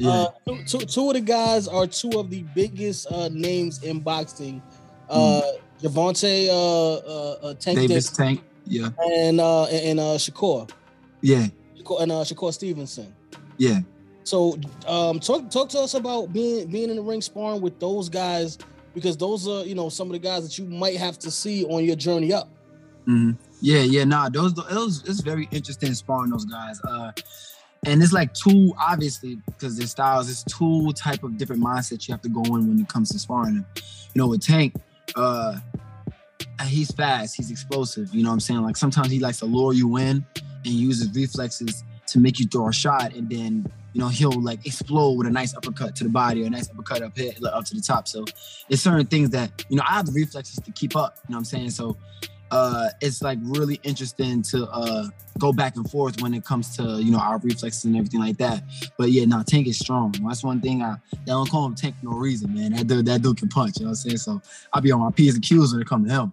yeah. 0.00 0.08
Uh, 0.46 0.54
two, 0.66 1.08
of 1.08 1.14
the 1.14 1.20
guys 1.20 1.68
are 1.68 1.86
two 1.86 2.10
of 2.18 2.30
the 2.30 2.42
biggest 2.54 3.06
uh, 3.12 3.28
names 3.30 3.82
in 3.82 4.00
boxing. 4.00 4.62
Uh, 5.10 5.42
mm. 5.42 5.60
Gervonta 5.82 6.48
uh, 6.48 6.94
uh, 6.94 7.32
uh, 7.42 7.54
Tank 7.54 7.78
Davis 7.78 8.10
Tank, 8.10 8.42
yeah, 8.66 8.88
and 8.98 9.40
uh, 9.40 9.64
and 9.64 9.98
uh, 9.98 10.16
Shakur, 10.16 10.70
yeah, 11.22 11.46
Shakur, 11.78 12.02
and 12.02 12.12
uh, 12.12 12.16
Shakur 12.16 12.52
Stevenson, 12.52 13.14
yeah. 13.56 13.80
So, 14.24 14.58
um, 14.86 15.20
talk 15.20 15.50
talk 15.50 15.70
to 15.70 15.78
us 15.80 15.94
about 15.94 16.32
being 16.32 16.70
being 16.70 16.90
in 16.90 16.96
the 16.96 17.02
ring 17.02 17.22
sparring 17.22 17.62
with 17.62 17.80
those 17.80 18.08
guys 18.08 18.58
because 18.94 19.16
those 19.16 19.46
are 19.46 19.64
you 19.64 19.74
know 19.74 19.88
some 19.88 20.08
of 20.08 20.12
the 20.12 20.18
guys 20.18 20.42
that 20.42 20.58
you 20.58 20.64
might 20.64 20.96
have 20.96 21.18
to 21.20 21.30
see 21.30 21.64
on 21.64 21.84
your 21.84 21.96
journey 21.96 22.32
up. 22.32 22.48
Mm-hmm. 23.06 23.32
Yeah, 23.60 23.80
yeah, 23.80 24.04
nah, 24.04 24.28
those 24.28 24.54
those 24.54 25.06
it's 25.08 25.20
very 25.20 25.48
interesting 25.50 25.94
sparring 25.94 26.30
those 26.30 26.44
guys. 26.44 26.80
Uh, 26.82 27.12
and 27.86 28.02
it's 28.02 28.12
like 28.12 28.34
two 28.34 28.72
obviously 28.78 29.40
because 29.46 29.76
their 29.76 29.86
styles. 29.86 30.30
It's 30.30 30.44
two 30.44 30.92
type 30.92 31.22
of 31.22 31.36
different 31.36 31.62
mindsets 31.62 32.08
you 32.08 32.14
have 32.14 32.22
to 32.22 32.28
go 32.28 32.42
in 32.42 32.68
when 32.68 32.80
it 32.80 32.88
comes 32.88 33.10
to 33.10 33.18
sparring 33.18 33.56
them. 33.56 33.66
You 34.14 34.22
know, 34.22 34.28
with 34.28 34.42
Tank, 34.42 34.74
uh, 35.16 35.58
he's 36.66 36.90
fast, 36.90 37.36
he's 37.36 37.50
explosive. 37.50 38.14
You 38.14 38.22
know 38.22 38.30
what 38.30 38.34
I'm 38.34 38.40
saying? 38.40 38.62
Like 38.62 38.76
sometimes 38.76 39.10
he 39.10 39.18
likes 39.18 39.38
to 39.40 39.46
lure 39.46 39.72
you 39.72 39.96
in 39.96 40.24
and 40.64 40.74
use 40.74 41.00
his 41.00 41.14
reflexes 41.14 41.84
to 42.08 42.18
make 42.18 42.38
you 42.38 42.46
throw 42.46 42.68
a 42.68 42.72
shot, 42.72 43.14
and 43.14 43.28
then 43.28 43.70
you 43.92 44.00
know, 44.00 44.08
he'll 44.08 44.40
like 44.40 44.64
explode 44.66 45.12
with 45.12 45.26
a 45.26 45.30
nice 45.30 45.54
uppercut 45.54 45.96
to 45.96 46.04
the 46.04 46.10
body 46.10 46.42
or 46.42 46.46
a 46.46 46.50
nice 46.50 46.70
uppercut 46.70 47.02
up 47.02 47.16
here, 47.16 47.32
up 47.52 47.64
to 47.66 47.74
the 47.74 47.80
top. 47.80 48.06
So 48.06 48.24
it's 48.68 48.82
certain 48.82 49.06
things 49.06 49.30
that, 49.30 49.64
you 49.68 49.76
know, 49.76 49.82
I 49.88 49.94
have 49.94 50.06
the 50.06 50.12
reflexes 50.12 50.56
to 50.56 50.70
keep 50.72 50.96
up. 50.96 51.18
You 51.28 51.32
know 51.32 51.36
what 51.36 51.40
I'm 51.40 51.44
saying? 51.44 51.70
So 51.70 51.96
uh 52.50 52.88
it's 53.00 53.22
like 53.22 53.38
really 53.42 53.78
interesting 53.84 54.42
to 54.42 54.66
uh 54.70 55.06
go 55.38 55.52
back 55.52 55.76
and 55.76 55.88
forth 55.90 56.20
when 56.20 56.34
it 56.34 56.44
comes 56.44 56.76
to 56.76 57.00
you 57.00 57.10
know 57.10 57.18
our 57.18 57.38
reflexes 57.38 57.84
and 57.84 57.96
everything 57.96 58.20
like 58.20 58.36
that. 58.38 58.62
But 58.98 59.12
yeah, 59.12 59.24
now 59.24 59.42
Tank 59.42 59.68
is 59.68 59.78
strong. 59.78 60.12
That's 60.26 60.42
one 60.42 60.60
thing 60.60 60.82
I 60.82 60.96
they 61.12 61.32
don't 61.32 61.48
call 61.48 61.64
him 61.66 61.74
Tank 61.74 61.94
no 62.02 62.10
reason, 62.10 62.54
man. 62.54 62.72
That 62.72 62.86
dude 62.86 63.06
that 63.06 63.22
dude 63.22 63.36
can 63.36 63.48
punch, 63.48 63.78
you 63.78 63.84
know 63.84 63.90
what 63.90 63.98
I'm 64.04 64.10
saying? 64.10 64.16
So 64.16 64.42
I'll 64.72 64.82
be 64.82 64.90
on 64.90 65.00
my 65.00 65.10
P's 65.10 65.34
and 65.34 65.44
Q's 65.44 65.72
when 65.72 65.82
it 65.82 65.88
comes 65.88 66.08
to 66.08 66.14
him. 66.14 66.32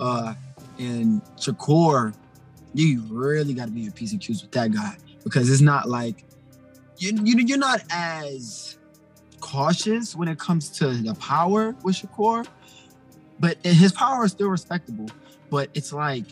Uh 0.00 0.34
and 0.78 1.22
Shakur, 1.36 2.14
you 2.72 3.02
really 3.08 3.52
gotta 3.52 3.70
be 3.70 3.80
your 3.82 3.92
P's 3.92 4.12
and 4.12 4.20
Q's 4.20 4.42
with 4.42 4.52
that 4.52 4.72
guy 4.72 4.96
because 5.22 5.50
it's 5.50 5.60
not 5.60 5.88
like 5.88 6.24
you, 6.98 7.18
you 7.22 7.38
you're 7.46 7.58
not 7.58 7.82
as 7.90 8.78
cautious 9.40 10.14
when 10.14 10.28
it 10.28 10.38
comes 10.38 10.68
to 10.70 10.88
the 10.88 11.14
power 11.14 11.74
with 11.82 11.96
Shakur, 11.96 12.46
but 13.38 13.56
his 13.64 13.92
power 13.92 14.24
is 14.24 14.32
still 14.32 14.48
respectable. 14.48 15.08
But 15.50 15.70
it's 15.74 15.92
like 15.92 16.24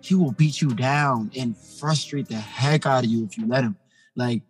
he 0.00 0.14
will 0.14 0.32
beat 0.32 0.60
you 0.60 0.68
down 0.68 1.30
and 1.36 1.56
frustrate 1.56 2.28
the 2.28 2.36
heck 2.36 2.86
out 2.86 3.04
of 3.04 3.10
you 3.10 3.24
if 3.24 3.36
you 3.36 3.46
let 3.46 3.64
him. 3.64 3.76
Like, 4.14 4.42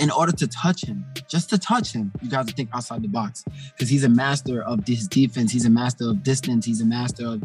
in 0.00 0.10
order 0.10 0.32
to 0.32 0.46
touch 0.48 0.84
him, 0.84 1.04
just 1.28 1.50
to 1.50 1.58
touch 1.58 1.92
him, 1.92 2.12
you 2.20 2.28
got 2.28 2.48
to 2.48 2.54
think 2.54 2.68
outside 2.74 3.02
the 3.02 3.08
box 3.08 3.44
because 3.72 3.88
he's 3.88 4.02
a 4.02 4.08
master 4.08 4.62
of 4.62 4.84
his 4.84 5.06
defense. 5.06 5.52
He's 5.52 5.66
a 5.66 5.70
master 5.70 6.10
of 6.10 6.24
distance. 6.24 6.66
He's 6.66 6.80
a 6.80 6.86
master 6.86 7.26
of, 7.26 7.42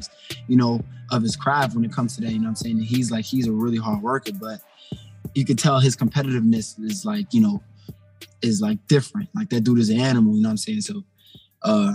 you 0.47 0.57
know, 0.57 0.81
of 1.11 1.21
his 1.21 1.35
craft 1.35 1.75
when 1.75 1.85
it 1.85 1.93
comes 1.93 2.15
to 2.15 2.21
that. 2.21 2.31
You 2.31 2.39
know 2.39 2.45
what 2.45 2.49
I'm 2.49 2.55
saying? 2.55 2.79
He's 2.79 3.11
like, 3.11 3.25
he's 3.25 3.47
a 3.47 3.51
really 3.51 3.77
hard 3.77 4.01
worker, 4.01 4.31
but 4.33 4.61
you 5.35 5.45
could 5.45 5.59
tell 5.59 5.79
his 5.79 5.95
competitiveness 5.95 6.79
is 6.83 7.05
like, 7.05 7.33
you 7.33 7.41
know, 7.41 7.63
is 8.41 8.61
like 8.61 8.85
different. 8.87 9.29
Like 9.35 9.49
that 9.49 9.61
dude 9.61 9.79
is 9.79 9.89
an 9.89 9.99
animal, 9.99 10.35
you 10.35 10.41
know 10.41 10.49
what 10.49 10.51
I'm 10.51 10.57
saying? 10.57 10.81
So 10.81 11.03
uh 11.63 11.93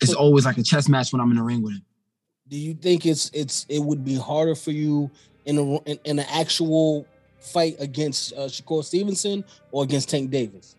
it's 0.00 0.14
always 0.14 0.44
like 0.44 0.58
a 0.58 0.62
chess 0.62 0.88
match 0.88 1.12
when 1.12 1.20
I'm 1.20 1.30
in 1.30 1.36
the 1.36 1.42
ring 1.42 1.62
with 1.62 1.74
him. 1.74 1.84
Do 2.48 2.56
you 2.56 2.74
think 2.74 3.04
it's 3.04 3.30
it's 3.34 3.66
it 3.68 3.80
would 3.80 4.04
be 4.04 4.16
harder 4.16 4.54
for 4.54 4.70
you 4.70 5.10
in 5.44 5.58
a 5.58 5.76
in, 5.82 5.98
in 6.04 6.18
an 6.18 6.26
actual 6.30 7.06
fight 7.40 7.76
against 7.78 8.32
uh, 8.34 8.46
Shakur 8.46 8.84
Stevenson 8.84 9.44
or 9.70 9.84
against 9.84 10.08
Tank 10.08 10.30
Davis? 10.30 10.76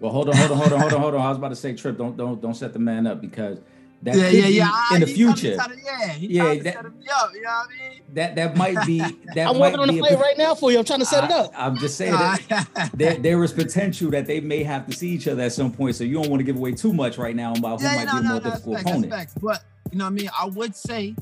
Well, 0.00 0.12
hold 0.12 0.28
on, 0.28 0.36
hold 0.36 0.52
on, 0.52 0.58
hold 0.58 0.72
on, 0.72 0.80
hold 0.80 0.92
on, 0.92 1.00
hold 1.00 1.14
on. 1.14 1.20
I 1.20 1.28
was 1.28 1.38
about 1.38 1.48
to 1.48 1.56
say, 1.56 1.74
Trip, 1.74 1.96
don't 1.96 2.16
don't 2.16 2.40
don't 2.40 2.54
set 2.54 2.72
the 2.72 2.78
man 2.78 3.06
up 3.06 3.20
because 3.20 3.60
that 4.02 4.16
yeah, 4.16 4.28
yeah, 4.30 4.48
yeah. 4.48 4.94
in 4.94 5.00
the 5.00 5.06
future. 5.06 5.56
To, 5.56 5.76
yeah, 5.80 6.16
yeah, 6.18 6.54
that, 6.62 6.76
up, 6.76 6.92
you 7.32 7.42
know 7.42 7.50
I 7.50 7.66
mean? 7.68 8.00
That 8.14 8.34
that 8.34 8.56
might 8.56 8.84
be 8.84 8.98
that 9.34 9.48
I'm 9.48 9.58
working 9.58 9.78
on 9.78 9.88
the 9.88 9.98
play 9.98 10.16
right 10.16 10.36
now 10.36 10.54
for 10.54 10.72
you. 10.72 10.78
I'm 10.78 10.84
trying 10.84 10.98
to 11.00 11.06
set 11.06 11.24
I, 11.24 11.26
it 11.26 11.32
up. 11.32 11.52
I'm 11.56 11.76
just 11.76 11.96
saying 11.96 12.12
that 12.12 12.90
there, 12.94 13.14
there 13.14 13.44
is 13.44 13.52
potential 13.52 14.10
that 14.10 14.26
they 14.26 14.40
may 14.40 14.64
have 14.64 14.86
to 14.86 14.92
see 14.92 15.10
each 15.10 15.28
other 15.28 15.42
at 15.42 15.52
some 15.52 15.72
point. 15.72 15.94
So 15.94 16.04
you 16.04 16.14
don't 16.14 16.28
want 16.28 16.40
to 16.40 16.44
give 16.44 16.56
away 16.56 16.72
too 16.72 16.92
much 16.92 17.16
right 17.16 17.36
now 17.36 17.52
about 17.52 17.80
who 17.80 17.86
yeah, 17.86 17.96
might 17.96 18.06
no, 18.06 18.12
be 18.12 18.18
a 18.18 18.22
no, 18.22 18.28
more 18.28 18.40
no, 18.40 18.50
difficult 18.50 18.76
facts, 18.76 18.90
opponent. 18.90 19.12
Facts. 19.12 19.34
But 19.40 19.64
you 19.92 19.98
know 19.98 20.04
what 20.04 20.10
I 20.10 20.14
mean? 20.14 20.30
I 20.38 20.46
would 20.46 20.74
say 20.74 21.14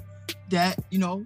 that, 0.49 0.79
you 0.91 0.99
know, 0.99 1.25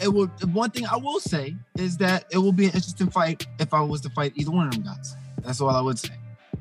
it 0.00 0.08
would 0.12 0.30
one 0.54 0.70
thing 0.70 0.86
I 0.86 0.96
will 0.96 1.20
say 1.20 1.54
is 1.76 1.98
that 1.98 2.24
it 2.30 2.38
will 2.38 2.52
be 2.52 2.64
an 2.64 2.72
interesting 2.72 3.10
fight 3.10 3.46
if 3.60 3.74
I 3.74 3.80
was 3.82 4.00
to 4.02 4.10
fight 4.10 4.32
either 4.34 4.50
one 4.50 4.68
of 4.68 4.72
them 4.72 4.82
guys. 4.82 5.14
That's 5.42 5.60
all 5.60 5.70
I 5.70 5.80
would 5.82 5.98
say. 5.98 6.14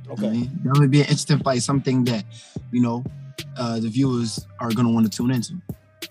Okay. 0.09 0.27
I 0.27 0.31
mean, 0.31 0.59
that 0.63 0.77
would 0.77 0.91
be 0.91 0.99
an 0.99 1.05
interesting 1.05 1.39
fight, 1.39 1.63
something 1.63 2.03
that, 2.05 2.25
you 2.71 2.81
know, 2.81 3.03
uh, 3.57 3.79
the 3.79 3.89
viewers 3.89 4.45
are 4.59 4.71
going 4.71 4.87
to 4.87 4.93
want 4.93 5.11
to 5.11 5.15
tune 5.15 5.31
into. 5.31 5.53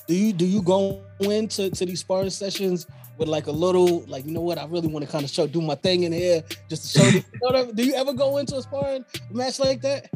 Do 0.07 0.15
you 0.15 0.33
do 0.33 0.47
you 0.47 0.63
go 0.63 1.03
into 1.21 1.71
to 1.71 1.87
these 1.87 2.01
sparring 2.01 2.31
sessions 2.31 2.87
with 3.19 3.29
like 3.29 3.47
a 3.47 3.53
little 3.53 4.01
like 4.07 4.25
you 4.25 4.33
know 4.33 4.41
what 4.41 4.59
I 4.59 4.67
really 4.67 4.89
want 4.89 5.05
to 5.05 5.11
kind 5.11 5.25
of 5.25 5.31
show 5.31 5.47
do 5.47 5.61
my 5.61 5.75
thing 5.75 6.05
in 6.05 6.13
here 6.13 6.43
just 6.69 6.95
to 6.95 6.99
show 6.99 7.07
you 7.09 7.23
know 7.43 7.71
do 7.73 7.85
you 7.85 7.95
ever 7.95 8.13
go 8.13 8.39
into 8.39 8.57
a 8.57 8.63
sparring 8.63 9.05
match 9.31 9.59
like 9.59 9.81
that? 9.83 10.09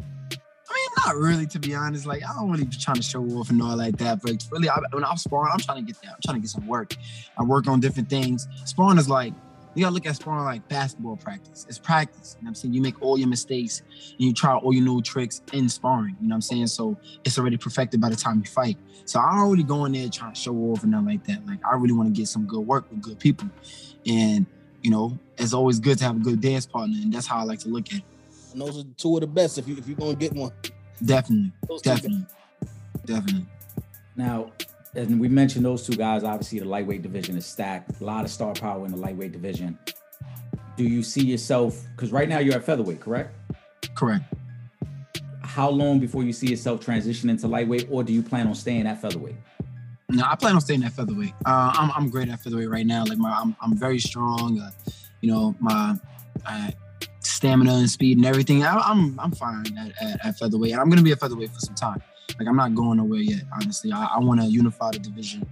I 0.69 0.73
mean, 0.73 0.89
not 1.05 1.15
really, 1.15 1.45
to 1.47 1.59
be 1.59 1.73
honest. 1.73 2.05
Like, 2.05 2.23
I 2.27 2.33
don't 2.33 2.51
really 2.51 2.65
be 2.65 2.75
trying 2.75 2.97
to 2.97 3.01
show 3.01 3.23
off 3.23 3.49
and 3.49 3.61
all 3.61 3.77
like 3.77 3.97
that. 3.97 4.21
But 4.21 4.45
really, 4.51 4.69
I, 4.69 4.77
when 4.91 5.05
I'm 5.05 5.15
sparring, 5.15 5.49
I'm 5.53 5.59
trying 5.59 5.77
to 5.77 5.83
get 5.83 6.01
there. 6.01 6.11
I'm 6.11 6.19
trying 6.21 6.35
to 6.35 6.41
get 6.41 6.49
some 6.49 6.67
work. 6.67 6.95
I 7.37 7.43
work 7.43 7.67
on 7.67 7.79
different 7.79 8.09
things. 8.09 8.49
Sparring 8.65 8.97
is 8.97 9.07
like 9.07 9.33
you 9.77 9.83
gotta 9.83 9.93
look 9.93 10.07
at 10.07 10.15
sparring 10.15 10.43
like 10.43 10.67
basketball 10.67 11.17
practice. 11.17 11.67
It's 11.69 11.77
practice. 11.77 12.35
You 12.39 12.43
know 12.43 12.47
what 12.47 12.49
I'm 12.49 12.55
saying? 12.55 12.73
You 12.73 12.81
make 12.81 12.99
all 12.99 13.17
your 13.17 13.27
mistakes 13.27 13.83
and 14.11 14.21
you 14.21 14.33
try 14.33 14.55
all 14.55 14.73
your 14.73 14.83
new 14.83 15.03
tricks 15.03 15.43
in 15.53 15.69
sparring. 15.69 16.17
You 16.19 16.27
know 16.27 16.33
what 16.33 16.37
I'm 16.37 16.41
saying? 16.41 16.67
So 16.67 16.97
it's 17.23 17.37
already 17.37 17.57
perfected 17.57 18.01
by 18.01 18.09
the 18.09 18.15
time 18.15 18.39
you 18.39 18.45
fight. 18.45 18.77
So 19.05 19.19
I 19.19 19.35
don't 19.35 19.51
really 19.51 19.63
go 19.63 19.85
in 19.85 19.91
there 19.91 20.09
trying 20.09 20.33
to 20.33 20.39
show 20.39 20.55
off 20.55 20.81
and 20.81 20.93
nothing 20.93 21.05
like 21.05 21.23
that. 21.25 21.45
Like 21.45 21.59
I 21.63 21.75
really 21.75 21.93
want 21.93 22.13
to 22.13 22.19
get 22.19 22.27
some 22.27 22.47
good 22.47 22.61
work 22.61 22.89
with 22.89 23.01
good 23.01 23.19
people. 23.19 23.47
And 24.07 24.47
you 24.81 24.89
know, 24.89 25.17
it's 25.37 25.53
always 25.53 25.79
good 25.79 25.99
to 25.99 26.05
have 26.05 26.15
a 26.15 26.19
good 26.19 26.41
dance 26.41 26.65
partner, 26.65 26.97
and 26.99 27.13
that's 27.13 27.27
how 27.27 27.37
I 27.37 27.43
like 27.43 27.59
to 27.59 27.69
look 27.69 27.87
at 27.89 27.99
it. 27.99 28.03
And 28.53 28.61
those 28.61 28.79
are 28.79 28.83
two 28.97 29.15
of 29.15 29.21
the 29.21 29.27
best 29.27 29.59
if 29.59 29.67
you 29.67 29.77
if 29.77 29.87
you're 29.87 29.97
gonna 29.97 30.15
get 30.15 30.33
one. 30.33 30.53
Definitely. 31.05 31.51
Definitely. 31.83 32.25
Definitely. 33.05 33.45
Now, 34.15 34.51
and 34.97 35.19
we 35.19 35.29
mentioned 35.29 35.63
those 35.63 35.85
two 35.85 35.95
guys. 35.95 36.23
Obviously, 36.23 36.59
the 36.59 36.65
lightweight 36.65 37.03
division 37.03 37.37
is 37.37 37.45
stacked. 37.45 38.01
A 38.01 38.03
lot 38.03 38.25
of 38.25 38.31
star 38.31 38.53
power 38.53 38.85
in 38.85 38.91
the 38.91 38.97
lightweight 38.97 39.31
division. 39.31 39.77
Do 40.75 40.83
you 40.83 41.03
see 41.03 41.23
yourself? 41.23 41.83
Because 41.95 42.11
right 42.11 42.27
now 42.27 42.39
you're 42.39 42.55
at 42.55 42.63
featherweight, 42.63 42.99
correct? 42.99 43.33
Correct. 43.95 44.23
How 45.43 45.69
long 45.69 45.99
before 45.99 46.23
you 46.23 46.33
see 46.33 46.47
yourself 46.47 46.81
transition 46.81 47.29
into 47.29 47.47
lightweight, 47.47 47.87
or 47.89 48.03
do 48.03 48.11
you 48.11 48.21
plan 48.21 48.47
on 48.47 48.55
staying 48.55 48.85
at 48.87 49.01
featherweight? 49.01 49.35
No, 50.09 50.23
I 50.25 50.35
plan 50.35 50.55
on 50.55 50.61
staying 50.61 50.83
at 50.83 50.93
featherweight. 50.93 51.33
Uh, 51.45 51.73
I'm 51.75 51.91
I'm 51.91 52.09
great 52.09 52.29
at 52.29 52.39
featherweight 52.41 52.69
right 52.69 52.85
now. 52.85 53.05
Like 53.05 53.17
my 53.17 53.31
I'm 53.31 53.55
I'm 53.61 53.77
very 53.77 53.99
strong. 53.99 54.59
Uh, 54.59 54.71
you 55.21 55.31
know 55.31 55.55
my 55.59 55.95
uh, 56.45 56.71
stamina 57.19 57.73
and 57.73 57.89
speed 57.89 58.17
and 58.17 58.25
everything. 58.25 58.63
I, 58.63 58.73
am 58.73 58.79
I'm, 58.81 59.19
I'm 59.19 59.31
fine 59.31 59.77
at, 59.77 60.01
at, 60.01 60.25
at 60.25 60.39
featherweight. 60.39 60.71
And 60.71 60.81
I'm 60.81 60.89
gonna 60.89 61.01
be 61.01 61.11
a 61.11 61.15
featherweight 61.15 61.51
for 61.51 61.59
some 61.59 61.75
time. 61.75 62.01
Like 62.39 62.47
I'm 62.47 62.55
not 62.55 62.75
going 62.75 62.97
nowhere 62.97 63.19
yet. 63.19 63.43
Honestly, 63.53 63.91
I, 63.91 64.05
I 64.15 64.19
want 64.19 64.41
to 64.41 64.47
unify 64.47 64.91
the 64.91 64.99
division, 64.99 65.47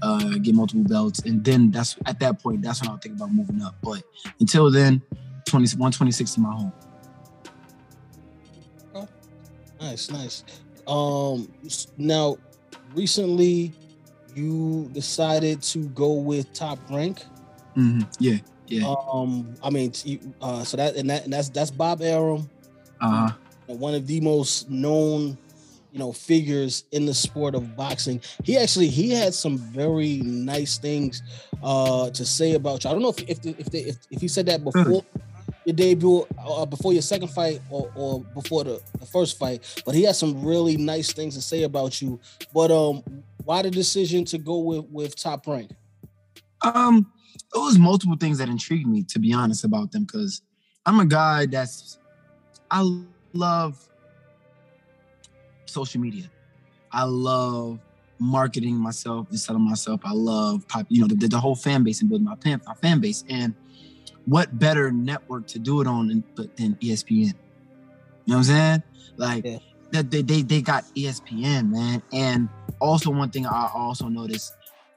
uh, 0.00 0.38
get 0.38 0.54
multiple 0.54 0.84
belts, 0.84 1.20
and 1.20 1.44
then 1.44 1.70
that's 1.70 1.96
at 2.06 2.20
that 2.20 2.42
point 2.42 2.62
that's 2.62 2.80
when 2.80 2.90
I'll 2.90 2.98
think 2.98 3.16
about 3.16 3.32
moving 3.32 3.62
up. 3.62 3.74
But 3.82 4.02
until 4.40 4.70
then, 4.70 5.02
20, 5.46 5.76
126 5.76 6.30
is 6.30 6.38
my 6.38 6.52
home. 6.52 6.72
Nice, 9.82 10.10
nice. 10.10 10.44
Um, 10.86 11.52
now, 11.98 12.36
recently, 12.94 13.72
you 14.34 14.88
decided 14.92 15.60
to 15.62 15.88
go 15.88 16.12
with 16.12 16.52
Top 16.52 16.78
Rank. 16.88 17.24
Mm-hmm. 17.76 18.02
Yeah, 18.20 18.38
yeah. 18.68 18.94
Um, 19.12 19.54
I 19.62 19.70
mean, 19.70 19.92
uh, 20.40 20.62
so 20.62 20.76
that 20.76 20.94
and 20.94 21.10
that 21.10 21.24
and 21.24 21.32
that's 21.32 21.48
that's 21.48 21.72
Bob 21.72 22.00
Arum, 22.00 22.48
uh-huh. 23.00 23.34
one 23.66 23.94
of 23.94 24.06
the 24.06 24.20
most 24.20 24.70
known, 24.70 25.36
you 25.92 25.98
know, 25.98 26.12
figures 26.12 26.84
in 26.90 27.06
the 27.06 27.14
sport 27.14 27.54
of 27.54 27.76
boxing. 27.76 28.20
He 28.42 28.56
actually 28.56 28.88
he 28.88 29.10
had 29.10 29.34
some 29.34 29.58
very 29.58 30.16
nice 30.24 30.78
things 30.78 31.22
uh 31.62 32.10
to 32.10 32.24
say 32.24 32.54
about 32.54 32.82
you. 32.82 32.90
I 32.90 32.92
don't 32.94 33.02
know 33.02 33.10
if 33.10 33.20
if 33.28 33.44
if, 33.44 33.70
the, 33.70 33.88
if, 33.88 33.96
if 34.10 34.20
he 34.20 34.28
said 34.28 34.46
that 34.46 34.64
before 34.64 35.04
your 35.64 35.74
debut, 35.74 36.26
uh, 36.44 36.66
before 36.66 36.92
your 36.92 37.02
second 37.02 37.28
fight, 37.28 37.60
or, 37.70 37.90
or 37.94 38.24
before 38.34 38.64
the, 38.64 38.80
the 38.98 39.06
first 39.06 39.38
fight. 39.38 39.82
But 39.84 39.94
he 39.94 40.02
has 40.04 40.18
some 40.18 40.44
really 40.44 40.76
nice 40.76 41.12
things 41.12 41.34
to 41.36 41.42
say 41.42 41.62
about 41.62 42.00
you. 42.02 42.20
But 42.52 42.70
um, 42.70 43.02
why 43.44 43.62
the 43.62 43.70
decision 43.70 44.24
to 44.26 44.38
go 44.38 44.58
with 44.58 44.86
with 44.90 45.16
Top 45.16 45.46
Rank? 45.46 45.70
Um, 46.62 47.12
it 47.34 47.58
was 47.58 47.78
multiple 47.78 48.16
things 48.16 48.38
that 48.38 48.48
intrigued 48.48 48.88
me, 48.88 49.02
to 49.04 49.18
be 49.18 49.32
honest, 49.32 49.64
about 49.64 49.92
them. 49.92 50.04
Because 50.04 50.42
I'm 50.86 51.00
a 51.00 51.06
guy 51.06 51.46
that's 51.46 51.98
I 52.70 52.82
love 53.32 53.88
social 55.72 56.00
media. 56.00 56.30
I 56.92 57.04
love 57.04 57.78
marketing 58.18 58.76
myself 58.76 59.26
and 59.30 59.38
selling 59.38 59.62
myself. 59.62 60.00
I 60.04 60.12
love 60.12 60.66
pop, 60.68 60.86
you 60.88 61.00
know, 61.00 61.08
the, 61.08 61.26
the 61.26 61.40
whole 61.40 61.56
fan 61.56 61.82
base 61.82 62.00
and 62.00 62.08
building 62.08 62.26
my 62.26 62.36
fan, 62.36 62.60
my 62.66 62.74
fan 62.74 63.00
base. 63.00 63.24
And 63.28 63.54
what 64.26 64.58
better 64.58 64.92
network 64.92 65.46
to 65.48 65.58
do 65.58 65.80
it 65.80 65.86
on 65.86 66.08
than, 66.08 66.24
than 66.56 66.74
ESPN? 66.76 67.10
You 67.10 67.24
know 67.26 67.32
what 68.24 68.36
I'm 68.36 68.44
saying? 68.44 68.82
Like 69.16 69.44
yeah. 69.44 69.58
they, 70.02 70.22
they 70.22 70.42
they 70.42 70.62
got 70.62 70.84
ESPN, 70.94 71.70
man. 71.70 72.02
And 72.12 72.48
also 72.80 73.10
one 73.10 73.30
thing 73.30 73.46
I 73.46 73.70
also 73.74 74.08
noticed, 74.08 74.54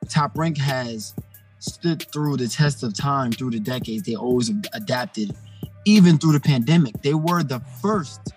Top 0.07 0.37
Rank 0.37 0.57
has 0.57 1.15
stood 1.59 2.05
through 2.11 2.37
the 2.37 2.47
test 2.47 2.83
of 2.83 2.93
time 2.93 3.31
through 3.31 3.51
the 3.51 3.59
decades. 3.59 4.03
They 4.03 4.15
always 4.15 4.49
adapted, 4.73 5.35
even 5.85 6.17
through 6.17 6.33
the 6.33 6.39
pandemic. 6.39 7.01
They 7.01 7.15
were 7.15 7.41
the 7.41 7.59
first 7.81 8.33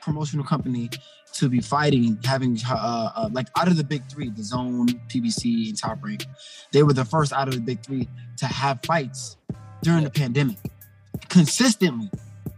promotional 0.00 0.44
company 0.44 0.90
to 1.38 1.48
be 1.48 1.60
fighting, 1.60 2.18
having 2.24 2.58
uh, 2.68 3.10
uh, 3.14 3.28
like 3.32 3.48
out 3.56 3.68
of 3.68 3.76
the 3.76 3.84
big 3.84 4.02
three, 4.10 4.30
DAZN, 4.30 4.88
PBC, 5.08 5.68
and 5.68 5.78
Top 5.78 6.02
Rank. 6.02 6.24
They 6.72 6.82
were 6.82 6.92
the 6.92 7.04
first 7.04 7.32
out 7.32 7.48
of 7.48 7.54
the 7.54 7.60
big 7.60 7.80
three 7.82 8.08
to 8.38 8.46
have 8.46 8.80
fights 8.84 9.36
during 9.82 10.04
the 10.04 10.10
pandemic 10.10 10.56
consistently. 11.28 12.10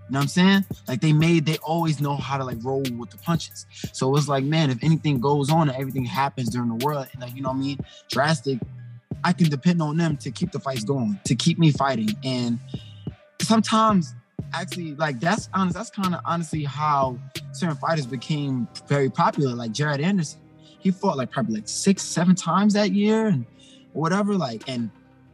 You 0.08 0.14
know 0.14 0.20
what 0.20 0.22
I'm 0.22 0.28
saying? 0.28 0.64
Like 0.86 1.00
they 1.02 1.12
made, 1.12 1.44
they 1.44 1.58
always 1.58 2.00
know 2.00 2.16
how 2.16 2.38
to 2.38 2.44
like 2.44 2.58
roll 2.62 2.82
with 2.96 3.10
the 3.10 3.18
punches. 3.18 3.66
So 3.92 4.16
it's 4.16 4.28
like, 4.28 4.42
man, 4.42 4.70
if 4.70 4.82
anything 4.82 5.20
goes 5.20 5.50
on 5.50 5.68
and 5.68 5.78
everything 5.78 6.06
happens 6.06 6.48
during 6.48 6.70
the 6.70 6.84
world, 6.84 7.06
like 7.20 7.34
you 7.36 7.42
know 7.42 7.50
what 7.50 7.56
I 7.56 7.60
mean, 7.60 7.78
drastic, 8.08 8.58
I 9.24 9.32
can 9.32 9.50
depend 9.50 9.82
on 9.82 9.96
them 9.96 10.16
to 10.18 10.30
keep 10.30 10.52
the 10.52 10.60
fights 10.60 10.84
going, 10.84 11.18
to 11.24 11.34
keep 11.34 11.58
me 11.58 11.72
fighting. 11.72 12.10
And 12.24 12.58
sometimes, 13.42 14.14
actually, 14.52 14.94
like 14.94 15.20
that's 15.20 15.48
honest. 15.54 15.76
That's 15.76 15.90
kind 15.90 16.14
of 16.14 16.20
honestly 16.24 16.64
how 16.64 17.18
certain 17.52 17.76
fighters 17.76 18.06
became 18.06 18.68
very 18.86 19.10
popular. 19.10 19.54
Like 19.54 19.72
Jared 19.72 20.00
Anderson, 20.00 20.40
he 20.78 20.90
fought 20.90 21.16
like 21.16 21.30
probably 21.30 21.56
like 21.56 21.68
six, 21.68 22.02
seven 22.02 22.34
times 22.34 22.74
that 22.74 22.92
year, 22.92 23.26
and 23.26 23.46
whatever. 23.92 24.34
Like, 24.34 24.68
and 24.68 24.90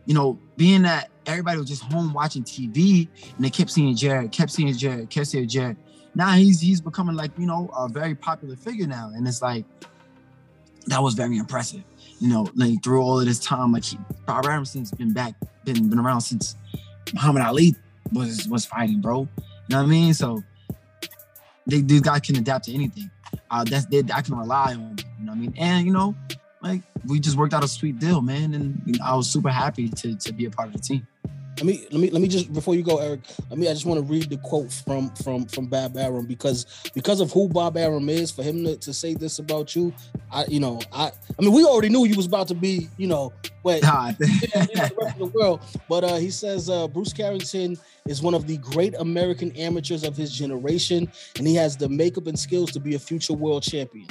you 0.07 0.15
know, 0.15 0.39
being 0.57 0.83
that 0.83 1.11
everybody 1.27 1.59
was 1.59 1.69
just 1.69 1.83
home 1.83 2.13
watching 2.13 2.45
TV 2.45 3.09
and 3.37 3.45
they 3.45 3.51
kept 3.51 3.71
seeing 3.71 3.97
Jared, 3.97 4.33
kept 4.33 4.51
seeing 4.51 4.73
Jared, 4.75 5.11
kept 5.11 5.27
seeing 5.29 5.49
Jared. 5.49 5.77
Now 6.15 6.33
he's 6.33 6.61
he's 6.61 6.81
becoming 6.81 7.17
like, 7.17 7.31
you 7.39 7.47
know, 7.47 7.71
a 7.77 7.89
very 7.89 8.15
popular 8.15 8.57
figure 8.57 8.87
now. 8.87 9.11
And 9.15 9.27
it's 9.27 9.43
like 9.43 9.65
that 10.87 11.03
was 11.03 11.15
very 11.15 11.39
impressive. 11.39 11.83
You 12.21 12.29
know, 12.29 12.49
like 12.55 12.83
through 12.83 13.03
all 13.03 13.21
of 13.21 13.27
this 13.27 13.41
time, 13.41 13.73
like 13.73 13.85
he, 13.85 13.99
Bob 14.27 14.47
Anderson's 14.47 14.93
been 14.93 15.13
back, 15.13 15.35
been 15.65 15.89
been 15.89 15.99
around 15.99 16.21
since 16.21 16.57
Muhammad 17.13 17.43
Ali 17.43 17.75
was 18.13 18.49
was 18.49 18.65
fighting, 18.65 19.01
bro. 19.01 19.21
You 19.21 19.27
know 19.71 19.79
what 19.79 19.85
I 19.85 19.87
mean? 19.87 20.15
So 20.15 20.43
they, 21.67 21.81
these 21.81 22.01
guys 22.01 22.21
can 22.21 22.37
adapt 22.37 22.67
to 22.67 22.75
anything. 22.75 23.11
Uh, 23.51 23.65
that's 23.65 23.87
they, 23.87 24.03
I 24.13 24.23
can 24.23 24.37
rely 24.37 24.75
on. 24.75 24.97
You 25.19 25.27
know 25.27 25.33
what 25.33 25.39
I 25.39 25.41
mean? 25.41 25.55
And 25.57 25.87
you 25.87 25.93
know, 25.93 26.15
like 26.63 26.83
we 27.07 27.21
just 27.21 27.37
worked 27.37 27.55
out 27.55 27.65
a 27.65 27.69
sweet 27.69 27.99
deal, 27.99 28.21
man, 28.21 28.55
and 28.55 28.81
you 28.87 28.99
know, 28.99 29.05
I 29.05 29.15
was 29.15 29.31
super 29.31 29.51
happy 29.51 29.89
to 29.89 30.17
to 30.17 30.33
be 30.33 30.47
a 30.47 30.51
part 30.51 30.69
of 30.69 30.75
the 30.75 30.81
team. 30.81 31.07
Let 31.57 31.67
me 31.67 31.87
let 31.93 32.01
me 32.01 32.11
let 32.11 32.21
me 32.21 32.27
just 32.27 32.53
before 32.53 32.75
you 32.75 32.83
go, 32.83 32.99
Eric. 32.99 33.21
Let 33.49 33.59
me. 33.59 33.69
I 33.69 33.73
just 33.73 33.87
want 33.87 34.05
to 34.05 34.13
read 34.13 34.29
the 34.29 34.39
quote 34.39 34.73
from 34.73 35.11
from 35.11 35.47
from 35.47 35.67
Bob 35.67 35.97
Arum 35.97 36.27
because 36.27 36.67
because 36.95 37.21
of 37.21 37.31
who 37.31 37.49
Bob 37.49 37.77
Arum 37.77 38.09
is. 38.09 38.33
For 38.33 38.43
him 38.43 38.65
to, 38.65 38.77
to 38.77 38.93
say 38.93 39.15
this 39.15 39.39
about 39.39 39.77
you, 39.77 39.95
I 40.33 40.47
you 40.47 40.59
know 40.59 40.81
I 40.93 41.13
I 41.39 41.43
mean 41.43 41.53
we 41.53 41.65
already 41.65 41.91
knew 41.91 42.07
you 42.07 42.17
was 42.17 42.27
about 42.27 42.49
to 42.49 42.55
be 42.55 42.89
you 42.97 43.07
know 43.07 43.33
what 43.63 43.81
the 43.83 44.93
rest 45.01 45.13
of 45.13 45.19
the 45.19 45.39
world. 45.39 45.61
But 45.89 46.03
uh, 46.03 46.17
he 46.17 46.31
says 46.31 46.69
uh, 46.69 46.89
Bruce 46.89 47.13
Carrington 47.13 47.79
is 48.07 48.21
one 48.21 48.35
of 48.35 48.49
the 48.49 48.57
great 48.59 48.95
American 48.95 49.53
amateurs 49.53 50.03
of 50.03 50.17
his 50.17 50.33
generation, 50.33 51.11
and 51.39 51.47
he 51.47 51.55
has 51.55 51.77
the 51.77 51.89
makeup 51.89 52.27
and 52.27 52.39
skills 52.39 52.73
to 52.73 52.81
be 52.81 52.97
a 52.97 52.99
future 52.99 53.33
world 53.33 53.63
champion. 53.63 54.09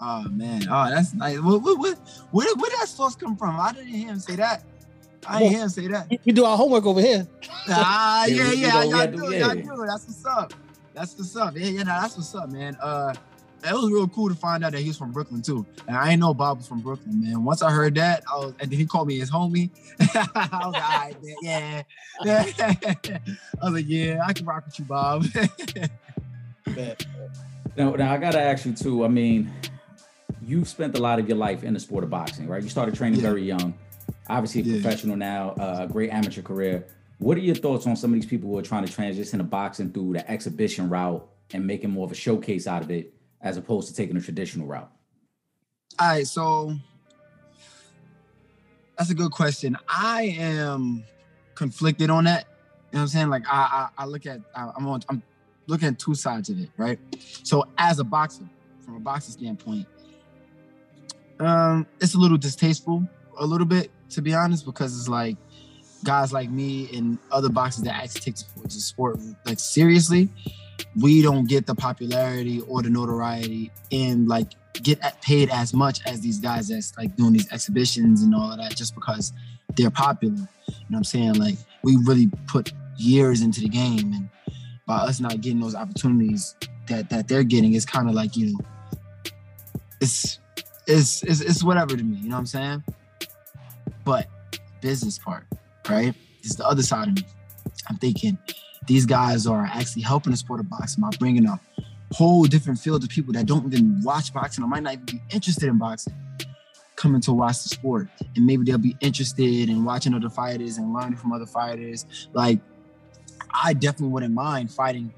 Oh 0.00 0.28
man, 0.28 0.66
oh 0.70 0.90
that's 0.90 1.14
nice. 1.14 1.38
What, 1.40 1.62
what, 1.62 1.78
what, 1.78 1.98
where, 2.30 2.54
where 2.56 2.70
did 2.70 2.80
that 2.80 2.88
source 2.88 3.14
come 3.14 3.36
from? 3.36 3.58
I 3.58 3.72
didn't 3.72 3.88
hear 3.88 4.08
him 4.08 4.18
say 4.18 4.36
that. 4.36 4.62
I 5.26 5.38
didn't 5.38 5.52
hear 5.52 5.62
him 5.62 5.68
say 5.68 5.88
that. 5.88 6.10
We 6.24 6.32
do 6.32 6.44
our 6.44 6.56
homework 6.56 6.86
over 6.86 7.00
here. 7.00 7.26
Ah, 7.68 8.26
yeah, 8.28 8.52
yeah, 8.52 8.82
y'all 8.84 9.06
do 9.06 9.30
it, 9.30 9.40
y'all 9.40 9.54
do 9.54 9.82
it. 9.82 9.86
That's 9.86 10.06
what's 10.06 10.24
up. 10.26 10.54
That's 10.92 11.18
what's 11.18 11.36
up. 11.36 11.56
Yeah, 11.56 11.66
yeah, 11.66 11.82
nah, 11.82 12.02
that's 12.02 12.16
what's 12.16 12.34
up, 12.34 12.50
man. 12.50 12.76
Uh, 12.80 13.14
it 13.66 13.72
was 13.72 13.90
real 13.90 14.06
cool 14.08 14.28
to 14.28 14.34
find 14.34 14.62
out 14.62 14.72
that 14.72 14.80
he 14.80 14.88
was 14.88 14.98
from 14.98 15.12
Brooklyn 15.12 15.40
too. 15.40 15.64
And 15.88 15.96
I 15.96 16.10
didn't 16.10 16.20
know 16.20 16.34
Bob 16.34 16.58
was 16.58 16.68
from 16.68 16.80
Brooklyn, 16.80 17.22
man. 17.22 17.44
Once 17.44 17.62
I 17.62 17.70
heard 17.70 17.94
that, 17.94 18.22
I 18.30 18.36
was, 18.36 18.54
and 18.60 18.70
then 18.70 18.78
he 18.78 18.84
called 18.84 19.08
me 19.08 19.18
his 19.18 19.30
homie. 19.30 19.70
I 20.00 20.04
was 20.04 20.24
like, 20.34 20.52
all 20.54 20.72
right, 20.72 21.14
man, 21.22 21.36
yeah. 21.42 21.82
I 23.62 23.64
was 23.64 23.72
like, 23.72 23.84
yeah, 23.88 24.20
I 24.24 24.32
can 24.32 24.44
rock 24.44 24.66
with 24.66 24.78
you, 24.78 24.84
Bob. 24.84 25.24
now, 27.76 27.90
now 27.92 28.12
I 28.12 28.18
gotta 28.18 28.40
ask 28.40 28.66
you 28.66 28.74
too. 28.74 29.04
I 29.04 29.08
mean, 29.08 29.50
you've 30.42 30.68
spent 30.68 30.96
a 30.96 31.00
lot 31.00 31.18
of 31.18 31.28
your 31.28 31.38
life 31.38 31.64
in 31.64 31.74
the 31.74 31.80
sport 31.80 32.04
of 32.04 32.10
boxing, 32.10 32.46
right? 32.46 32.62
You 32.62 32.68
started 32.68 32.94
training 32.94 33.20
yeah. 33.20 33.28
very 33.28 33.44
young. 33.44 33.74
Obviously, 34.28 34.62
yeah. 34.62 34.80
professional 34.80 35.16
now, 35.16 35.50
uh, 35.50 35.78
a 35.80 35.86
great 35.86 36.10
amateur 36.10 36.42
career. 36.42 36.86
What 37.18 37.36
are 37.36 37.40
your 37.40 37.54
thoughts 37.54 37.86
on 37.86 37.96
some 37.96 38.12
of 38.12 38.20
these 38.20 38.26
people 38.26 38.50
who 38.50 38.58
are 38.58 38.62
trying 38.62 38.84
to 38.84 38.92
transition 38.92 39.38
to 39.38 39.44
boxing 39.44 39.92
through 39.92 40.14
the 40.14 40.30
exhibition 40.30 40.88
route 40.88 41.26
and 41.52 41.66
making 41.66 41.90
more 41.90 42.04
of 42.04 42.12
a 42.12 42.14
showcase 42.14 42.66
out 42.66 42.82
of 42.82 42.90
it, 42.90 43.14
as 43.40 43.56
opposed 43.56 43.88
to 43.88 43.94
taking 43.94 44.16
a 44.16 44.20
traditional 44.20 44.66
route? 44.66 44.90
All 46.00 46.08
right, 46.08 46.26
so 46.26 46.74
that's 48.98 49.10
a 49.10 49.14
good 49.14 49.30
question. 49.30 49.76
I 49.88 50.34
am 50.38 51.04
conflicted 51.54 52.10
on 52.10 52.24
that. 52.24 52.46
You 52.92 52.96
know 52.96 52.98
what 52.98 53.00
I'm 53.02 53.08
saying? 53.08 53.28
Like 53.28 53.44
I, 53.48 53.88
I, 53.98 54.02
I 54.02 54.06
look 54.06 54.26
at, 54.26 54.40
I, 54.54 54.72
I'm 54.76 54.86
on, 54.86 55.02
I'm 55.08 55.22
looking 55.66 55.88
at 55.88 55.98
two 55.98 56.14
sides 56.14 56.48
of 56.48 56.60
it, 56.60 56.70
right? 56.76 56.98
So 57.42 57.66
as 57.78 57.98
a 57.98 58.04
boxer, 58.04 58.44
from 58.84 58.96
a 58.96 59.00
boxing 59.00 59.32
standpoint, 59.32 59.86
um, 61.40 61.86
it's 62.00 62.14
a 62.14 62.18
little 62.18 62.38
distasteful, 62.38 63.06
a 63.38 63.46
little 63.46 63.66
bit, 63.66 63.90
to 64.10 64.22
be 64.22 64.34
honest, 64.34 64.64
because 64.64 64.98
it's 64.98 65.08
like 65.08 65.36
guys 66.04 66.32
like 66.32 66.50
me 66.50 66.88
and 66.94 67.18
other 67.32 67.48
boxers 67.48 67.82
that 67.84 67.94
actually 67.94 68.20
take 68.20 68.36
the 68.36 68.70
sport 68.70 69.18
like 69.46 69.58
seriously, 69.58 70.28
we 71.00 71.22
don't 71.22 71.48
get 71.48 71.66
the 71.66 71.74
popularity 71.74 72.60
or 72.68 72.82
the 72.82 72.90
notoriety 72.90 73.70
and 73.90 74.28
like 74.28 74.52
get 74.82 75.00
paid 75.22 75.48
as 75.50 75.72
much 75.72 76.00
as 76.06 76.20
these 76.20 76.38
guys 76.38 76.68
that's 76.68 76.96
like 76.96 77.16
doing 77.16 77.32
these 77.32 77.50
exhibitions 77.52 78.22
and 78.22 78.34
all 78.34 78.50
of 78.50 78.58
that 78.58 78.76
just 78.76 78.94
because 78.94 79.32
they're 79.76 79.90
popular. 79.90 80.34
You 80.34 80.44
know 80.44 80.46
what 80.88 80.96
I'm 80.98 81.04
saying? 81.04 81.34
Like 81.34 81.56
we 81.82 81.96
really 82.04 82.30
put 82.46 82.72
years 82.96 83.42
into 83.42 83.60
the 83.60 83.68
game 83.68 84.12
and 84.12 84.28
by 84.86 84.96
us 84.96 85.20
not 85.20 85.40
getting 85.40 85.60
those 85.60 85.74
opportunities 85.74 86.54
that 86.88 87.08
that 87.10 87.28
they're 87.28 87.44
getting, 87.44 87.74
it's 87.74 87.86
kind 87.86 88.08
of 88.08 88.14
like, 88.14 88.36
you 88.36 88.52
know, 88.52 88.60
it's 90.00 90.38
it's, 90.86 91.22
it's 91.22 91.40
it's 91.40 91.64
whatever 91.64 91.96
to 91.96 92.02
me, 92.02 92.18
you 92.18 92.28
know 92.28 92.36
what 92.36 92.40
I'm 92.40 92.46
saying? 92.46 92.84
But 94.04 94.28
business 94.80 95.18
part, 95.18 95.44
right? 95.88 96.14
Is 96.42 96.56
the 96.56 96.66
other 96.66 96.82
side 96.82 97.08
of 97.08 97.16
me. 97.16 97.22
I'm 97.88 97.96
thinking 97.96 98.38
these 98.86 99.06
guys 99.06 99.46
are 99.46 99.64
actually 99.64 100.02
helping 100.02 100.30
the 100.30 100.36
sport 100.36 100.60
of 100.60 100.68
boxing 100.68 101.02
by 101.02 101.10
bringing 101.18 101.46
a 101.46 101.58
whole 102.12 102.44
different 102.44 102.78
field 102.78 103.02
of 103.02 103.08
people 103.08 103.32
that 103.32 103.46
don't 103.46 103.66
even 103.66 104.02
watch 104.02 104.32
boxing 104.32 104.62
or 104.62 104.68
might 104.68 104.82
not 104.82 104.94
even 104.94 105.04
be 105.06 105.22
interested 105.30 105.68
in 105.68 105.78
boxing 105.78 106.14
coming 106.96 107.20
to 107.20 107.32
watch 107.32 107.62
the 107.64 107.68
sport 107.68 108.08
and 108.36 108.46
maybe 108.46 108.64
they'll 108.64 108.78
be 108.78 108.96
interested 109.00 109.68
in 109.68 109.84
watching 109.84 110.14
other 110.14 110.30
fighters 110.30 110.78
and 110.78 110.92
learning 110.94 111.16
from 111.16 111.32
other 111.32 111.46
fighters 111.46 112.28
like 112.34 112.60
i 113.50 113.72
definitely 113.72 114.08
wouldn't 114.08 114.32
mind 114.32 114.70
fighting 114.70 115.12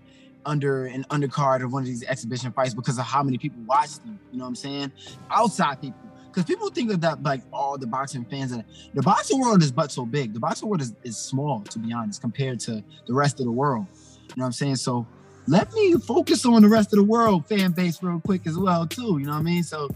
under 0.46 0.86
an 0.86 1.04
undercard 1.10 1.62
of 1.62 1.72
one 1.72 1.82
of 1.82 1.86
these 1.86 2.04
exhibition 2.04 2.52
fights 2.52 2.72
because 2.72 2.98
of 2.98 3.04
how 3.04 3.22
many 3.22 3.36
people 3.36 3.60
watch 3.66 3.98
them. 3.98 4.18
You 4.32 4.38
know 4.38 4.44
what 4.44 4.50
I'm 4.50 4.54
saying? 4.54 4.92
Outside 5.30 5.80
people. 5.80 5.98
Because 6.36 6.46
people 6.46 6.68
think 6.68 6.92
of 6.92 7.00
that 7.00 7.22
like 7.22 7.40
all 7.50 7.78
the 7.78 7.86
boxing 7.86 8.22
fans 8.26 8.52
and 8.52 8.62
the 8.92 9.00
boxing 9.00 9.40
world 9.40 9.62
is 9.62 9.72
but 9.72 9.90
so 9.90 10.04
big. 10.04 10.34
The 10.34 10.38
boxing 10.38 10.68
world 10.68 10.82
is, 10.82 10.92
is 11.02 11.16
small, 11.16 11.62
to 11.62 11.78
be 11.78 11.94
honest, 11.94 12.20
compared 12.20 12.60
to 12.60 12.84
the 13.06 13.14
rest 13.14 13.40
of 13.40 13.46
the 13.46 13.52
world. 13.52 13.86
You 13.94 14.34
know 14.36 14.42
what 14.42 14.46
I'm 14.48 14.52
saying? 14.52 14.76
So 14.76 15.06
let 15.48 15.72
me 15.72 15.94
focus 15.94 16.44
on 16.44 16.60
the 16.60 16.68
rest 16.68 16.92
of 16.92 16.98
the 16.98 17.04
world 17.04 17.48
fan 17.48 17.70
base 17.70 18.02
real 18.02 18.20
quick 18.20 18.46
as 18.46 18.58
well 18.58 18.86
too. 18.86 19.16
You 19.18 19.24
know 19.24 19.32
what 19.32 19.38
I 19.38 19.42
mean? 19.44 19.62
So 19.62 19.88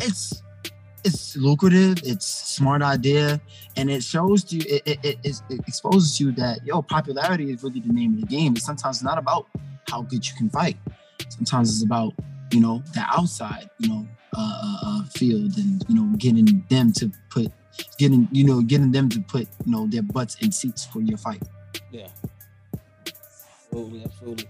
it's 0.00 0.42
it's 1.04 1.36
lucrative, 1.36 1.98
it's 2.02 2.26
smart 2.26 2.82
idea, 2.82 3.40
and 3.76 3.88
it 3.88 4.02
shows 4.02 4.52
you 4.52 4.62
it, 4.68 4.82
it, 4.84 4.98
it, 5.04 5.42
it 5.48 5.60
exposes 5.68 6.18
you 6.18 6.32
that 6.32 6.66
yo 6.66 6.82
popularity 6.82 7.52
is 7.52 7.62
really 7.62 7.78
the 7.78 7.92
name 7.92 8.14
of 8.14 8.22
the 8.22 8.26
game. 8.26 8.54
And 8.54 8.62
sometimes 8.62 9.00
not 9.00 9.16
about 9.16 9.46
how 9.88 10.02
good 10.02 10.26
you 10.26 10.34
can 10.34 10.50
fight. 10.50 10.76
Sometimes 11.28 11.70
it's 11.70 11.84
about 11.84 12.14
you 12.50 12.58
know 12.58 12.82
the 12.94 13.04
outside 13.08 13.70
you 13.78 13.90
know 13.90 14.08
uh, 14.36 14.60
uh, 14.62 14.78
uh 14.82 15.04
field 15.04 15.56
and 15.56 15.84
you 15.88 15.94
know 15.94 16.16
getting 16.16 16.64
them 16.68 16.92
to 16.92 17.10
put 17.30 17.50
getting 17.98 18.28
you 18.32 18.44
know 18.44 18.60
getting 18.62 18.90
them 18.90 19.08
to 19.08 19.20
put 19.20 19.48
you 19.64 19.72
know 19.72 19.86
their 19.86 20.02
butts 20.02 20.36
in 20.40 20.52
seats 20.52 20.86
for 20.86 21.00
your 21.00 21.18
fight. 21.18 21.42
Yeah, 21.90 22.08
absolutely, 23.66 24.04
absolutely. 24.04 24.48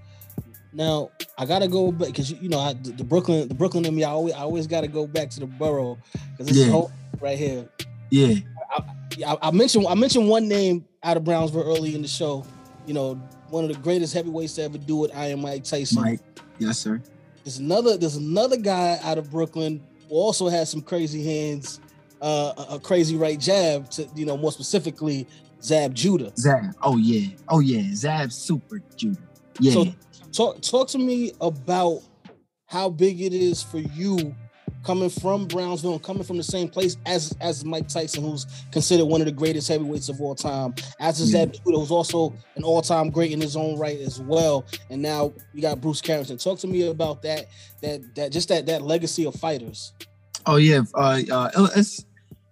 Now 0.72 1.10
I 1.38 1.46
gotta 1.46 1.68
go 1.68 1.90
back 1.90 2.08
because 2.08 2.30
you 2.30 2.48
know 2.48 2.58
I, 2.58 2.74
the, 2.74 2.92
the, 2.92 3.04
Brooklyn, 3.04 3.48
the 3.48 3.54
Brooklyn 3.54 3.84
in 3.84 3.94
me. 3.94 4.04
I 4.04 4.10
always, 4.10 4.34
I 4.34 4.40
always 4.40 4.66
gotta 4.66 4.88
go 4.88 5.06
back 5.06 5.30
to 5.30 5.40
the 5.40 5.46
borough 5.46 5.98
because 6.32 6.48
this 6.48 6.58
yeah. 6.58 6.70
whole 6.70 6.90
right 7.20 7.38
here. 7.38 7.68
Yeah. 8.10 8.34
I, 8.70 8.82
I, 9.26 9.38
I, 9.42 9.50
mentioned 9.50 9.86
I 9.86 9.94
mentioned 9.94 10.28
one 10.28 10.48
name 10.48 10.84
out 11.02 11.16
of 11.16 11.24
Brownsville 11.24 11.62
early 11.62 11.94
in 11.94 12.02
the 12.02 12.08
show. 12.08 12.44
You 12.86 12.94
know, 12.94 13.14
one 13.48 13.64
of 13.64 13.72
the 13.72 13.78
greatest 13.80 14.12
heavyweights 14.12 14.54
to 14.54 14.62
ever 14.62 14.78
do 14.78 15.04
it. 15.04 15.10
I 15.14 15.28
am 15.28 15.40
Mike 15.40 15.64
Tyson. 15.64 16.02
Mike, 16.02 16.20
yes, 16.58 16.78
sir. 16.78 17.00
There's 17.46 17.58
another 17.58 17.96
there's 17.96 18.16
another 18.16 18.56
guy 18.56 18.98
out 19.04 19.18
of 19.18 19.30
Brooklyn 19.30 19.80
who 20.08 20.16
also 20.16 20.48
has 20.48 20.68
some 20.68 20.80
crazy 20.80 21.24
hands, 21.24 21.78
uh, 22.20 22.52
a, 22.58 22.74
a 22.74 22.80
crazy 22.80 23.14
right 23.14 23.38
jab. 23.38 23.88
To 23.90 24.08
you 24.16 24.26
know, 24.26 24.36
more 24.36 24.50
specifically, 24.50 25.28
Zab 25.62 25.94
Judah. 25.94 26.32
Zab. 26.36 26.74
Oh 26.82 26.96
yeah. 26.96 27.28
Oh 27.48 27.60
yeah. 27.60 27.94
Zab 27.94 28.32
Super 28.32 28.82
Judah. 28.96 29.20
Yeah. 29.60 29.74
So 29.74 29.94
talk 30.32 30.60
talk 30.60 30.88
to 30.88 30.98
me 30.98 31.34
about 31.40 32.00
how 32.66 32.88
big 32.88 33.20
it 33.20 33.32
is 33.32 33.62
for 33.62 33.78
you 33.78 34.34
coming 34.86 35.10
from 35.10 35.46
Brownsville 35.46 35.94
and 35.94 36.02
coming 36.02 36.22
from 36.22 36.36
the 36.36 36.42
same 36.44 36.68
place 36.68 36.96
as 37.06 37.36
as 37.40 37.64
Mike 37.64 37.88
Tyson, 37.88 38.22
who's 38.22 38.46
considered 38.70 39.06
one 39.06 39.20
of 39.20 39.26
the 39.26 39.32
greatest 39.32 39.68
heavyweights 39.68 40.08
of 40.08 40.20
all 40.20 40.36
time, 40.36 40.74
as 41.00 41.18
is 41.18 41.34
yeah. 41.34 41.46
Judah, 41.46 41.78
who's 41.78 41.90
also 41.90 42.32
an 42.54 42.62
all-time 42.62 43.10
great 43.10 43.32
in 43.32 43.40
his 43.40 43.56
own 43.56 43.76
right 43.78 43.98
as 43.98 44.20
well. 44.20 44.64
And 44.88 45.02
now 45.02 45.32
we 45.52 45.60
got 45.60 45.80
Bruce 45.80 46.00
Carrington. 46.00 46.38
Talk 46.38 46.60
to 46.60 46.68
me 46.68 46.88
about 46.88 47.20
that, 47.22 47.46
that 47.82 48.14
that 48.14 48.32
just 48.32 48.48
that 48.48 48.66
that 48.66 48.82
legacy 48.82 49.26
of 49.26 49.34
fighters. 49.34 49.92
Oh 50.46 50.56
yeah, 50.56 50.82
uh, 50.94 51.20
uh, 51.30 51.68
it's 51.74 52.06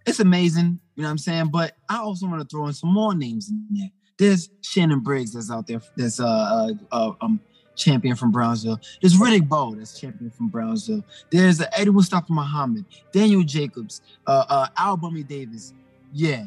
it's 0.05 0.19
amazing, 0.19 0.81
you 0.97 1.03
know 1.03 1.09
what 1.09 1.13
I'm 1.13 1.19
saying. 1.19 1.51
But 1.53 1.77
I 1.89 1.99
also 1.99 2.27
want 2.27 2.43
to 2.43 2.49
throw 2.49 2.67
in 2.67 2.73
some 2.73 2.93
more 2.93 3.15
names 3.15 3.49
in 3.49 3.65
there. 3.71 3.91
There's 4.19 4.51
Shannon 4.61 5.01
Briggs 5.01 5.35
that's 5.35 5.51
out 5.53 5.69
there. 5.69 5.81
That's 5.97 6.19
uh, 6.19 6.27
uh, 6.27 6.73
uh 6.91 7.13
um 7.21 7.41
champion 7.77 8.17
from 8.17 8.31
Brownsville. 8.31 8.81
There's 9.01 9.15
Riddick 9.15 9.49
Bowe, 9.49 9.75
that's 9.75 9.99
champion 9.99 10.31
from 10.31 10.49
Brownsville. 10.49 11.05
There's 11.31 11.61
uh, 11.61 11.67
Eddie 11.77 11.91
Mustafa 11.91 12.33
Muhammad, 12.33 12.85
Daniel 13.13 13.43
Jacobs, 13.43 14.03
uh, 14.27 14.45
uh, 14.49 14.67
Al 14.77 14.97
Bummy 14.97 15.23
Davis. 15.23 15.75
Yeah, 16.13 16.47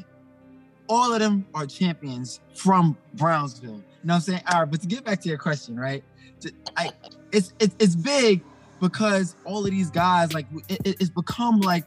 all 0.88 1.14
of 1.14 1.20
them 1.20 1.46
are 1.54 1.66
champions 1.66 2.40
from 2.54 2.98
Brownsville. 3.16 3.72
You 3.72 3.84
know 4.04 4.14
what 4.14 4.16
I'm 4.16 4.22
saying? 4.22 4.42
All 4.52 4.62
right, 4.62 4.72
but 4.72 4.82
to 4.82 4.88
get 4.88 5.04
back 5.04 5.22
to 5.22 5.30
your 5.30 5.38
question, 5.38 5.78
right? 5.78 6.04
I, 6.78 6.92
it's, 7.32 7.54
it's 7.60 7.76
it's 7.80 7.96
big 7.96 8.44
because 8.80 9.36
all 9.44 9.66
of 9.66 9.72
these 9.72 9.90
guys, 9.90 10.34
like, 10.34 10.46
it, 10.70 10.80
it's 10.86 11.10
become 11.10 11.62
like 11.62 11.86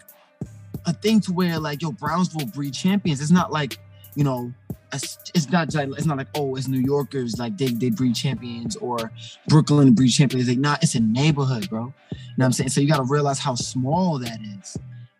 a 0.86 0.93
thing 0.93 1.20
to 1.20 1.32
where, 1.32 1.59
like, 1.59 1.82
yo, 1.82 1.93
Brownsville 1.93 2.47
breed 2.47 2.74
champions. 2.74 3.20
It's 3.20 3.30
not 3.30 3.53
like, 3.53 3.78
you 4.16 4.24
know, 4.24 4.53
it's 4.93 5.51
not 5.51 5.74
it's 5.74 6.07
not 6.07 6.18
like 6.18 6.28
oh 6.34 6.57
it's 6.57 6.68
New 6.68 6.80
Yorkers 6.80 7.38
like 7.38 7.57
they 7.57 7.68
they 7.68 7.91
breed 7.91 8.14
champions 8.14 8.76
or 8.76 9.12
Brooklyn 9.49 9.95
breed 9.95 10.11
champions. 10.11 10.49
Like 10.49 10.59
nah, 10.59 10.76
it's 10.82 10.95
a 10.95 11.01
neighborhood, 11.01 11.68
bro. 11.70 11.80
You 11.80 11.86
know 11.86 11.93
what 12.36 12.47
I'm 12.47 12.53
saying? 12.53 12.70
So 12.70 12.80
you 12.80 12.88
got 12.88 12.99
to 12.99 13.05
realize 13.05 13.38
how 13.38 13.55
small 13.55 14.18
that 14.18 14.38
is, 14.61 14.76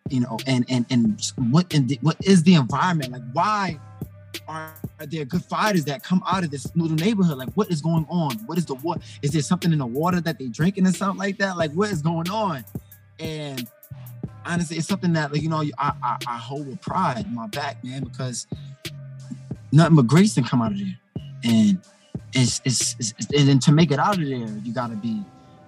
you 0.09 0.21
know, 0.21 0.37
and 0.47 0.65
and 0.69 0.85
and 0.89 1.21
what 1.51 1.73
in 1.73 1.87
the, 1.87 1.99
what 2.01 2.17
is 2.23 2.43
the 2.43 2.55
environment 2.55 3.11
like? 3.11 3.23
Why 3.33 3.79
are, 4.47 4.73
are 4.99 5.05
there 5.05 5.25
good 5.25 5.43
fighters 5.45 5.85
that 5.85 6.03
come 6.03 6.23
out 6.27 6.43
of 6.43 6.51
this 6.51 6.67
little 6.75 6.97
neighborhood? 6.97 7.37
Like 7.37 7.53
what 7.53 7.69
is 7.71 7.81
going 7.81 8.05
on? 8.09 8.35
What 8.45 8.57
is 8.57 8.65
the 8.65 8.75
what? 8.75 9.01
Is 9.21 9.31
there 9.31 9.41
something 9.41 9.71
in 9.71 9.79
the 9.79 9.85
water 9.85 10.19
that 10.21 10.37
they 10.37 10.47
drinking 10.47 10.87
or 10.87 10.91
something 10.91 11.19
like 11.19 11.37
that? 11.37 11.57
Like 11.57 11.71
what 11.71 11.91
is 11.91 12.01
going 12.01 12.29
on? 12.29 12.65
And 13.19 13.67
honestly, 14.45 14.77
it's 14.77 14.87
something 14.87 15.13
that 15.13 15.31
like 15.31 15.41
you 15.41 15.49
know 15.49 15.63
I 15.77 15.93
I, 16.03 16.17
I 16.27 16.37
hold 16.37 16.67
with 16.67 16.81
pride 16.81 17.25
in 17.25 17.35
my 17.35 17.47
back, 17.47 17.83
man, 17.83 18.03
because 18.03 18.47
nothing 19.71 19.95
but 19.95 20.07
grace 20.07 20.33
can 20.33 20.43
come 20.43 20.61
out 20.61 20.71
of 20.71 20.77
there. 20.77 20.97
And 21.43 21.79
it's, 22.33 22.61
it's, 22.65 22.95
it's, 22.99 23.13
and 23.35 23.47
then 23.47 23.59
to 23.59 23.71
make 23.71 23.91
it 23.91 23.99
out 23.99 24.17
of 24.17 24.25
there, 24.25 24.47
you 24.63 24.73
got 24.73 24.89
to 24.89 24.95
be 24.95 25.23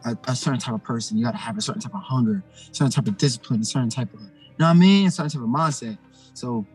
a, 0.05 0.17
a, 0.27 0.35
certain 0.35 0.59
type 0.59 0.75
of 0.75 0.83
person. 0.83 1.17
You 1.17 1.25
got 1.25 1.31
to 1.31 1.37
have 1.37 1.57
a 1.57 1.61
certain 1.61 1.81
type 1.81 1.95
of 1.95 2.01
hunger, 2.01 2.43
certain 2.71 2.91
type 2.91 3.07
of 3.07 3.17
discipline, 3.17 3.61
a 3.61 3.65
certain 3.65 3.89
type 3.89 4.13
of, 4.13 4.21
you 4.21 4.27
know 4.59 4.65
what 4.65 4.71
I 4.71 4.73
mean? 4.73 5.07
A 5.07 5.11
certain 5.11 5.31
type 5.31 5.41
of 5.41 5.49
mindset. 5.49 5.97
So 6.33 6.65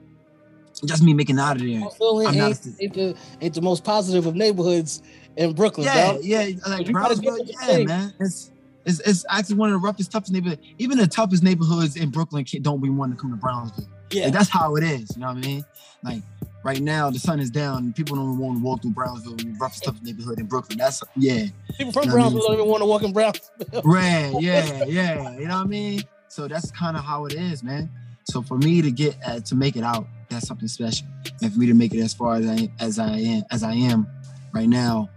just 0.84 1.02
me 1.02 1.14
making 1.14 1.38
out 1.38 1.56
of 1.56 1.62
there. 1.62 1.80
Oh, 1.82 1.94
oh, 2.00 2.16
also, 2.16 2.28
ain't, 2.28 2.36
ain't, 2.36 2.80
ain't, 2.80 2.94
the, 2.94 3.16
ain't 3.40 3.54
the 3.54 3.62
most 3.62 3.84
positive 3.84 4.26
of 4.26 4.34
neighborhoods 4.34 5.02
in 5.36 5.52
Brooklyn. 5.52 5.86
Yeah, 5.86 6.18
yeah, 6.20 6.50
like 6.66 6.90
Brownsville, 6.90 7.38
yeah, 7.44 7.84
man. 7.84 8.14
It's, 8.20 8.50
it's 8.84 9.00
it's 9.00 9.24
actually 9.28 9.56
one 9.56 9.70
of 9.70 9.80
the 9.80 9.86
roughest, 9.86 10.10
toughest 10.10 10.32
neighborhoods. 10.32 10.62
Even 10.78 10.98
the 10.98 11.06
toughest 11.06 11.42
neighborhoods 11.42 11.96
in 11.96 12.10
Brooklyn 12.10 12.44
don't 12.62 12.80
be 12.80 12.88
want 12.88 13.12
to 13.12 13.20
come 13.20 13.30
to 13.30 13.36
Brownsville. 13.36 13.88
Yeah, 14.10 14.24
like, 14.24 14.32
that's 14.32 14.48
how 14.48 14.76
it 14.76 14.84
is. 14.84 15.14
You 15.14 15.20
know 15.20 15.28
what 15.28 15.36
I 15.36 15.40
mean? 15.40 15.64
Like 16.02 16.22
right 16.64 16.80
now, 16.80 17.10
the 17.10 17.18
sun 17.18 17.40
is 17.40 17.50
down. 17.50 17.92
People 17.92 18.16
don't 18.16 18.38
want 18.38 18.58
to 18.58 18.64
walk 18.64 18.82
through 18.82 18.92
Brownsville, 18.92 19.34
the 19.36 19.54
roughest, 19.60 19.84
toughest 19.84 20.04
neighborhood 20.04 20.38
in 20.38 20.46
Brooklyn. 20.46 20.78
That's 20.78 21.02
yeah. 21.16 21.46
People 21.76 21.92
from 21.92 22.04
you 22.04 22.08
know 22.08 22.14
Brownsville 22.14 22.24
I 22.24 22.30
mean? 22.30 22.40
don't 22.40 22.54
even 22.54 22.66
want 22.68 22.82
to 22.82 22.86
walk 22.86 23.02
in 23.02 23.12
Brownsville. 23.12 23.82
right? 23.84 24.34
Yeah, 24.40 24.84
yeah. 24.84 25.32
You 25.38 25.46
know 25.46 25.56
what 25.56 25.64
I 25.64 25.68
mean? 25.68 26.02
So 26.28 26.46
that's 26.46 26.70
kind 26.70 26.96
of 26.96 27.04
how 27.04 27.26
it 27.26 27.34
is, 27.34 27.62
man. 27.62 27.90
So 28.24 28.42
for 28.42 28.58
me 28.58 28.82
to 28.82 28.90
get 28.90 29.16
uh, 29.26 29.40
to 29.40 29.54
make 29.54 29.76
it 29.76 29.82
out, 29.82 30.06
that's 30.28 30.46
something 30.46 30.68
special. 30.68 31.06
And 31.42 31.52
for 31.52 31.58
me 31.58 31.66
to 31.66 31.74
make 31.74 31.94
it 31.94 32.00
as 32.00 32.12
far 32.12 32.36
as 32.36 32.46
I 32.46 32.70
as 32.80 32.98
I 32.98 33.16
am 33.16 33.42
as 33.50 33.62
I 33.62 33.72
am 33.72 34.06
right 34.52 34.68
now, 34.68 35.08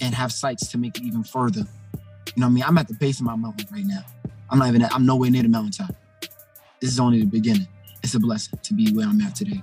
and 0.00 0.14
have 0.14 0.32
sights 0.32 0.68
to 0.68 0.78
make 0.78 0.96
it 0.98 1.02
even 1.02 1.24
further. 1.24 1.60
You 1.60 2.40
know 2.40 2.46
what 2.46 2.50
I 2.50 2.54
mean? 2.54 2.64
I'm 2.64 2.78
at 2.78 2.88
the 2.88 2.94
base 2.94 3.18
of 3.18 3.26
my 3.26 3.36
mountain 3.36 3.66
right 3.72 3.84
now. 3.84 4.04
I'm 4.48 4.58
not 4.58 4.68
even. 4.68 4.82
At, 4.82 4.94
I'm 4.94 5.06
nowhere 5.06 5.30
near 5.30 5.42
the 5.42 5.48
mountaintop. 5.48 5.94
This 6.80 6.90
is 6.90 7.00
only 7.00 7.20
the 7.20 7.26
beginning. 7.26 7.68
It's 8.02 8.14
a 8.14 8.20
blessing 8.20 8.58
to 8.62 8.74
be 8.74 8.92
where 8.92 9.06
I'm 9.06 9.20
at 9.20 9.34
today. 9.34 9.62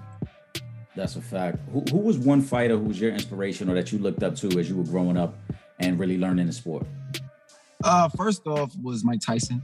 That's 0.95 1.15
a 1.15 1.21
fact. 1.21 1.59
Who, 1.71 1.81
who 1.81 1.97
was 1.97 2.17
one 2.17 2.41
fighter 2.41 2.75
who 2.77 2.85
was 2.85 2.99
your 2.99 3.11
inspiration 3.11 3.69
or 3.69 3.75
that 3.75 3.91
you 3.91 3.99
looked 3.99 4.23
up 4.23 4.35
to 4.37 4.59
as 4.59 4.69
you 4.69 4.75
were 4.75 4.83
growing 4.83 5.17
up 5.17 5.35
and 5.79 5.99
really 5.99 6.17
learning 6.17 6.47
the 6.47 6.53
sport? 6.53 6.85
Uh, 7.83 8.09
first 8.09 8.47
off 8.47 8.75
was 8.81 9.03
Mike 9.03 9.21
Tyson. 9.21 9.61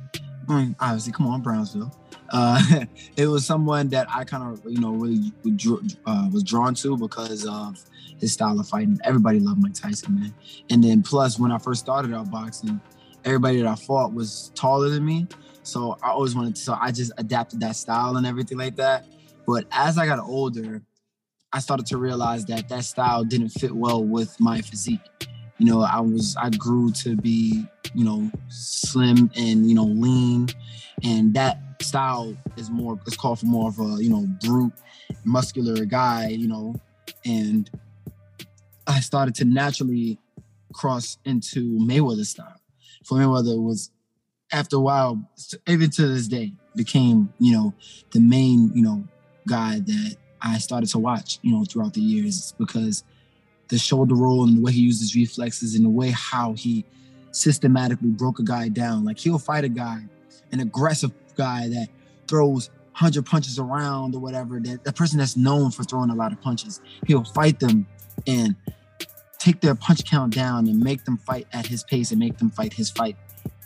I 0.48 0.54
mean, 0.54 0.76
obviously, 0.80 1.14
come 1.14 1.28
on, 1.28 1.42
Brownsville. 1.42 1.92
Uh, 2.30 2.86
it 3.18 3.28
was 3.28 3.46
someone 3.46 3.90
that 3.90 4.08
I 4.10 4.24
kind 4.24 4.44
of, 4.44 4.64
you 4.70 4.80
know, 4.80 4.92
really 4.92 5.32
uh, 6.06 6.30
was 6.32 6.44
drawn 6.44 6.76
to 6.76 6.98
because 6.98 7.46
of 7.46 7.84
his 8.20 8.34
style 8.34 8.60
of 8.60 8.68
fighting. 8.68 9.00
Everybody 9.04 9.40
loved 9.40 9.62
Mike 9.62 9.74
Tyson, 9.74 10.16
man. 10.16 10.34
And 10.70 10.84
then 10.84 11.02
plus, 11.02 11.40
when 11.40 11.52
I 11.52 11.58
first 11.58 11.80
started 11.80 12.14
out 12.14 12.30
boxing, 12.30 12.80
everybody 13.26 13.62
that 13.62 13.68
I 13.68 13.76
fought 13.76 14.14
was 14.14 14.52
taller 14.56 14.90
than 14.90 15.06
me. 15.06 15.28
So 15.64 15.98
I 16.04 16.10
always 16.10 16.36
wanted 16.36 16.56
to, 16.56 16.62
so 16.62 16.78
I 16.80 16.92
just 16.92 17.12
adapted 17.18 17.60
that 17.62 17.76
style 17.76 18.18
and 18.18 18.28
everything 18.28 18.58
like 18.58 18.76
that. 18.76 19.06
But 19.48 19.66
as 19.72 19.98
I 19.98 20.06
got 20.06 20.20
older, 20.20 20.82
I 21.52 21.60
started 21.60 21.86
to 21.88 21.98
realize 21.98 22.46
that 22.46 22.70
that 22.70 22.84
style 22.84 23.24
didn't 23.24 23.50
fit 23.50 23.76
well 23.76 24.04
with 24.04 24.40
my 24.40 24.62
physique. 24.62 25.00
You 25.58 25.68
know, 25.68 25.82
I 25.82 26.00
was, 26.00 26.36
I 26.40 26.50
grew 26.50 26.92
to 26.94 27.16
be, 27.16 27.66
you 27.94 28.04
know, 28.04 28.30
slim 28.50 29.32
and, 29.36 29.70
you 29.70 29.76
know, 29.76 29.86
lean. 29.86 30.50
And 31.04 31.34
that 31.36 31.60
style 31.82 32.36
is 32.58 32.70
more, 32.70 33.00
it's 33.06 33.16
called 33.16 33.40
for 33.40 33.46
more 33.46 33.70
of 33.70 33.80
a, 33.80 34.04
you 34.04 34.10
know, 34.10 34.28
brute, 34.44 34.74
muscular 35.26 35.86
guy, 35.86 36.30
you 36.30 36.48
know, 36.48 36.76
and 37.26 37.70
I 38.88 39.00
started 39.00 39.36
to 39.36 39.46
naturally 39.46 40.20
cross 40.74 41.18
into 41.24 41.78
Mayweather 41.80 42.26
style. 42.26 42.60
For 43.06 43.18
Mayweather 43.18 43.62
was 43.62 43.92
after 44.54 44.78
a 44.78 44.80
while, 44.80 45.20
even 45.68 45.90
to 45.90 46.08
this 46.08 46.28
day, 46.28 46.54
became, 46.76 47.34
you 47.40 47.52
know, 47.52 47.74
the 48.12 48.20
main, 48.20 48.72
you 48.74 48.84
know, 48.84 49.04
guy 49.48 49.80
that 49.80 50.16
I 50.42 50.60
started 50.60 50.90
to 50.92 51.00
watch, 51.00 51.40
you 51.42 51.52
know, 51.52 51.66
throughout 51.66 51.94
the 51.94 52.02
years 52.02 52.54
because 52.58 53.04
the 53.68 53.78
shoulder 53.78 54.16
roll 54.16 54.44
and 54.44 54.58
the 54.58 54.62
way 54.62 54.72
he 54.72 54.82
uses 54.82 55.16
reflexes 55.16 55.76
and 55.76 55.84
the 55.84 55.90
way 55.90 56.12
how 56.12 56.54
he 56.54 56.86
systematically 57.32 58.10
broke 58.10 58.40
a 58.40 58.44
guy 58.44 58.70
down. 58.70 59.04
Like 59.04 59.18
he'll 59.18 59.40
fight 59.40 59.64
a 59.64 59.70
guy, 59.70 60.04
an 60.52 60.60
aggressive 60.60 61.12
guy 61.36 61.68
that 61.70 61.88
throws 62.28 62.70
100 62.92 63.26
punches 63.26 63.58
around 63.58 64.14
or 64.14 64.20
whatever, 64.20 64.60
that 64.60 64.84
the 64.84 64.94
person 64.94 65.18
that's 65.18 65.36
known 65.36 65.72
for 65.72 65.84
throwing 65.84 66.12
a 66.12 66.16
lot 66.16 66.32
of 66.32 66.40
punches, 66.42 66.80
he'll 67.08 67.24
fight 67.24 67.60
them 67.60 67.88
and 68.28 68.56
take 69.40 69.62
their 69.62 69.76
punch 69.76 70.06
count 70.06 70.34
down 70.34 70.68
and 70.68 70.80
make 70.80 71.04
them 71.06 71.18
fight 71.18 71.48
at 71.54 71.66
his 71.66 71.84
pace 71.84 72.12
and 72.12 72.20
make 72.20 72.38
them 72.38 72.50
fight 72.52 72.72
his 72.72 72.92
fight 72.92 73.18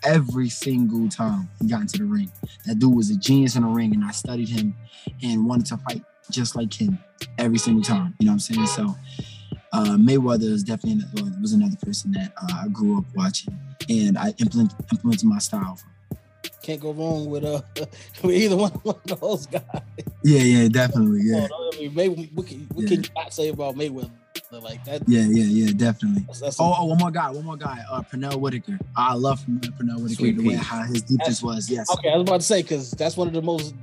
every 0.04 0.50
single 0.50 1.10
time 1.10 1.50
he 1.62 1.68
got 1.68 1.82
into 1.82 2.00
the 2.00 2.06
ring. 2.06 2.32
That 2.66 2.80
dude 2.80 2.96
was 2.96 3.10
a 3.10 3.18
genius 3.18 3.56
in 3.56 3.64
the 3.64 3.70
ring, 3.70 3.94
and 3.94 4.04
I 4.04 4.12
studied 4.12 4.50
him 4.50 4.76
and 5.24 5.48
wanted 5.48 5.66
to 5.68 5.78
fight 5.78 6.04
just 6.30 6.56
like 6.56 6.74
him 6.74 7.00
every 7.38 7.58
single 7.58 7.84
time. 7.84 8.14
You 8.20 8.26
know 8.26 8.32
what 8.32 8.34
I'm 8.34 8.40
saying? 8.40 8.68
So 8.68 8.96
uh, 9.74 9.98
Mayweather 9.98 10.44
is 10.44 10.64
definitely 10.64 11.04
another, 11.16 11.38
was 11.42 11.54
another 11.54 11.78
person 11.78 12.12
that 12.14 12.34
uh, 12.42 12.64
I 12.64 12.68
grew 12.70 12.98
up 12.98 13.06
watching, 13.16 13.58
and 13.90 14.18
I 14.18 14.34
implement, 14.40 14.74
implemented 14.92 15.28
my 15.28 15.40
style 15.40 15.76
from. 15.76 15.92
Can't 16.62 16.82
go 16.82 16.92
wrong 16.92 17.30
with 17.30 17.46
uh 17.46 17.62
with 18.24 18.36
either 18.36 18.58
one, 18.58 18.72
of 18.86 19.04
those 19.06 19.46
guys. 19.46 19.64
Yeah, 20.24 20.42
yeah, 20.42 20.68
definitely, 20.68 21.22
yeah. 21.24 21.48
Oh, 21.52 21.72
I 21.74 21.80
mean, 21.80 21.96
May, 21.96 22.08
what 22.10 22.48
can, 22.48 22.68
what 22.74 22.84
yeah. 22.84 22.90
can 22.90 23.04
you 23.04 23.10
not 23.16 23.34
say 23.34 23.50
about 23.50 23.76
Mayweather? 23.76 24.12
Like 24.50 24.86
that. 24.86 25.04
Yeah, 25.08 25.26
yeah, 25.30 25.44
yeah, 25.44 25.74
definitely. 25.76 26.24
That's, 26.26 26.40
that's 26.40 26.60
oh, 26.60 26.74
oh, 26.78 26.86
one 26.86 26.98
more 26.98 27.12
guy, 27.12 27.30
one 27.32 27.44
more 27.44 27.58
guy. 27.58 27.84
Uh, 27.92 28.02
Pernell 28.02 28.40
Whitaker. 28.40 28.80
I 28.96 29.14
love 29.14 29.42
Pernell 29.42 30.02
Whitaker. 30.02 30.16
Sweet 30.16 30.38
the 30.38 30.48
way 30.48 30.56
how 30.56 30.84
his 30.84 31.02
defense 31.02 31.44
was. 31.44 31.70
Yes. 31.70 31.92
Okay, 31.92 32.10
I 32.10 32.14
was 32.14 32.22
about 32.22 32.40
to 32.40 32.46
say 32.46 32.62
because 32.62 32.92
that's 32.92 33.18
one 33.18 33.28
of 33.28 33.34
the 33.34 33.42
most 33.42 33.76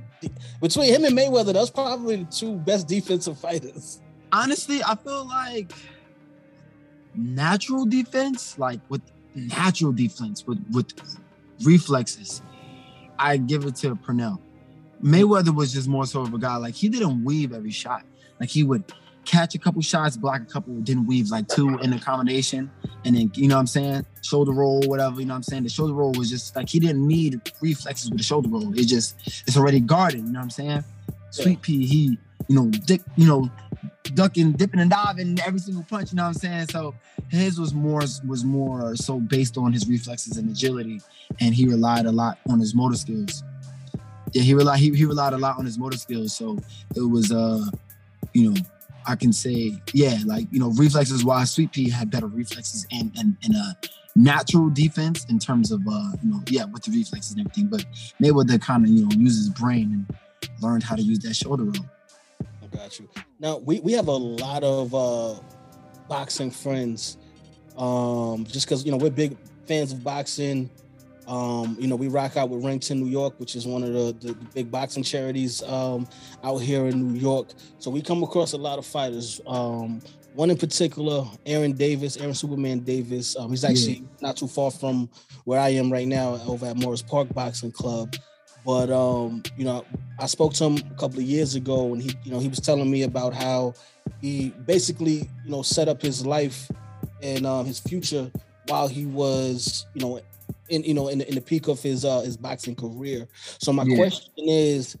between 0.61 0.91
him 0.91 1.05
and 1.05 1.15
Mayweather. 1.15 1.53
That's 1.53 1.69
probably 1.69 2.23
the 2.23 2.31
two 2.31 2.55
best 2.55 2.87
defensive 2.87 3.37
fighters. 3.37 4.01
Honestly, 4.31 4.81
I 4.83 4.95
feel 4.95 5.27
like 5.27 5.71
natural 7.13 7.85
defense, 7.85 8.57
like 8.57 8.79
with 8.89 9.01
natural 9.35 9.91
defense, 9.91 10.47
with 10.47 10.63
with 10.71 10.93
reflexes, 11.63 12.41
I 13.19 13.37
give 13.37 13.65
it 13.65 13.75
to 13.77 13.95
Pernell. 13.95 14.39
Mayweather 15.03 15.53
was 15.53 15.73
just 15.73 15.87
more 15.87 16.07
so 16.07 16.21
of 16.21 16.33
a 16.33 16.39
guy 16.39 16.55
like 16.55 16.73
he 16.73 16.89
didn't 16.89 17.23
weave 17.23 17.53
every 17.53 17.71
shot. 17.71 18.03
Like 18.39 18.49
he 18.49 18.63
would 18.63 18.91
catch 19.25 19.55
a 19.55 19.59
couple 19.59 19.81
shots, 19.81 20.17
block 20.17 20.41
a 20.41 20.45
couple, 20.45 20.73
didn't 20.81 21.07
weave 21.07 21.29
like 21.29 21.47
two 21.47 21.77
in 21.79 21.93
a 21.93 21.99
combination. 21.99 22.71
And 23.03 23.15
then, 23.15 23.31
you 23.35 23.47
know 23.47 23.55
what 23.55 23.61
I'm 23.61 23.67
saying? 23.67 24.05
Shoulder 24.21 24.51
roll, 24.51 24.81
whatever, 24.81 25.19
you 25.19 25.25
know 25.25 25.33
what 25.33 25.37
I'm 25.37 25.43
saying? 25.43 25.63
The 25.63 25.69
shoulder 25.69 25.93
roll 25.93 26.11
was 26.13 26.29
just 26.29 26.55
like 26.55 26.69
he 26.69 26.79
didn't 26.79 27.05
need 27.05 27.41
reflexes 27.61 28.09
with 28.09 28.17
the 28.17 28.23
shoulder 28.23 28.49
roll. 28.49 28.77
It 28.77 28.85
just, 28.85 29.17
it's 29.47 29.57
already 29.57 29.79
guarded, 29.79 30.21
you 30.21 30.31
know 30.31 30.39
what 30.39 30.43
I'm 30.43 30.49
saying? 30.49 30.83
Sweet 31.31 31.61
Pea, 31.61 31.85
he, 31.85 32.17
you 32.47 32.55
know, 32.55 32.69
dick, 32.69 33.01
you 33.15 33.27
know, 33.27 33.49
ducking, 34.13 34.53
dipping 34.53 34.79
and 34.79 34.89
diving 34.89 35.39
every 35.45 35.59
single 35.59 35.83
punch, 35.83 36.11
you 36.11 36.15
know 36.15 36.23
what 36.23 36.29
I'm 36.29 36.33
saying? 36.35 36.67
So 36.69 36.95
his 37.29 37.59
was 37.59 37.73
more 37.73 38.01
was 38.25 38.43
more 38.43 38.95
so 38.95 39.19
based 39.19 39.57
on 39.57 39.73
his 39.73 39.87
reflexes 39.87 40.37
and 40.37 40.49
agility, 40.49 41.01
and 41.39 41.53
he 41.53 41.67
relied 41.67 42.05
a 42.05 42.11
lot 42.11 42.37
on 42.49 42.59
his 42.59 42.75
motor 42.75 42.95
skills. 42.95 43.43
Yeah, 44.31 44.43
he 44.43 44.53
relied 44.53 44.79
he, 44.79 44.91
he 44.93 45.05
relied 45.05 45.33
a 45.33 45.37
lot 45.37 45.57
on 45.57 45.65
his 45.65 45.77
motor 45.77 45.97
skills. 45.97 46.35
So 46.35 46.57
it 46.95 47.01
was 47.01 47.31
uh, 47.31 47.65
you 48.33 48.51
know, 48.51 48.61
I 49.07 49.15
can 49.15 49.33
say, 49.33 49.81
yeah, 49.93 50.17
like, 50.25 50.47
you 50.51 50.59
know, 50.59 50.71
reflexes 50.71 51.23
wise, 51.23 51.51
Sweet 51.51 51.71
Pea 51.71 51.89
had 51.89 52.09
better 52.09 52.27
reflexes 52.27 52.85
and 52.91 53.11
and, 53.17 53.55
a 53.55 53.77
natural 54.17 54.69
defense 54.69 55.25
in 55.25 55.39
terms 55.39 55.71
of 55.71 55.81
uh, 55.81 56.11
you 56.23 56.31
know, 56.31 56.41
yeah, 56.47 56.65
with 56.65 56.83
the 56.83 56.91
reflexes 56.91 57.33
and 57.33 57.41
everything. 57.41 57.67
But 57.67 57.85
Mayweather 58.21 58.61
kind 58.61 58.83
of, 58.83 58.89
you 58.89 59.03
know, 59.03 59.11
uses 59.11 59.47
his 59.47 59.49
brain 59.49 60.05
and 60.09 60.61
learned 60.61 60.83
how 60.83 60.95
to 60.95 61.01
use 61.01 61.19
that 61.19 61.35
shoulder 61.35 61.65
roll. 61.65 61.85
I 62.63 62.67
got 62.67 62.99
you. 62.99 63.09
Now 63.39 63.57
we, 63.57 63.79
we 63.81 63.93
have 63.93 64.07
a 64.07 64.11
lot 64.11 64.63
of 64.63 64.95
uh 64.95 65.39
boxing 66.07 66.51
friends. 66.51 67.17
Um, 67.77 68.45
just 68.45 68.65
because 68.65 68.85
you 68.85 68.91
know 68.91 68.97
we're 68.97 69.09
big 69.09 69.37
fans 69.65 69.91
of 69.91 70.03
boxing. 70.03 70.69
Um, 71.27 71.75
you 71.79 71.87
know, 71.87 71.95
we 71.95 72.07
rock 72.07 72.37
out 72.37 72.49
with 72.49 72.63
Ring 72.63 72.79
10, 72.79 72.99
New 72.99 73.09
York, 73.09 73.39
which 73.39 73.55
is 73.55 73.65
one 73.65 73.83
of 73.83 73.93
the, 73.93 74.15
the, 74.19 74.33
the 74.33 74.45
big 74.53 74.71
boxing 74.71 75.03
charities 75.03 75.63
um, 75.63 76.07
out 76.43 76.57
here 76.57 76.85
in 76.87 77.13
New 77.13 77.19
York. 77.19 77.49
So 77.79 77.89
we 77.89 78.01
come 78.01 78.23
across 78.23 78.53
a 78.53 78.57
lot 78.57 78.77
of 78.77 78.85
fighters. 78.85 79.41
Um, 79.47 80.01
one 80.35 80.49
in 80.49 80.57
particular, 80.57 81.25
Aaron 81.45 81.71
Davis, 81.71 82.17
Aaron 82.17 82.33
Superman 82.33 82.79
Davis. 82.79 83.35
Um, 83.37 83.49
he's 83.49 83.63
actually 83.63 83.93
yeah. 83.93 84.07
not 84.21 84.37
too 84.37 84.47
far 84.47 84.69
from 84.69 85.09
where 85.45 85.59
I 85.59 85.69
am 85.69 85.91
right 85.91 86.07
now, 86.07 86.39
over 86.45 86.65
at 86.65 86.75
Morris 86.77 87.01
Park 87.01 87.33
Boxing 87.33 87.71
Club. 87.71 88.15
But 88.65 88.89
um, 88.89 89.43
you 89.57 89.63
know, 89.63 89.85
I 90.19 90.25
spoke 90.25 90.53
to 90.55 90.65
him 90.65 90.77
a 90.77 90.95
couple 90.95 91.19
of 91.19 91.25
years 91.25 91.55
ago, 91.55 91.93
and 91.93 92.01
he, 92.01 92.11
you 92.23 92.31
know, 92.31 92.39
he 92.39 92.49
was 92.49 92.59
telling 92.59 92.89
me 92.89 93.03
about 93.03 93.33
how 93.33 93.75
he 94.21 94.49
basically, 94.65 95.29
you 95.45 95.51
know, 95.51 95.61
set 95.61 95.87
up 95.87 96.01
his 96.01 96.25
life 96.25 96.69
and 97.21 97.45
um, 97.45 97.65
his 97.65 97.79
future 97.79 98.29
while 98.67 98.87
he 98.87 99.05
was, 99.05 99.85
you 99.93 100.01
know, 100.01 100.19
in 100.69 100.83
you 100.83 100.93
know 100.93 101.07
in, 101.07 101.21
in 101.21 101.35
the 101.35 101.41
peak 101.41 101.67
of 101.67 101.81
his 101.81 102.05
uh 102.05 102.21
his 102.21 102.37
boxing 102.37 102.75
career. 102.75 103.27
So 103.59 103.71
my 103.73 103.83
yeah. 103.83 103.95
question 103.95 104.33
is, 104.37 104.97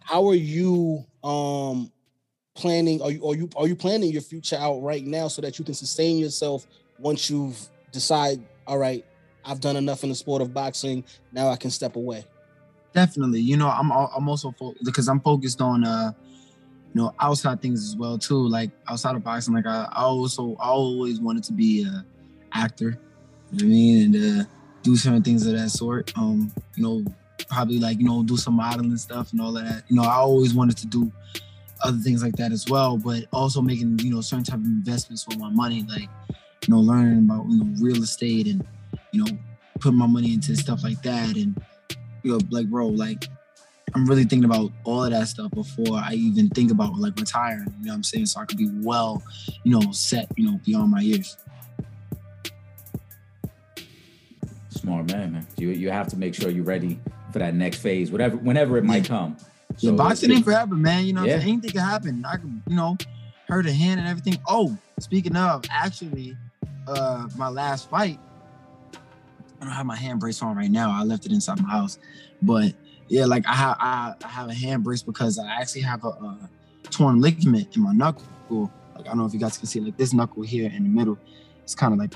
how 0.00 0.28
are 0.28 0.34
you 0.34 1.04
um 1.22 1.92
planning? 2.54 3.02
Are 3.02 3.10
you 3.10 3.26
are 3.26 3.34
you 3.34 3.48
are 3.56 3.66
you 3.66 3.76
planning 3.76 4.10
your 4.10 4.22
future 4.22 4.56
out 4.56 4.80
right 4.80 5.04
now 5.04 5.28
so 5.28 5.42
that 5.42 5.58
you 5.58 5.64
can 5.64 5.74
sustain 5.74 6.18
yourself 6.18 6.66
once 6.98 7.30
you've 7.30 7.58
decide, 7.92 8.40
all 8.66 8.78
right, 8.78 9.04
I've 9.44 9.60
done 9.60 9.76
enough 9.76 10.02
in 10.02 10.10
the 10.10 10.14
sport 10.14 10.42
of 10.42 10.54
boxing. 10.54 11.04
Now 11.32 11.48
I 11.48 11.56
can 11.56 11.70
step 11.70 11.96
away. 11.96 12.24
Definitely, 12.92 13.40
you 13.40 13.56
know, 13.56 13.68
I'm 13.68 13.90
I'm 13.92 14.28
also 14.28 14.52
fo- 14.52 14.74
because 14.84 15.08
I'm 15.08 15.20
focused 15.20 15.60
on 15.60 15.84
uh 15.84 16.12
you 16.92 17.00
know 17.00 17.14
outside 17.20 17.62
things 17.62 17.84
as 17.84 17.96
well 17.96 18.18
too 18.18 18.48
like 18.48 18.70
outside 18.88 19.14
of 19.14 19.22
boxing 19.22 19.54
like 19.54 19.66
i, 19.66 19.88
I 19.92 20.02
also 20.02 20.56
I 20.60 20.68
always 20.68 21.20
wanted 21.20 21.44
to 21.44 21.52
be 21.52 21.84
a 21.84 22.04
actor 22.52 22.98
you 23.52 23.58
know 23.58 23.64
what 23.64 23.64
i 23.64 23.66
mean 23.66 24.14
and 24.14 24.40
uh 24.40 24.44
do 24.82 24.96
certain 24.96 25.22
things 25.22 25.46
of 25.46 25.54
that 25.54 25.70
sort. 25.70 26.12
Um, 26.16 26.52
you 26.74 26.82
know, 26.82 27.04
probably 27.48 27.78
like, 27.78 27.98
you 27.98 28.06
know, 28.06 28.22
do 28.22 28.36
some 28.36 28.54
modeling 28.54 28.96
stuff 28.96 29.32
and 29.32 29.40
all 29.40 29.56
of 29.56 29.64
that. 29.64 29.84
You 29.88 29.96
know, 29.96 30.02
I 30.02 30.14
always 30.14 30.54
wanted 30.54 30.76
to 30.78 30.86
do 30.86 31.12
other 31.82 31.98
things 31.98 32.22
like 32.22 32.36
that 32.36 32.52
as 32.52 32.66
well, 32.68 32.96
but 32.96 33.24
also 33.32 33.60
making, 33.60 33.98
you 34.00 34.14
know, 34.14 34.20
certain 34.20 34.44
type 34.44 34.58
of 34.58 34.64
investments 34.64 35.26
with 35.26 35.38
my 35.38 35.50
money, 35.50 35.84
like, 35.88 36.08
you 36.66 36.74
know, 36.74 36.80
learning 36.80 37.18
about, 37.30 37.46
you 37.48 37.64
know, 37.64 37.74
real 37.80 38.02
estate 38.02 38.46
and, 38.46 38.66
you 39.12 39.24
know, 39.24 39.38
putting 39.80 39.98
my 39.98 40.06
money 40.06 40.34
into 40.34 40.54
stuff 40.56 40.82
like 40.84 41.02
that. 41.02 41.36
And, 41.36 41.60
you 42.22 42.32
know, 42.32 42.38
like, 42.50 42.66
bro, 42.68 42.88
like, 42.88 43.26
I'm 43.94 44.06
really 44.06 44.24
thinking 44.24 44.44
about 44.44 44.70
all 44.84 45.04
of 45.04 45.10
that 45.10 45.26
stuff 45.28 45.50
before 45.50 45.96
I 45.96 46.12
even 46.12 46.48
think 46.50 46.70
about 46.70 46.96
like 46.96 47.18
retiring, 47.18 47.74
you 47.80 47.86
know 47.86 47.92
what 47.92 47.96
I'm 47.96 48.02
saying? 48.04 48.26
So 48.26 48.40
I 48.40 48.44
could 48.44 48.58
be 48.58 48.70
well, 48.82 49.22
you 49.64 49.72
know, 49.72 49.90
set, 49.90 50.30
you 50.36 50.48
know, 50.48 50.60
beyond 50.64 50.92
my 50.92 51.00
years. 51.00 51.36
Smart 54.80 55.10
man, 55.10 55.32
man. 55.32 55.46
You 55.58 55.68
you 55.68 55.90
have 55.90 56.08
to 56.08 56.16
make 56.16 56.34
sure 56.34 56.48
you're 56.50 56.64
ready 56.64 56.98
for 57.32 57.38
that 57.38 57.54
next 57.54 57.82
phase, 57.82 58.10
whatever, 58.10 58.38
whenever 58.38 58.78
it 58.78 58.84
might 58.84 59.04
come. 59.04 59.36
So 59.76 59.90
yeah, 59.90 59.92
boxing 59.92 60.32
ain't 60.32 60.44
forever, 60.44 60.74
man. 60.74 61.04
You 61.04 61.12
know, 61.12 61.24
yeah. 61.24 61.34
anything 61.34 61.70
can 61.70 61.80
happen. 61.80 62.24
I 62.24 62.36
can, 62.36 62.62
you 62.66 62.76
know, 62.76 62.96
hurt 63.46 63.66
a 63.66 63.72
hand 63.72 64.00
and 64.00 64.08
everything. 64.08 64.38
Oh, 64.48 64.74
speaking 64.98 65.36
of, 65.36 65.64
actually, 65.70 66.34
uh, 66.88 67.28
my 67.36 67.48
last 67.48 67.90
fight, 67.90 68.18
I 69.60 69.64
don't 69.64 69.74
have 69.74 69.84
my 69.84 69.96
hand 69.96 70.18
brace 70.18 70.40
on 70.40 70.56
right 70.56 70.70
now. 70.70 70.90
I 70.90 71.04
left 71.04 71.26
it 71.26 71.32
inside 71.32 71.60
my 71.60 71.68
house, 71.68 71.98
but 72.40 72.72
yeah, 73.08 73.26
like 73.26 73.46
I 73.46 73.52
have 73.52 73.76
I, 73.80 74.14
I 74.24 74.28
have 74.28 74.48
a 74.48 74.54
hand 74.54 74.82
brace 74.82 75.02
because 75.02 75.38
I 75.38 75.46
actually 75.60 75.82
have 75.82 76.04
a, 76.04 76.08
a 76.08 76.48
torn 76.84 77.20
ligament 77.20 77.76
in 77.76 77.82
my 77.82 77.92
knuckle. 77.92 78.24
Like 78.96 79.04
I 79.04 79.08
don't 79.10 79.18
know 79.18 79.26
if 79.26 79.34
you 79.34 79.40
guys 79.40 79.58
can 79.58 79.66
see, 79.66 79.80
like 79.80 79.98
this 79.98 80.14
knuckle 80.14 80.42
here 80.42 80.70
in 80.74 80.84
the 80.84 80.88
middle. 80.88 81.18
It's 81.64 81.74
kind 81.74 81.92
of 81.92 81.98
like 81.98 82.14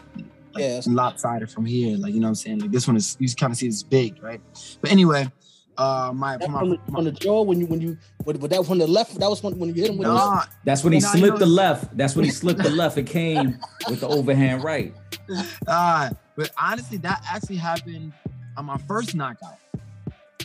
like 0.55 0.65
yeah, 0.65 0.81
lopsided 0.87 1.51
from 1.51 1.65
here. 1.65 1.97
Like 1.97 2.15
you 2.15 2.21
know 2.21 2.27
what 2.27 2.31
I'm 2.31 2.35
saying? 2.37 2.59
Like 2.61 2.71
this 2.71 2.87
one 2.87 2.97
is 2.97 3.17
you 3.19 3.29
kind 3.35 3.53
of 3.53 3.57
see 3.57 3.67
it's 3.67 3.83
big, 3.83 4.23
right? 4.23 4.41
But 4.81 4.91
anyway, 4.91 5.31
uh 5.77 6.13
my, 6.15 6.37
my, 6.37 6.47
on, 6.47 6.71
the, 6.71 6.79
my 6.89 6.99
on, 6.99 7.05
the, 7.05 7.13
jaw 7.13 7.43
when 7.43 7.59
you 7.61 7.67
when 7.67 7.81
you 7.81 7.99
with, 8.25 8.37
with 8.41 8.51
that 8.53 8.65
from 8.65 8.79
the 8.79 8.87
left 8.87 9.19
that 9.19 9.29
was 9.29 9.43
when, 9.43 9.59
when 9.59 9.69
you 9.71 9.75
hit 9.75 9.91
him 9.91 9.99
with 9.99 10.09
nah, 10.09 10.37
left. 10.37 10.53
That's 10.65 10.85
when 10.85 10.93
he 10.93 11.01
nah, 11.01 11.09
slipped 11.09 11.25
you 11.25 11.31
know, 11.31 11.39
the 11.39 11.47
left. 11.47 11.97
That's 11.97 12.15
when 12.15 12.25
he 12.25 12.31
slipped 12.31 12.63
the 12.63 12.71
left. 12.71 12.97
It 12.97 13.07
came 13.07 13.59
with 13.89 14.01
the 14.01 14.09
overhand 14.09 14.65
right. 14.65 14.95
Uh 15.67 16.11
but 16.37 16.51
honestly, 16.59 16.99
that 16.99 17.25
actually 17.31 17.57
happened 17.57 18.13
on 18.57 18.65
my 18.67 18.77
first 18.79 19.15
knockout. 19.15 19.59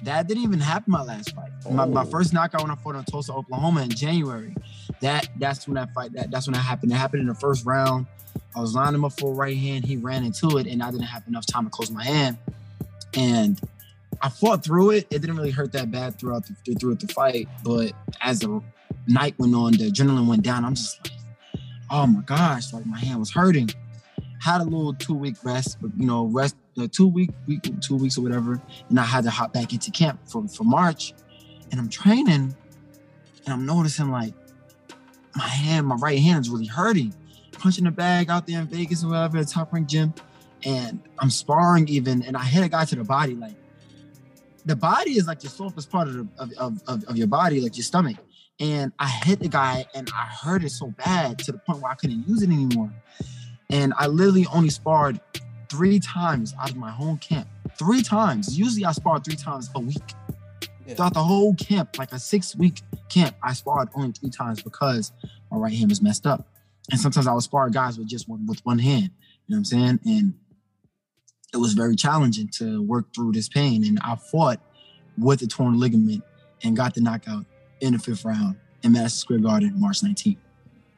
That 0.03 0.27
didn't 0.27 0.43
even 0.43 0.59
happen 0.59 0.91
my 0.91 1.01
last 1.01 1.35
fight. 1.35 1.51
Oh. 1.65 1.71
My, 1.71 1.85
my 1.85 2.01
oh. 2.01 2.05
first 2.05 2.33
knockout 2.33 2.61
when 2.61 2.71
I 2.71 2.75
fought 2.75 2.95
in 2.95 3.03
Tulsa, 3.03 3.33
Oklahoma 3.33 3.83
in 3.83 3.89
January. 3.89 4.55
That 5.01 5.27
that's 5.37 5.67
when 5.67 5.75
that 5.75 5.93
fight 5.93 6.13
that 6.13 6.31
that's 6.31 6.47
when 6.47 6.53
that 6.53 6.59
happened. 6.59 6.91
It 6.91 6.95
happened 6.95 7.21
in 7.21 7.27
the 7.27 7.35
first 7.35 7.65
round. 7.65 8.07
I 8.55 8.61
was 8.61 8.73
lining 8.73 9.03
up 9.03 9.19
for 9.19 9.31
a 9.31 9.35
right 9.35 9.57
hand. 9.57 9.85
He 9.85 9.97
ran 9.97 10.23
into 10.23 10.57
it, 10.57 10.67
and 10.67 10.81
I 10.81 10.91
didn't 10.91 11.03
have 11.03 11.27
enough 11.27 11.45
time 11.45 11.65
to 11.65 11.69
close 11.69 11.91
my 11.91 12.03
hand. 12.03 12.37
And 13.13 13.59
I 14.21 14.29
fought 14.29 14.63
through 14.63 14.91
it. 14.91 15.07
It 15.11 15.19
didn't 15.19 15.37
really 15.37 15.51
hurt 15.51 15.71
that 15.73 15.91
bad 15.91 16.19
throughout 16.19 16.45
the 16.45 16.75
throughout 16.75 16.99
the 16.99 17.07
fight. 17.07 17.47
But 17.63 17.93
as 18.21 18.39
the 18.39 18.61
night 19.07 19.35
went 19.37 19.55
on, 19.55 19.73
the 19.73 19.91
adrenaline 19.91 20.27
went 20.27 20.43
down. 20.43 20.65
I'm 20.65 20.75
just 20.75 20.99
like, 21.03 21.13
oh 21.91 22.07
my 22.07 22.21
gosh, 22.21 22.73
like 22.73 22.85
my 22.85 22.99
hand 22.99 23.19
was 23.19 23.31
hurting. 23.31 23.69
Had 24.41 24.61
a 24.61 24.63
little 24.63 24.93
two 24.93 25.13
week 25.13 25.35
rest, 25.43 25.77
but 25.81 25.91
you 25.97 26.05
know, 26.05 26.25
rest 26.25 26.55
the 26.75 26.87
two 26.87 27.07
week 27.07 27.31
week 27.47 27.69
two 27.81 27.97
weeks 27.97 28.17
or 28.17 28.21
whatever, 28.21 28.61
and 28.89 28.99
I 28.99 29.03
had 29.03 29.23
to 29.25 29.29
hop 29.29 29.53
back 29.53 29.73
into 29.73 29.91
camp 29.91 30.19
for 30.27 30.47
for 30.47 30.63
March. 30.63 31.13
And 31.71 31.79
I'm 31.79 31.89
training, 31.89 32.55
and 33.45 33.53
I'm 33.53 33.65
noticing 33.65 34.09
like 34.11 34.33
my 35.35 35.47
hand, 35.47 35.87
my 35.87 35.95
right 35.95 36.19
hand 36.19 36.45
is 36.45 36.49
really 36.49 36.65
hurting 36.65 37.13
punching 37.59 37.85
a 37.87 37.91
bag 37.91 38.29
out 38.29 38.47
there 38.47 38.59
in 38.59 38.67
Vegas 38.67 39.03
or 39.03 39.09
whatever, 39.09 39.37
a 39.37 39.45
top 39.45 39.73
rank 39.73 39.87
gym. 39.87 40.13
And 40.65 40.99
I'm 41.19 41.29
sparring 41.29 41.87
even, 41.87 42.23
and 42.23 42.35
I 42.35 42.43
hit 42.43 42.65
a 42.65 42.69
guy 42.69 42.85
to 42.85 42.95
the 42.95 43.03
body. 43.03 43.35
Like 43.35 43.55
the 44.65 44.75
body 44.75 45.11
is 45.11 45.27
like 45.27 45.39
the 45.39 45.49
softest 45.49 45.89
part 45.89 46.07
of, 46.07 46.13
the, 46.13 46.27
of, 46.59 46.81
of, 46.87 47.03
of 47.05 47.17
your 47.17 47.27
body, 47.27 47.61
like 47.61 47.77
your 47.77 47.83
stomach. 47.83 48.17
And 48.59 48.91
I 48.99 49.07
hit 49.07 49.39
the 49.39 49.47
guy 49.47 49.85
and 49.95 50.09
I 50.13 50.25
hurt 50.25 50.63
it 50.63 50.71
so 50.71 50.87
bad 50.97 51.39
to 51.39 51.53
the 51.53 51.57
point 51.59 51.81
where 51.81 51.91
I 51.91 51.95
couldn't 51.95 52.27
use 52.27 52.41
it 52.41 52.49
anymore. 52.49 52.91
And 53.69 53.93
I 53.97 54.07
literally 54.07 54.45
only 54.53 54.69
sparred 54.69 55.21
three 55.69 55.99
times 55.99 56.53
out 56.59 56.71
of 56.71 56.75
my 56.75 56.89
whole 56.89 57.17
camp. 57.17 57.47
Three 57.77 58.01
times. 58.01 58.57
Usually 58.57 58.83
I 58.83 58.91
spar 58.91 59.19
three 59.19 59.35
times 59.35 59.69
a 59.75 59.79
week. 59.79 59.97
Yeah. 60.85 60.95
Throughout 60.95 61.13
the 61.13 61.23
whole 61.23 61.53
camp, 61.55 61.97
like 61.97 62.11
a 62.11 62.19
six 62.19 62.55
week 62.55 62.81
camp, 63.09 63.35
I 63.43 63.53
sparred 63.53 63.89
only 63.95 64.11
three 64.11 64.31
times 64.31 64.61
because 64.61 65.13
my 65.51 65.57
right 65.57 65.73
hand 65.73 65.89
was 65.89 66.01
messed 66.01 66.25
up. 66.25 66.45
And 66.91 66.99
sometimes 66.99 67.27
I 67.27 67.33
would 67.33 67.43
spar 67.43 67.69
guys 67.69 67.97
with 67.97 68.07
just 68.07 68.27
one 68.27 68.45
with 68.45 68.59
one 68.65 68.79
hand. 68.79 69.11
You 69.47 69.55
know 69.55 69.55
what 69.55 69.57
I'm 69.57 69.65
saying? 69.65 69.99
And 70.05 70.33
it 71.53 71.57
was 71.57 71.73
very 71.73 71.95
challenging 71.95 72.49
to 72.57 72.81
work 72.81 73.13
through 73.13 73.31
this 73.31 73.49
pain. 73.49 73.83
And 73.85 73.99
I 74.03 74.15
fought 74.15 74.59
with 75.17 75.41
a 75.41 75.47
torn 75.47 75.79
ligament 75.79 76.23
and 76.63 76.75
got 76.75 76.93
the 76.93 77.01
knockout 77.01 77.45
in 77.81 77.93
the 77.93 77.99
fifth 77.99 78.25
round 78.25 78.55
in 78.83 78.91
Madison 78.91 79.17
Square 79.17 79.39
Garden, 79.39 79.73
March 79.79 80.01
19th. 80.01 80.37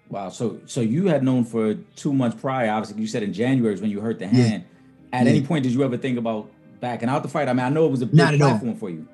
Wow. 0.09 0.29
So 0.29 0.59
so 0.65 0.81
you 0.81 1.07
had 1.07 1.23
known 1.23 1.45
for 1.45 1.75
two 1.95 2.13
months 2.13 2.39
prior, 2.39 2.69
obviously 2.69 3.01
you 3.01 3.07
said 3.07 3.23
in 3.23 3.33
January 3.33 3.73
is 3.73 3.81
when 3.81 3.89
you 3.89 4.01
hurt 4.01 4.19
the 4.19 4.27
hand. 4.27 4.65
Yeah. 5.13 5.19
At 5.19 5.25
yeah. 5.25 5.31
any 5.31 5.41
point 5.41 5.63
did 5.63 5.73
you 5.73 5.83
ever 5.83 5.97
think 5.97 6.17
about 6.17 6.51
backing 6.81 7.07
out 7.09 7.23
the 7.23 7.29
fight? 7.29 7.47
I 7.47 7.53
mean, 7.53 7.65
I 7.65 7.69
know 7.69 7.85
it 7.85 7.91
was 7.91 8.01
a 8.01 8.05
big 8.05 8.17
platform 8.37 8.71
all. 8.71 8.75
for 8.75 8.89
you. 8.89 9.07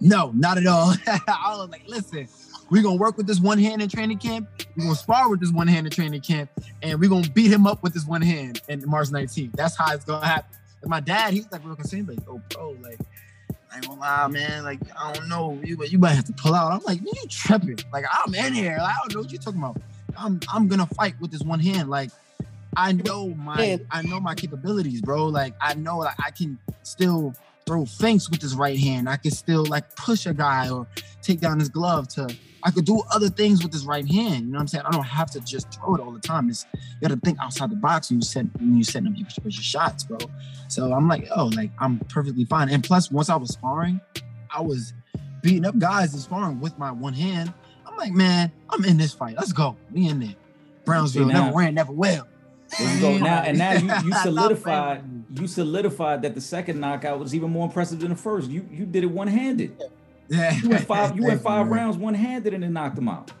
No, 0.00 0.32
not 0.34 0.56
at 0.56 0.66
all. 0.66 0.94
I 1.06 1.54
was 1.56 1.68
like, 1.70 1.86
listen, 1.86 2.26
we're 2.70 2.82
gonna 2.82 2.96
work 2.96 3.16
with 3.16 3.26
this 3.26 3.40
one 3.40 3.58
hand 3.58 3.82
in 3.82 3.88
training 3.88 4.18
camp. 4.18 4.48
We're 4.76 4.84
gonna 4.84 4.96
spar 4.96 5.28
with 5.28 5.40
this 5.40 5.52
one 5.52 5.66
hand 5.66 5.86
in 5.86 5.92
training 5.92 6.20
camp, 6.20 6.50
and 6.82 6.98
we're 7.00 7.10
gonna 7.10 7.28
beat 7.30 7.50
him 7.52 7.66
up 7.66 7.82
with 7.82 7.92
this 7.92 8.06
one 8.06 8.22
hand 8.22 8.62
in 8.68 8.82
March 8.88 9.08
19th. 9.08 9.52
That's 9.54 9.76
how 9.76 9.92
it's 9.92 10.04
gonna 10.04 10.26
happen. 10.26 10.56
And 10.82 10.90
my 10.90 11.00
dad, 11.00 11.34
he's 11.34 11.50
like 11.50 11.64
real 11.64 11.76
concerned, 11.76 12.08
like, 12.08 12.18
oh, 12.28 12.40
bro, 12.50 12.76
like, 12.82 12.98
I 13.70 13.76
ain't 13.76 13.86
gonna 13.86 14.00
lie, 14.00 14.26
man. 14.28 14.64
Like, 14.64 14.80
I 14.98 15.12
don't 15.12 15.28
know, 15.28 15.60
you, 15.64 15.76
but 15.76 15.92
you 15.92 15.98
might 15.98 16.12
have 16.12 16.24
to 16.24 16.32
pull 16.32 16.54
out. 16.54 16.72
I'm 16.72 16.80
like, 16.84 17.00
man, 17.00 17.12
you 17.14 17.28
tripping? 17.28 17.78
Like, 17.92 18.04
I'm 18.10 18.34
in 18.34 18.54
here. 18.54 18.78
Like, 18.78 18.94
I 18.94 18.98
don't 19.02 19.14
know 19.14 19.20
what 19.22 19.32
you're 19.32 19.42
talking 19.42 19.60
about. 19.60 19.80
I'm, 20.16 20.40
I'm 20.52 20.68
gonna 20.68 20.86
fight 20.86 21.14
with 21.20 21.30
this 21.32 21.42
one 21.42 21.60
hand. 21.60 21.90
Like, 21.90 22.10
I 22.76 22.92
know 22.92 23.28
my, 23.28 23.80
I 23.90 24.02
know 24.02 24.20
my 24.20 24.34
capabilities, 24.34 25.00
bro. 25.02 25.26
Like, 25.26 25.54
I 25.60 25.74
know, 25.74 25.98
like, 25.98 26.14
I 26.24 26.30
can 26.30 26.58
still 26.82 27.34
throw 27.66 27.84
feints 27.84 28.30
with 28.30 28.40
this 28.40 28.54
right 28.54 28.78
hand. 28.78 29.08
I 29.08 29.16
can 29.16 29.30
still 29.30 29.64
like 29.66 29.94
push 29.94 30.26
a 30.26 30.34
guy 30.34 30.68
or 30.70 30.88
take 31.22 31.40
down 31.40 31.60
his 31.60 31.68
glove 31.68 32.08
to 32.08 32.34
I 32.62 32.70
could 32.70 32.84
do 32.84 33.02
other 33.12 33.28
things 33.28 33.62
with 33.62 33.72
this 33.72 33.84
right 33.84 34.06
hand. 34.06 34.46
You 34.46 34.52
know 34.52 34.56
what 34.56 34.62
I'm 34.62 34.68
saying? 34.68 34.84
I 34.86 34.90
don't 34.90 35.04
have 35.04 35.30
to 35.32 35.40
just 35.40 35.72
throw 35.74 35.94
it 35.94 36.00
all 36.00 36.12
the 36.12 36.20
time. 36.20 36.48
It's 36.48 36.66
you 36.74 37.08
got 37.08 37.14
to 37.14 37.20
think 37.20 37.38
outside 37.40 37.70
the 37.70 37.76
box 37.76 38.10
when 38.10 38.20
you 38.20 38.24
set 38.24 38.46
when 38.58 38.76
you 38.76 38.84
setting 38.84 39.08
up 39.08 39.14
your, 39.16 39.26
your 39.42 39.50
shots, 39.52 40.04
bro. 40.04 40.18
So 40.68 40.92
I'm 40.92 41.08
like, 41.08 41.26
oh, 41.34 41.46
like 41.46 41.70
I'm 41.78 41.98
perfectly 42.08 42.44
fine. 42.44 42.68
And 42.68 42.82
plus, 42.82 43.10
once 43.10 43.30
I 43.30 43.36
was 43.36 43.50
sparring, 43.50 44.00
I 44.54 44.60
was 44.60 44.92
beating 45.42 45.64
up 45.64 45.78
guys 45.78 46.12
and 46.12 46.22
sparring 46.22 46.60
with 46.60 46.78
my 46.78 46.90
one 46.90 47.14
hand. 47.14 47.52
I'm 47.86 47.96
like, 47.96 48.12
man, 48.12 48.52
I'm 48.68 48.84
in 48.84 48.96
this 48.96 49.12
fight. 49.12 49.36
Let's 49.36 49.52
go. 49.52 49.76
We 49.92 50.08
in 50.08 50.20
there. 50.20 50.34
Brownsville 50.84 51.28
See, 51.28 51.32
never 51.32 51.56
ran, 51.56 51.74
never 51.74 51.92
will. 51.92 52.26
There 52.78 52.94
you 52.94 53.00
go. 53.00 53.18
Now 53.24 53.42
and 53.42 53.58
now 53.58 53.72
you, 53.72 53.90
you 54.04 54.14
solidified 54.14 55.04
you 55.38 55.46
solidified 55.46 56.22
that 56.22 56.34
the 56.34 56.40
second 56.40 56.80
knockout 56.80 57.20
was 57.20 57.34
even 57.34 57.50
more 57.50 57.66
impressive 57.66 58.00
than 58.00 58.10
the 58.10 58.16
first. 58.16 58.50
You 58.50 58.66
you 58.70 58.86
did 58.86 59.04
it 59.04 59.10
one 59.10 59.28
handed. 59.28 59.76
Yeah. 60.30 60.56
You 60.56 60.68
went 60.70 60.86
five. 60.86 61.16
You 61.16 61.24
went 61.24 61.42
five 61.42 61.66
you, 61.66 61.72
rounds 61.72 61.96
one 61.96 62.14
handed 62.14 62.54
and 62.54 62.62
then 62.62 62.72
knocked 62.72 62.96
him 62.96 63.08
out. 63.08 63.32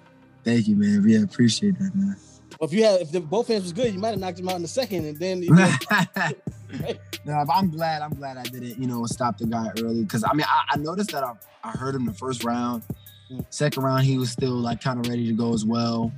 Thank 0.44 0.68
you, 0.68 0.76
man. 0.76 1.04
Yeah, 1.06 1.22
appreciate 1.22 1.78
that, 1.78 1.94
man. 1.94 2.16
Well, 2.58 2.68
if 2.68 2.74
you 2.74 2.84
had, 2.84 3.00
if 3.00 3.12
the, 3.12 3.20
both 3.20 3.48
hands 3.48 3.62
was 3.62 3.72
good, 3.72 3.92
you 3.94 4.00
might 4.00 4.10
have 4.10 4.18
knocked 4.18 4.38
him 4.38 4.48
out 4.48 4.56
in 4.56 4.62
the 4.62 4.68
second, 4.68 5.06
and 5.06 5.16
then. 5.18 5.42
You 5.50 5.54
know, 5.54 6.94
no, 7.24 7.44
I'm 7.52 7.70
glad. 7.70 8.02
I'm 8.02 8.14
glad 8.14 8.36
I 8.36 8.42
didn't, 8.44 8.78
you 8.78 8.86
know, 8.86 9.04
stop 9.06 9.38
the 9.38 9.46
guy 9.46 9.70
early 9.80 10.02
because 10.02 10.22
I 10.24 10.32
mean, 10.34 10.46
I, 10.48 10.62
I, 10.70 10.76
noticed 10.76 11.10
that 11.10 11.24
I, 11.24 11.34
I 11.64 11.70
heard 11.70 11.96
him 11.96 12.06
the 12.06 12.12
first 12.12 12.44
round. 12.44 12.84
Mm. 13.30 13.44
Second 13.50 13.82
round, 13.82 14.04
he 14.04 14.18
was 14.18 14.30
still 14.30 14.54
like 14.54 14.80
kind 14.80 15.00
of 15.00 15.08
ready 15.08 15.26
to 15.26 15.32
go 15.32 15.52
as 15.52 15.64
well. 15.64 16.12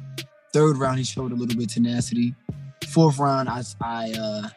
Third 0.53 0.77
round, 0.77 0.99
he 0.99 1.05
showed 1.05 1.33
a 1.33 1.35
little 1.35 1.57
bit 1.57 1.69
of 1.69 1.73
tenacity. 1.73 2.35
Fourth 2.89 3.19
round, 3.19 3.49
I, 3.49 3.63
I 3.81 4.13
uh, 4.13 4.49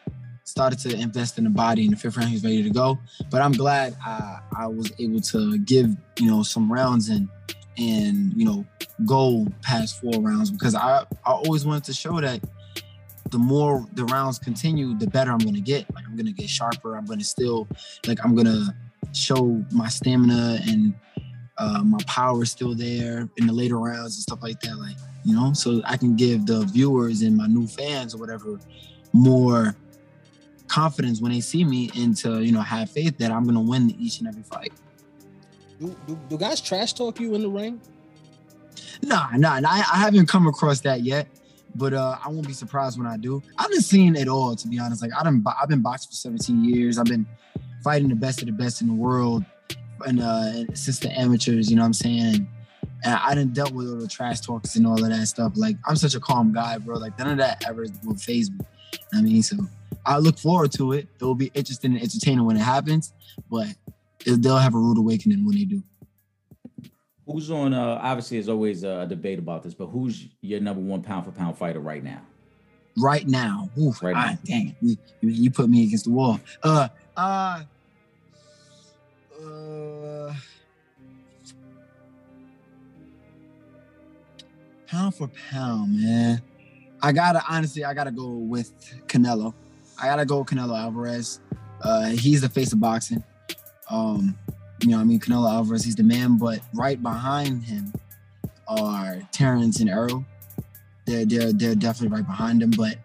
started 0.56 0.78
to 0.78 0.96
invest 0.96 1.36
in 1.36 1.44
the 1.44 1.50
body. 1.50 1.84
In 1.84 1.90
the 1.90 1.98
fifth 1.98 2.16
round, 2.16 2.30
he 2.30 2.36
was 2.36 2.42
ready 2.42 2.62
to 2.62 2.70
go. 2.70 2.98
But 3.30 3.42
I'm 3.42 3.52
glad 3.52 3.94
I, 4.02 4.40
I 4.56 4.66
was 4.66 4.90
able 4.98 5.20
to 5.20 5.58
give 5.58 5.94
you 6.18 6.30
know 6.30 6.42
some 6.42 6.72
rounds 6.72 7.10
and 7.10 7.28
and 7.76 8.32
you 8.34 8.46
know 8.46 8.64
go 9.04 9.46
past 9.60 10.00
four 10.00 10.18
rounds 10.18 10.50
because 10.50 10.74
I 10.74 11.04
I 11.26 11.32
always 11.32 11.66
wanted 11.66 11.84
to 11.84 11.92
show 11.92 12.18
that 12.22 12.40
the 13.30 13.38
more 13.38 13.86
the 13.92 14.06
rounds 14.06 14.38
continue, 14.38 14.96
the 14.96 15.06
better 15.06 15.30
I'm 15.30 15.44
gonna 15.44 15.60
get. 15.60 15.94
Like 15.94 16.06
I'm 16.08 16.16
gonna 16.16 16.32
get 16.32 16.48
sharper. 16.48 16.96
I'm 16.96 17.04
gonna 17.04 17.22
still 17.22 17.68
like 18.06 18.24
I'm 18.24 18.34
gonna 18.34 18.74
show 19.12 19.62
my 19.72 19.88
stamina 19.88 20.60
and 20.66 20.94
uh, 21.58 21.82
my 21.84 21.98
power 22.06 22.44
is 22.44 22.50
still 22.50 22.74
there 22.74 23.28
in 23.36 23.46
the 23.46 23.52
later 23.52 23.78
rounds 23.78 24.16
and 24.16 24.22
stuff 24.22 24.42
like 24.42 24.58
that. 24.60 24.78
Like 24.78 24.96
you 25.22 25.34
know, 25.34 25.52
so 25.52 25.82
I 25.84 25.98
can 25.98 26.16
give 26.16 26.46
the 26.46 26.64
viewers 26.64 27.20
and 27.20 27.36
my 27.36 27.46
new 27.46 27.66
fans 27.66 28.14
or 28.14 28.18
whatever 28.18 28.58
more 29.12 29.76
confidence 30.68 31.20
when 31.20 31.32
they 31.32 31.40
see 31.40 31.64
me 31.64 31.90
and 31.96 32.16
to 32.18 32.42
you 32.42 32.52
know 32.52 32.60
have 32.60 32.90
faith 32.90 33.18
that 33.18 33.30
I'm 33.30 33.44
gonna 33.44 33.60
win 33.60 33.90
each 33.98 34.18
and 34.18 34.28
every 34.28 34.42
fight. 34.42 34.72
Do, 35.80 35.94
do, 36.06 36.18
do 36.28 36.38
guys 36.38 36.60
trash 36.60 36.92
talk 36.94 37.20
you 37.20 37.34
in 37.34 37.42
the 37.42 37.50
ring? 37.50 37.80
Nah, 39.02 39.28
nah, 39.36 39.60
nah 39.60 39.68
I, 39.68 39.78
I 39.78 39.98
haven't 39.98 40.26
come 40.26 40.46
across 40.46 40.80
that 40.80 41.02
yet, 41.02 41.28
but 41.74 41.92
uh, 41.92 42.16
I 42.24 42.28
won't 42.28 42.46
be 42.46 42.52
surprised 42.52 42.98
when 42.98 43.06
I 43.06 43.16
do. 43.16 43.42
I've 43.58 43.70
been 43.70 43.82
seeing 43.82 44.16
it 44.16 44.28
all, 44.28 44.56
to 44.56 44.68
be 44.68 44.78
honest. 44.78 45.02
Like 45.02 45.12
I 45.12 45.24
have 45.24 45.34
I've 45.60 45.68
been 45.68 45.82
boxing 45.82 46.10
for 46.10 46.16
17 46.16 46.64
years. 46.64 46.98
I've 46.98 47.06
been 47.06 47.26
fighting 47.84 48.08
the 48.08 48.14
best 48.14 48.40
of 48.40 48.46
the 48.46 48.52
best 48.52 48.80
in 48.80 48.88
the 48.88 48.94
world, 48.94 49.44
and 50.06 50.20
uh, 50.20 50.74
since 50.74 50.98
the 50.98 51.10
amateurs, 51.18 51.70
you 51.70 51.76
know 51.76 51.82
what 51.82 51.86
I'm 51.86 51.92
saying. 51.92 52.48
And 53.04 53.14
I 53.14 53.34
didn't 53.34 53.52
dealt 53.52 53.72
with 53.72 53.88
all 53.88 53.96
the 53.96 54.08
trash 54.08 54.40
talks 54.40 54.76
and 54.76 54.86
all 54.86 55.02
of 55.02 55.10
that 55.10 55.26
stuff. 55.26 55.52
Like 55.54 55.76
I'm 55.86 55.96
such 55.96 56.14
a 56.14 56.20
calm 56.20 56.52
guy, 56.52 56.78
bro. 56.78 56.96
Like 56.96 57.18
none 57.18 57.28
of 57.28 57.38
that 57.38 57.62
ever 57.68 57.86
will 58.04 58.16
phase 58.16 58.50
me. 58.50 58.58
I 59.12 59.20
mean, 59.20 59.42
so 59.42 59.56
I 60.04 60.18
look 60.18 60.38
forward 60.38 60.72
to 60.72 60.92
it. 60.92 61.08
It 61.20 61.24
will 61.24 61.34
be 61.34 61.50
interesting 61.54 61.92
and 61.92 62.02
entertaining 62.02 62.44
when 62.44 62.56
it 62.56 62.62
happens, 62.62 63.12
but 63.50 63.68
they'll 64.24 64.56
have 64.58 64.74
a 64.74 64.78
rude 64.78 64.98
awakening 64.98 65.44
when 65.44 65.56
they 65.56 65.64
do. 65.64 65.82
Who's 67.26 67.50
on? 67.50 67.74
Uh, 67.74 67.98
obviously, 68.00 68.36
there's 68.36 68.48
always 68.48 68.84
a 68.84 69.04
debate 69.06 69.40
about 69.40 69.64
this, 69.64 69.74
but 69.74 69.86
who's 69.86 70.28
your 70.42 70.60
number 70.60 70.80
one 70.80 71.02
pound 71.02 71.24
for 71.24 71.32
pound 71.32 71.58
fighter 71.58 71.80
right 71.80 72.02
now? 72.04 72.22
Right 72.98 73.26
now, 73.26 73.68
Oof, 73.78 74.02
right 74.02 74.14
now. 74.14 74.38
dang, 74.44 74.74
you, 74.80 74.96
you, 75.20 75.50
put 75.50 75.68
me 75.68 75.84
against 75.84 76.04
the 76.04 76.12
wall. 76.12 76.40
Uh, 76.62 76.88
uh, 77.14 77.62
uh, 79.44 80.34
pound 84.86 85.14
for 85.14 85.28
pound, 85.50 86.00
man. 86.00 86.40
I 87.02 87.12
gotta 87.12 87.42
honestly, 87.48 87.84
I 87.84 87.92
gotta 87.92 88.12
go 88.12 88.28
with 88.28 88.72
Canelo. 89.08 89.52
I 90.00 90.06
gotta 90.06 90.24
go 90.24 90.38
with 90.38 90.48
Canelo 90.48 90.78
Alvarez. 90.78 91.40
Uh, 91.82 92.06
he's 92.06 92.40
the 92.40 92.48
face 92.48 92.72
of 92.72 92.80
boxing. 92.80 93.22
Um, 93.90 94.36
you 94.82 94.88
know, 94.88 94.98
I 94.98 95.04
mean, 95.04 95.20
Canelo 95.20 95.50
Alvarez, 95.50 95.84
he's 95.84 95.96
the 95.96 96.02
man, 96.02 96.38
but 96.38 96.60
right 96.74 97.02
behind 97.02 97.64
him 97.64 97.92
are 98.68 99.22
Terrence 99.32 99.80
and 99.80 99.88
Errol. 99.88 100.24
They're 101.06 101.24
they're 101.24 101.52
they're 101.52 101.74
definitely 101.74 102.16
right 102.16 102.26
behind 102.26 102.62
him, 102.62 102.70
but 102.76 102.98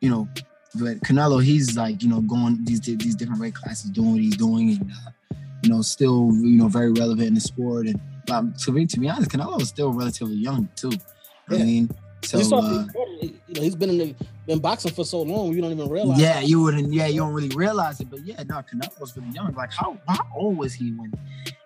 you 0.00 0.10
know, 0.10 0.28
but 0.74 1.00
Canelo, 1.00 1.42
he's 1.42 1.76
like 1.76 2.02
you 2.02 2.08
know 2.08 2.20
going 2.20 2.64
these 2.64 2.80
these 2.80 3.14
different 3.14 3.40
weight 3.40 3.54
classes, 3.54 3.90
doing 3.90 4.12
what 4.12 4.20
he's 4.20 4.36
doing, 4.36 4.70
and 4.70 4.90
uh, 4.90 5.36
you 5.62 5.70
know, 5.70 5.82
still 5.82 6.30
you 6.32 6.56
know 6.56 6.68
very 6.68 6.92
relevant 6.92 7.28
in 7.28 7.34
the 7.34 7.40
sport. 7.40 7.86
And 7.86 8.00
um, 8.30 8.54
to 8.64 8.72
be 8.72 8.86
to 8.86 9.00
be 9.00 9.08
honest, 9.08 9.30
Canelo 9.30 9.60
is 9.60 9.68
still 9.68 9.92
relatively 9.92 10.36
young 10.36 10.68
too. 10.76 10.92
Yeah. 11.50 11.58
I 11.58 11.62
mean, 11.62 11.90
so 12.24 12.38
uh, 12.56 12.86
you 13.20 13.32
know, 13.54 13.62
he's 13.62 13.76
been 13.76 13.90
in 13.90 13.98
the, 13.98 14.14
been 14.48 14.58
boxing 14.58 14.92
for 14.92 15.04
so 15.04 15.20
long, 15.20 15.52
you 15.52 15.60
don't 15.60 15.70
even 15.70 15.88
realize. 15.88 16.18
Yeah, 16.18 16.40
you 16.40 16.62
wouldn't. 16.62 16.90
Yeah, 16.92 17.06
you 17.06 17.20
don't 17.20 17.34
really 17.34 17.54
realize 17.54 18.00
it. 18.00 18.10
But 18.10 18.20
yeah, 18.24 18.42
no, 18.44 18.56
Canelo 18.56 18.98
was 18.98 19.16
really 19.16 19.28
young. 19.30 19.52
Like 19.54 19.70
how 19.72 19.98
how 20.08 20.26
old 20.34 20.56
was 20.56 20.72
he 20.72 20.90
when 20.92 21.12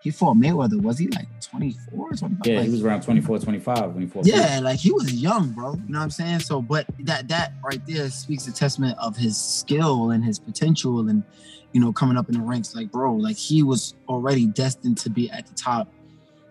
he 0.03 0.11
fought 0.11 0.37
Mayweather? 0.37 0.83
Was 0.83 0.99
he 0.99 1.07
like 1.09 1.29
24 1.41 2.11
or 2.11 2.17
something? 2.17 2.39
Yeah, 2.45 2.59
like, 2.59 2.67
he 2.67 2.73
was 2.73 2.85
around 2.85 3.03
24, 3.05 3.39
25 3.39 3.93
when 3.93 4.03
he 4.03 4.09
fought. 4.09 4.27
Yeah, 4.27 4.59
like 4.61 4.81
he 4.81 4.91
was 4.91 5.15
young, 5.15 5.53
bro. 5.53 5.75
You 5.75 5.81
know 5.89 5.99
what 6.01 6.05
I'm 6.05 6.11
saying? 6.11 6.41
So, 6.41 6.61
but 6.61 6.87
that 7.01 7.29
that 7.29 7.55
right 7.65 7.81
there 7.87 8.11
speaks 8.11 8.49
a 8.49 8.53
testament 8.53 8.99
of 8.99 9.17
his 9.17 9.41
skill 9.41 10.11
and 10.11 10.25
his 10.25 10.41
potential, 10.41 11.09
and 11.09 11.23
you 11.71 11.81
know, 11.81 11.93
coming 11.93 12.17
up 12.17 12.29
in 12.29 12.35
the 12.35 12.45
ranks. 12.45 12.75
Like, 12.75 12.91
bro, 12.91 13.15
like 13.15 13.37
he 13.37 13.63
was 13.63 13.95
already 14.09 14.47
destined 14.47 14.99
to 14.99 15.11
be 15.11 15.31
at 15.31 15.47
the 15.47 15.55
top 15.55 15.89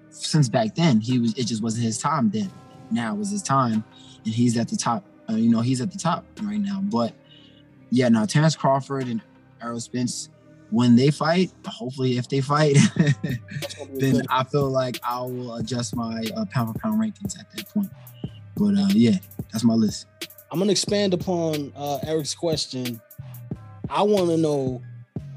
since 0.10 0.48
back 0.48 0.76
then. 0.76 1.02
He 1.02 1.20
was. 1.20 1.38
It 1.38 1.46
just 1.46 1.62
wasn't 1.62 1.84
his 1.84 1.98
time 1.98 2.30
then. 2.30 2.50
Now 2.90 3.16
was 3.16 3.32
his 3.32 3.44
time 3.44 3.84
and 4.26 4.34
he's 4.34 4.58
at 4.58 4.70
the 4.70 4.78
top. 4.78 5.04
Uh, 5.32 5.36
you 5.36 5.50
know, 5.50 5.62
he's 5.62 5.82
at 5.82 5.92
the 5.92 5.98
top 5.98 6.26
right 6.42 6.60
now. 6.60 6.82
But 6.82 7.14
yeah, 7.90 8.10
now 8.10 8.26
Terrence 8.26 8.56
Crawford 8.56 9.08
and 9.08 9.22
Errol 9.62 9.80
Spence, 9.80 10.30
when 10.70 10.96
they 10.96 11.12
fight, 11.12 11.52
hopefully 11.66 12.18
if 12.18 12.28
they 12.30 12.42
fight, 12.42 12.78
then 13.94 14.24
I 14.30 14.44
feel 14.44 14.70
like 14.70 15.00
I 15.04 15.22
will 15.22 15.56
adjust 15.56 15.96
my 15.96 16.24
uh, 16.36 16.46
pound 16.46 16.74
for 16.74 16.80
pound 16.80 17.00
rankings 17.00 17.40
at 17.40 17.52
that 17.56 17.70
point. 17.70 17.90
But 18.56 18.76
uh, 18.76 18.88
yeah, 18.90 19.18
that's 19.52 19.64
my 19.64 19.74
list. 19.74 20.08
I'm 20.52 20.60
gonna 20.60 20.72
expand 20.72 21.14
upon 21.14 21.72
uh, 21.76 22.00
Eric's 22.04 22.36
question. 22.36 23.02
I 23.90 24.04
want 24.04 24.30
to 24.30 24.38
know 24.38 24.82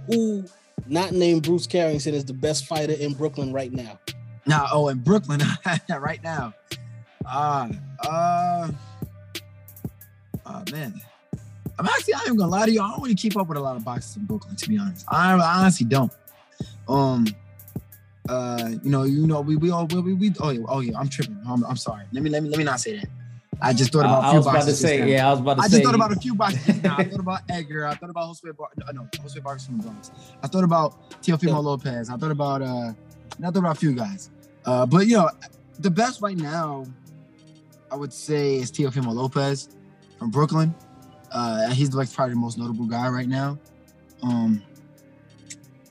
who, 0.06 0.44
not 0.86 1.12
named 1.12 1.42
Bruce 1.42 1.66
Carrington, 1.66 2.14
is 2.14 2.24
the 2.24 2.32
best 2.32 2.66
fighter 2.66 2.92
in 2.92 3.14
Brooklyn 3.14 3.52
right 3.52 3.72
now. 3.72 3.98
Now, 4.46 4.66
oh, 4.72 4.88
in 4.88 4.98
Brooklyn 4.98 5.40
right 5.90 6.22
now. 6.22 6.54
Uh, 7.24 7.70
uh, 8.06 8.70
oh 10.46 10.62
man. 10.72 11.00
I'm 11.78 11.86
actually, 11.86 12.14
I 12.14 12.20
am 12.28 12.36
gonna 12.36 12.50
lie 12.50 12.66
to 12.66 12.72
you. 12.72 12.80
I 12.80 12.90
don't 12.90 13.02
really 13.02 13.14
keep 13.16 13.36
up 13.36 13.48
with 13.48 13.58
a 13.58 13.60
lot 13.60 13.76
of 13.76 13.84
boxes 13.84 14.16
in 14.16 14.26
Brooklyn, 14.26 14.54
to 14.56 14.68
be 14.68 14.78
honest. 14.78 15.04
I, 15.08 15.34
I 15.34 15.58
honestly 15.60 15.86
don't. 15.86 16.12
Um, 16.88 17.26
uh, 18.28 18.70
you 18.82 18.90
know, 18.90 19.02
you 19.02 19.26
know, 19.26 19.40
we 19.40 19.56
we 19.56 19.70
all 19.70 19.86
we 19.86 20.00
we, 20.00 20.12
we 20.14 20.32
oh 20.40 20.50
yeah, 20.50 20.64
oh 20.68 20.80
yeah, 20.80 20.98
I'm 20.98 21.08
tripping. 21.08 21.38
I'm, 21.46 21.64
I'm 21.64 21.76
sorry. 21.76 22.04
Let 22.12 22.22
me 22.22 22.30
let 22.30 22.42
me 22.42 22.48
let 22.48 22.58
me 22.58 22.64
not 22.64 22.80
say 22.80 22.96
that. 22.96 23.06
I 23.60 23.72
just 23.72 23.92
thought 23.92 24.00
about. 24.04 24.22
I, 24.22 24.26
a 24.26 24.28
I 24.28 24.30
few 24.30 24.38
was 24.38 24.46
about 24.46 24.64
to 24.64 24.72
say, 24.74 25.10
yeah, 25.10 25.28
I 25.28 25.30
was 25.30 25.40
about 25.40 25.54
to 25.56 25.62
I 25.62 25.66
say. 25.66 25.70
just 25.78 25.84
thought 25.84 25.94
about 25.94 26.12
a 26.12 26.20
few 26.20 26.34
boxes 26.34 26.82
now. 26.82 26.96
I 26.96 27.04
thought 27.04 27.20
about 27.20 27.40
Edgar. 27.48 27.86
I 27.86 27.94
thought 27.94 28.10
about 28.10 28.26
Jose 28.26 28.50
Bar- 28.52 28.68
no, 28.76 29.02
no, 29.02 29.08
Josue 29.12 29.42
Vargas 29.42 29.66
from 29.66 29.78
the 29.78 29.84
Bronx. 29.84 30.10
I 30.42 30.46
thought 30.46 30.64
about 30.64 31.10
Teofimo 31.22 31.48
Yeah. 31.48 31.58
Lopez. 31.58 32.08
I 32.10 32.16
thought 32.16 32.30
about 32.30 32.62
uh, 32.62 32.92
I 33.42 33.42
thought 33.42 33.56
about 33.56 33.76
a 33.76 33.80
few 33.80 33.92
guys. 33.94 34.30
Uh, 34.64 34.86
but 34.86 35.06
you 35.06 35.16
know, 35.16 35.28
the 35.78 35.90
best 35.90 36.22
right 36.22 36.36
now, 36.36 36.86
I 37.90 37.96
would 37.96 38.12
say, 38.12 38.56
is 38.56 38.70
Teofimo 38.70 39.12
Lopez 39.12 39.68
from 40.24 40.30
Brooklyn. 40.30 40.74
Uh, 41.30 41.68
he's 41.70 41.92
like 41.92 42.10
probably 42.10 42.32
the 42.32 42.40
most 42.40 42.56
notable 42.56 42.86
guy 42.86 43.08
right 43.08 43.28
now. 43.28 43.58
Um, 44.22 44.62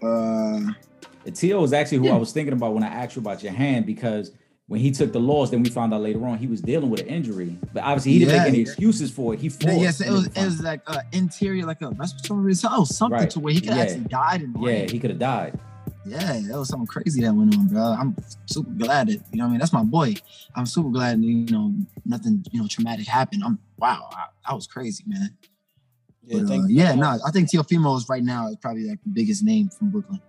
uh, 0.01 0.71
Teo 1.31 1.61
was 1.61 1.71
actually 1.71 1.99
who 1.99 2.05
Yeah. 2.05 2.15
I 2.15 2.17
was 2.17 2.31
thinking 2.31 2.53
about 2.53 2.73
when 2.73 2.83
I 2.83 2.87
asked 2.87 3.15
you 3.15 3.21
about 3.21 3.43
your 3.43 3.53
hand 3.53 3.85
because 3.85 4.31
when 4.67 4.79
he 4.79 4.89
took 4.89 5.13
the 5.13 5.19
loss, 5.19 5.51
then 5.51 5.61
we 5.61 5.69
found 5.69 5.93
out 5.93 6.01
later 6.01 6.25
on 6.25 6.39
he 6.39 6.47
was 6.47 6.61
dealing 6.61 6.89
with 6.89 7.01
an 7.01 7.07
injury. 7.07 7.55
But 7.73 7.83
obviously 7.83 8.13
he 8.13 8.19
didn't 8.19 8.33
Yeah. 8.33 8.39
make 8.45 8.47
any 8.53 8.59
excuses 8.61 9.11
for 9.11 9.35
it. 9.35 9.39
He 9.39 9.49
fought. 9.49 9.67
yeah, 9.73 9.73
yes, 9.81 10.01
it 10.01 10.09
was 10.09 10.25
it 10.25 10.37
was 10.43 10.61
like 10.63 10.81
uh, 10.87 10.99
interior, 11.11 11.65
like 11.67 11.81
a 11.83 11.89
respiratory, 11.91 12.55
oh, 12.65 12.85
something 12.85 13.19
Right. 13.19 13.29
to 13.29 13.39
where 13.39 13.53
he 13.53 13.59
could 13.59 13.69
Yeah. 13.75 13.81
actually 13.83 14.05
died 14.05 14.41
in 14.41 14.53
the 14.53 14.59
yeah, 14.61 14.65
ring. 14.67 14.89
he 14.89 14.97
could 14.99 15.11
have 15.11 15.19
died. 15.19 15.59
Yeah, 16.05 16.39
that 16.47 16.57
was 16.57 16.67
something 16.67 16.87
crazy 16.87 17.21
that 17.21 17.33
went 17.33 17.55
on, 17.55 17.67
bro. 17.67 17.81
I'm 17.81 18.15
super 18.45 18.69
glad 18.71 19.07
that 19.07 19.21
you 19.31 19.37
know. 19.37 19.45
what 19.45 19.47
I 19.47 19.51
mean, 19.51 19.59
that's 19.59 19.71
my 19.71 19.83
boy. 19.83 20.15
I'm 20.55 20.65
super 20.65 20.89
glad 20.89 21.21
that, 21.21 21.25
you 21.25 21.45
know 21.45 21.73
nothing 22.05 22.43
you 22.51 22.61
know 22.61 22.67
traumatic 22.67 23.07
happened. 23.07 23.43
I'm 23.45 23.57
wow, 23.77 24.09
I, 24.11 24.25
that 24.47 24.55
was 24.55 24.67
crazy, 24.67 25.03
man. 25.07 25.37
Yeah, 26.25 26.43
But, 26.43 26.53
uh, 26.53 26.67
yeah, 26.67 26.95
no, 26.95 27.17
I 27.25 27.31
think 27.31 27.49
Teofimo 27.49 27.97
is 27.97 28.07
right 28.09 28.23
now 28.23 28.47
is 28.47 28.57
probably 28.57 28.89
like 28.89 29.01
the 29.03 29.09
biggest 29.09 29.43
name 29.43 29.69
from 29.69 29.89
Brooklyn. 29.89 30.21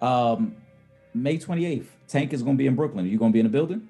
Um, 0.00 0.56
May 1.14 1.38
28th, 1.38 1.86
Tank 2.06 2.32
is 2.32 2.42
going 2.42 2.56
to 2.56 2.58
be 2.58 2.66
in 2.66 2.74
Brooklyn. 2.74 3.06
Are 3.06 3.08
you 3.08 3.18
going 3.18 3.32
to 3.32 3.34
be 3.34 3.40
in 3.40 3.46
the 3.46 3.50
building? 3.50 3.88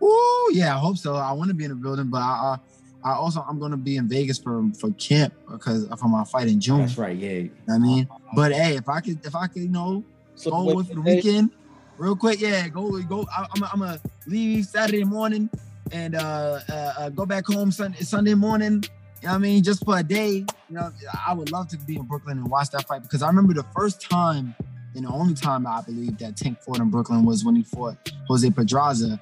Oh, 0.00 0.52
yeah, 0.54 0.74
I 0.74 0.78
hope 0.78 0.96
so. 0.96 1.14
I 1.14 1.32
want 1.32 1.48
to 1.48 1.54
be 1.54 1.64
in 1.64 1.70
the 1.70 1.76
building, 1.76 2.10
but 2.10 2.18
I, 2.18 2.58
I, 3.04 3.12
also 3.12 3.44
I'm 3.48 3.58
gonna 3.58 3.76
be 3.76 3.96
in 3.96 4.08
Vegas 4.08 4.38
for 4.38 4.64
for 4.78 4.90
camp 4.92 5.34
because 5.50 5.88
for 5.98 6.08
my 6.08 6.24
fight 6.24 6.48
in 6.48 6.60
June. 6.60 6.80
That's 6.80 6.98
right. 6.98 7.16
Yeah. 7.16 7.30
You 7.30 7.50
know 7.66 7.74
I 7.74 7.78
mean, 7.78 8.08
but 8.34 8.52
hey, 8.52 8.76
if 8.76 8.88
I 8.88 9.00
could, 9.00 9.24
if 9.24 9.34
I 9.34 9.46
could, 9.46 9.62
you 9.62 9.68
know, 9.68 10.04
Slip 10.34 10.52
go 10.52 10.74
with 10.74 10.88
the 10.88 10.94
from 10.94 11.04
the 11.04 11.10
day. 11.10 11.16
weekend 11.16 11.50
real 11.98 12.16
quick. 12.16 12.40
Yeah, 12.40 12.68
go 12.68 13.00
go. 13.02 13.26
I, 13.36 13.46
I'm 13.54 13.64
I'm 13.64 13.78
gonna 13.80 14.00
leave 14.26 14.66
Saturday 14.66 15.04
morning 15.04 15.50
and 15.90 16.14
uh, 16.14 16.60
uh, 16.68 16.94
uh 16.98 17.08
go 17.10 17.26
back 17.26 17.46
home 17.46 17.70
Sunday 17.72 18.00
Sunday 18.00 18.34
morning. 18.34 18.84
You 19.20 19.28
know 19.28 19.34
what 19.34 19.36
I 19.36 19.38
mean? 19.38 19.62
Just 19.62 19.84
for 19.84 19.98
a 19.98 20.02
day. 20.02 20.44
You 20.68 20.76
know, 20.76 20.90
I 21.26 21.32
would 21.32 21.52
love 21.52 21.68
to 21.68 21.78
be 21.78 21.96
in 21.96 22.02
Brooklyn 22.02 22.38
and 22.38 22.48
watch 22.48 22.70
that 22.70 22.88
fight 22.88 23.02
because 23.02 23.22
I 23.22 23.28
remember 23.28 23.54
the 23.54 23.66
first 23.74 24.00
time 24.00 24.54
and 24.94 25.04
the 25.04 25.10
only 25.10 25.34
time 25.34 25.66
I 25.66 25.80
believe 25.82 26.18
that 26.18 26.36
Tank 26.36 26.60
fought 26.60 26.78
in 26.78 26.90
Brooklyn 26.90 27.24
was 27.24 27.44
when 27.44 27.56
he 27.56 27.62
fought 27.62 27.96
Jose 28.28 28.48
Pedraza. 28.50 29.20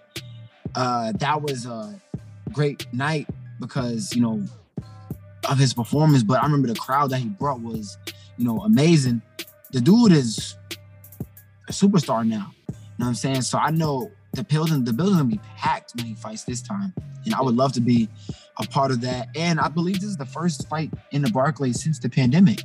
Uh, 0.75 1.13
that 1.13 1.43
was 1.43 1.67
a 1.67 2.01
great 2.53 2.93
night 2.93 3.29
because 3.61 4.15
you 4.15 4.23
know 4.23 4.43
of 5.49 5.59
his 5.59 5.73
performance, 5.73 6.23
but 6.23 6.41
I 6.41 6.45
remember 6.45 6.69
the 6.69 6.75
crowd 6.75 7.11
that 7.11 7.19
he 7.19 7.29
brought 7.29 7.61
was, 7.61 7.97
you 8.37 8.45
know, 8.45 8.59
amazing. 8.61 9.23
The 9.73 9.81
dude 9.81 10.13
is 10.13 10.57
a 11.69 11.73
superstar 11.73 12.27
now. 12.27 12.53
You 12.69 12.75
know 12.75 12.77
what 12.97 13.07
I'm 13.07 13.15
saying? 13.15 13.43
So 13.43 13.59
I 13.59 13.71
know 13.71 14.11
the 14.33 14.45
building, 14.45 14.85
the 14.85 14.93
building 14.93 15.17
will 15.17 15.25
be 15.25 15.41
packed 15.57 15.93
when 15.97 16.07
he 16.07 16.15
fights 16.15 16.45
this 16.45 16.61
time. 16.61 16.93
And 17.25 17.35
I 17.35 17.41
would 17.41 17.57
love 17.57 17.73
to 17.73 17.81
be 17.81 18.09
a 18.59 18.67
part 18.67 18.91
of 18.91 19.01
that. 19.01 19.29
And 19.35 19.59
I 19.59 19.69
believe 19.69 19.97
this 19.97 20.11
is 20.11 20.17
the 20.17 20.27
first 20.27 20.69
fight 20.69 20.93
in 21.13 21.23
the 21.23 21.31
Barclays 21.31 21.83
since 21.83 21.99
the 21.99 22.09
pandemic. 22.09 22.63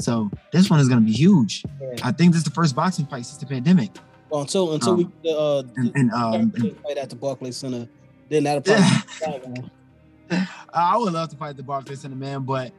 So 0.00 0.30
this 0.52 0.68
one 0.70 0.80
is 0.80 0.88
gonna 0.88 1.00
be 1.02 1.12
huge. 1.12 1.64
Yeah. 1.80 1.96
I 2.02 2.12
think 2.12 2.32
this 2.32 2.38
is 2.38 2.44
the 2.44 2.50
first 2.50 2.74
boxing 2.74 3.06
fight 3.06 3.26
since 3.26 3.38
the 3.38 3.46
pandemic. 3.46 3.90
Well, 4.30 4.42
until 4.42 4.72
until 4.72 4.92
Um, 4.92 5.12
we 5.22 5.30
uh 5.30 5.62
And, 5.76 5.92
and 5.94 6.12
um 6.12 6.50
fight 6.82 6.98
at 6.98 7.10
the 7.10 7.16
Barclays 7.16 7.56
Center, 7.56 7.88
then 8.28 8.44
that'll 8.44 8.62
probably. 9.22 9.70
I 10.74 10.96
would 10.96 11.12
love 11.12 11.28
to 11.30 11.36
fight 11.36 11.56
the 11.56 11.62
Barclays 11.62 12.00
Center, 12.00 12.16
man, 12.16 12.42
but 12.42 12.72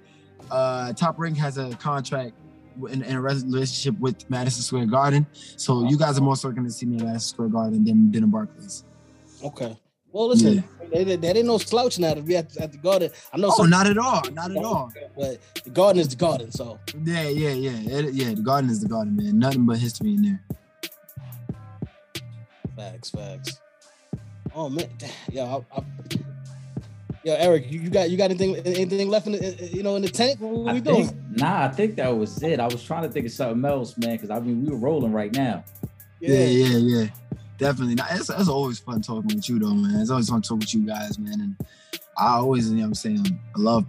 uh, 0.51 0.93
Top 0.93 1.17
Rank 1.19 1.37
has 1.37 1.57
a 1.57 1.69
contract 1.77 2.33
in, 2.89 3.01
in 3.03 3.15
a 3.15 3.21
relationship 3.21 3.99
with 3.99 4.29
Madison 4.29 4.61
Square 4.63 4.85
Garden, 4.87 5.25
so 5.33 5.87
you 5.87 5.97
guys 5.97 6.17
are 6.17 6.21
more 6.21 6.35
so 6.35 6.51
going 6.51 6.65
to 6.65 6.71
see 6.71 6.85
me 6.85 6.97
at 6.97 7.03
Madison 7.03 7.29
Square 7.29 7.49
Garden 7.49 7.83
than 7.83 8.11
than 8.11 8.23
in 8.25 8.29
Barclays. 8.29 8.83
Okay. 9.43 9.75
Well, 10.11 10.29
listen, 10.29 10.63
they, 10.91 11.03
they, 11.03 11.15
they 11.17 11.29
ain't 11.31 11.45
no 11.45 11.57
slouch 11.57 11.99
now 11.99 12.13
to 12.13 12.21
be 12.21 12.37
at, 12.37 12.55
at 12.57 12.71
the 12.71 12.77
Garden. 12.77 13.11
I 13.33 13.37
know 13.37 13.49
Oh, 13.49 13.57
some, 13.57 13.69
not 13.69 13.87
at 13.87 13.97
all, 13.97 14.21
not 14.31 14.51
at 14.51 14.63
all. 14.63 14.91
but 15.17 15.37
the 15.63 15.69
Garden 15.69 15.99
is 15.99 16.07
the 16.07 16.15
Garden. 16.15 16.51
So 16.51 16.79
Yeah, 17.03 17.27
yeah, 17.27 17.49
yeah, 17.49 17.97
It- 17.99 18.13
yeah. 18.13 18.33
The 18.33 18.41
Garden 18.41 18.69
is 18.69 18.79
the 18.79 18.87
Garden, 18.87 19.15
man. 19.15 19.37
Nothing 19.37 19.65
but 19.65 19.77
history 19.77 20.13
in 20.15 20.21
there. 20.23 20.41
facts, 22.75 23.09
facts. 23.09 23.59
Oh 24.55 24.69
man, 24.69 24.87
yo, 25.31 25.65
I, 25.73 25.77
I, 25.79 25.83
yo, 27.27 27.35
Eric, 27.35 27.69
you, 27.69 27.81
you 27.81 27.89
got 27.89 28.09
you 28.09 28.17
got 28.17 28.31
anything 28.31 28.55
anything 28.55 29.09
left 29.09 29.27
in 29.27 29.33
the 29.33 29.69
you 29.73 29.83
know 29.83 29.97
in 29.97 30.01
the 30.01 30.09
tank? 30.09 30.39
What, 30.39 30.53
what 30.53 30.69
I 30.69 30.73
we 30.73 30.79
doing? 30.79 31.07
think, 31.07 31.37
nah, 31.37 31.65
I 31.65 31.67
think 31.67 31.97
that 31.97 32.07
was 32.15 32.41
it. 32.41 32.59
I 32.59 32.65
was 32.65 32.81
trying 32.83 33.03
to 33.03 33.09
think 33.09 33.25
of 33.25 33.33
something 33.33 33.63
else, 33.65 33.97
man, 33.97 34.15
because 34.15 34.29
I 34.29 34.39
mean, 34.39 34.63
we 34.63 34.71
were 34.71 34.77
rolling 34.77 35.11
right 35.11 35.33
now. 35.33 35.63
Yeah, 36.19 36.45
yeah, 36.45 36.77
yeah. 36.77 37.07
Definitely. 37.57 37.95
Now, 37.95 38.05
it's, 38.11 38.29
it's 38.29 38.47
always 38.47 38.79
fun 38.79 39.01
talking 39.01 39.35
with 39.35 39.49
you, 39.49 39.59
though, 39.59 39.73
man. 39.73 39.99
It's 39.99 40.09
always 40.09 40.29
fun 40.29 40.41
talking 40.41 40.59
with 40.59 40.73
you 40.73 40.85
guys, 40.85 41.19
man. 41.19 41.41
And 41.41 41.55
I 42.17 42.35
always, 42.35 42.69
you 42.69 42.75
know 42.75 42.83
what 42.83 42.87
I'm 42.87 42.93
saying, 42.95 43.39
I 43.55 43.59
love 43.59 43.85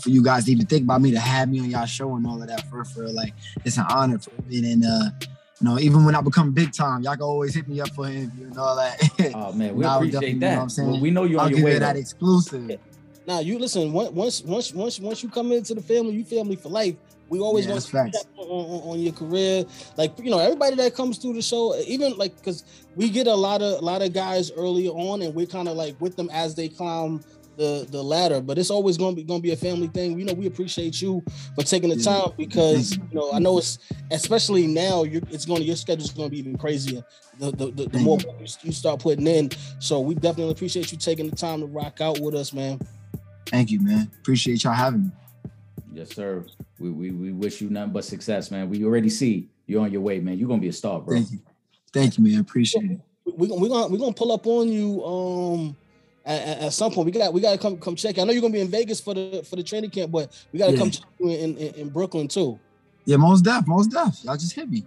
for 0.00 0.10
you 0.10 0.22
guys 0.22 0.46
to 0.46 0.52
even 0.52 0.66
think 0.66 0.84
about 0.84 1.00
me 1.00 1.10
to 1.10 1.20
have 1.20 1.48
me 1.48 1.60
on 1.60 1.70
y'all 1.70 1.86
show 1.86 2.14
and 2.16 2.26
all 2.26 2.40
of 2.40 2.48
that 2.48 2.68
for 2.68 2.84
for 2.84 3.08
like 3.08 3.34
it's 3.64 3.76
an 3.76 3.86
honor 3.90 4.18
for 4.18 4.30
me. 4.46 4.72
And 4.72 4.84
uh, 4.84 5.10
you 5.64 5.70
know, 5.70 5.78
even 5.78 6.04
when 6.04 6.14
I 6.14 6.20
become 6.20 6.52
big 6.52 6.72
time, 6.74 7.02
y'all 7.02 7.14
can 7.14 7.22
always 7.22 7.54
hit 7.54 7.66
me 7.66 7.80
up 7.80 7.88
for 7.94 8.06
an 8.06 8.12
interview 8.14 8.46
and 8.48 8.58
all 8.58 8.76
that. 8.76 9.00
Oh 9.34 9.52
man, 9.54 9.74
we 9.74 9.84
appreciate 9.84 10.12
definitely, 10.12 10.28
you 10.28 10.34
know 10.40 10.46
that. 10.48 10.56
what 10.56 10.62
I'm 10.62 10.68
saying? 10.68 10.90
Well, 10.90 11.00
we 11.00 11.10
know 11.10 11.24
you're 11.24 11.40
I'll 11.40 11.46
on 11.46 11.50
your 11.52 11.56
give 11.58 11.64
way. 11.64 11.72
you 11.74 11.78
that 11.80 11.94
though. 11.94 11.98
exclusive. 12.00 12.80
Now 13.26 13.40
you 13.40 13.58
listen. 13.58 13.92
Once 13.92 14.42
once 14.42 14.72
once 14.74 15.00
once 15.00 15.22
you 15.22 15.30
come 15.30 15.52
into 15.52 15.74
the 15.74 15.80
family, 15.80 16.12
you 16.14 16.24
family 16.24 16.56
for 16.56 16.68
life. 16.68 16.96
We 17.30 17.38
always 17.40 17.64
Yeah, 17.64 17.72
want 17.72 17.84
to 17.84 17.90
facts. 17.90 18.24
on, 18.36 18.46
on, 18.46 18.90
on 18.90 19.00
your 19.00 19.14
career. 19.14 19.64
Like 19.96 20.12
you 20.18 20.30
know, 20.30 20.38
everybody 20.38 20.76
that 20.76 20.94
comes 20.94 21.16
through 21.16 21.32
the 21.32 21.42
show, 21.42 21.74
even 21.86 22.14
like 22.18 22.36
because 22.36 22.64
we 22.94 23.08
get 23.08 23.26
a 23.26 23.34
lot 23.34 23.62
of 23.62 23.80
a 23.80 23.84
lot 23.84 24.02
of 24.02 24.12
guys 24.12 24.52
early 24.52 24.88
on, 24.88 25.22
and 25.22 25.34
we're 25.34 25.46
kind 25.46 25.68
of 25.68 25.76
like 25.76 25.98
with 25.98 26.14
them 26.16 26.28
as 26.30 26.54
they 26.54 26.68
climb 26.68 27.24
the 27.56 27.86
the 27.90 28.02
ladder. 28.02 28.40
But 28.40 28.58
it's 28.58 28.70
always 28.70 28.96
gonna 28.96 29.16
be 29.16 29.24
gonna 29.24 29.40
be 29.40 29.52
a 29.52 29.56
family 29.56 29.88
thing. 29.88 30.18
You 30.18 30.24
know, 30.24 30.34
we 30.34 30.46
appreciate 30.46 31.00
you 31.00 31.22
for 31.54 31.62
taking 31.62 31.90
the 31.90 31.96
time 31.96 32.30
because 32.36 32.96
you 32.96 33.08
know 33.12 33.32
I 33.32 33.38
know 33.38 33.58
it's 33.58 33.78
especially 34.10 34.66
now. 34.66 35.04
You're, 35.04 35.22
it's 35.30 35.44
going 35.44 35.60
to 35.60 35.66
your 35.66 35.76
schedule's 35.76 36.10
going 36.10 36.28
to 36.28 36.30
be 36.30 36.38
even 36.38 36.56
crazier. 36.56 37.04
The 37.38 37.50
the, 37.52 37.70
the, 37.70 37.88
the 37.88 37.98
more 37.98 38.18
you. 38.20 38.28
work 38.28 38.40
you, 38.40 38.46
you 38.62 38.72
start 38.72 39.00
putting 39.00 39.26
in. 39.26 39.50
So 39.78 40.00
we 40.00 40.14
definitely 40.14 40.52
appreciate 40.52 40.92
you 40.92 40.98
taking 40.98 41.28
the 41.28 41.36
time 41.36 41.60
to 41.60 41.66
rock 41.66 42.00
out 42.00 42.20
with 42.20 42.34
us, 42.34 42.52
man. 42.52 42.80
Thank 43.46 43.70
you, 43.70 43.80
man. 43.80 44.10
Appreciate 44.20 44.64
y'all 44.64 44.72
having 44.72 45.04
me. 45.04 45.10
Yes, 45.92 46.14
sir. 46.14 46.44
We, 46.78 46.90
we 46.90 47.10
we 47.10 47.32
wish 47.32 47.60
you 47.60 47.70
nothing 47.70 47.92
but 47.92 48.04
success, 48.04 48.50
man. 48.50 48.68
We 48.68 48.84
already 48.84 49.08
see 49.08 49.48
you're 49.66 49.82
on 49.82 49.92
your 49.92 50.00
way, 50.00 50.20
man. 50.20 50.38
You're 50.38 50.48
gonna 50.48 50.60
be 50.60 50.68
a 50.68 50.72
star, 50.72 51.00
bro. 51.00 51.16
Thank 51.16 51.32
you. 51.32 51.38
Thank 51.92 52.18
you, 52.18 52.24
man. 52.24 52.40
Appreciate 52.40 52.90
it. 52.90 53.00
We're 53.24 53.56
we're, 53.56 53.68
gonna 53.68 53.86
we 53.88 53.98
gonna 53.98 54.12
pull 54.12 54.32
up 54.32 54.46
on 54.46 54.68
you 54.68 55.04
um 55.04 55.76
at, 56.26 56.58
at- 56.62 56.72
some 56.72 56.90
point. 56.92 57.06
We 57.06 57.12
got 57.12 57.32
we 57.32 57.40
gotta 57.40 57.58
come 57.58 57.76
come 57.78 57.96
check. 57.96 58.18
I 58.18 58.24
know 58.24 58.32
you're 58.32 58.40
gonna 58.42 58.52
be 58.52 58.60
in 58.60 58.68
Vegas 58.68 59.00
for 59.00 59.14
the 59.14 59.44
for 59.48 59.56
the 59.56 59.62
training 59.62 59.90
camp, 59.90 60.10
but 60.12 60.32
we 60.52 60.58
gotta 60.58 60.72
Yeah. 60.72 60.78
come 60.78 60.90
check 60.90 61.04
you 61.18 61.28
in, 61.30 61.56
in, 61.56 61.74
in 61.74 61.88
Brooklyn 61.88 62.28
too. 62.28 62.58
Yeah, 63.04 63.16
most 63.16 63.42
deaf, 63.44 63.66
most 63.66 63.90
deaf. 63.90 64.18
Y'all 64.24 64.36
just 64.36 64.54
hit 64.54 64.68
me. 64.70 64.84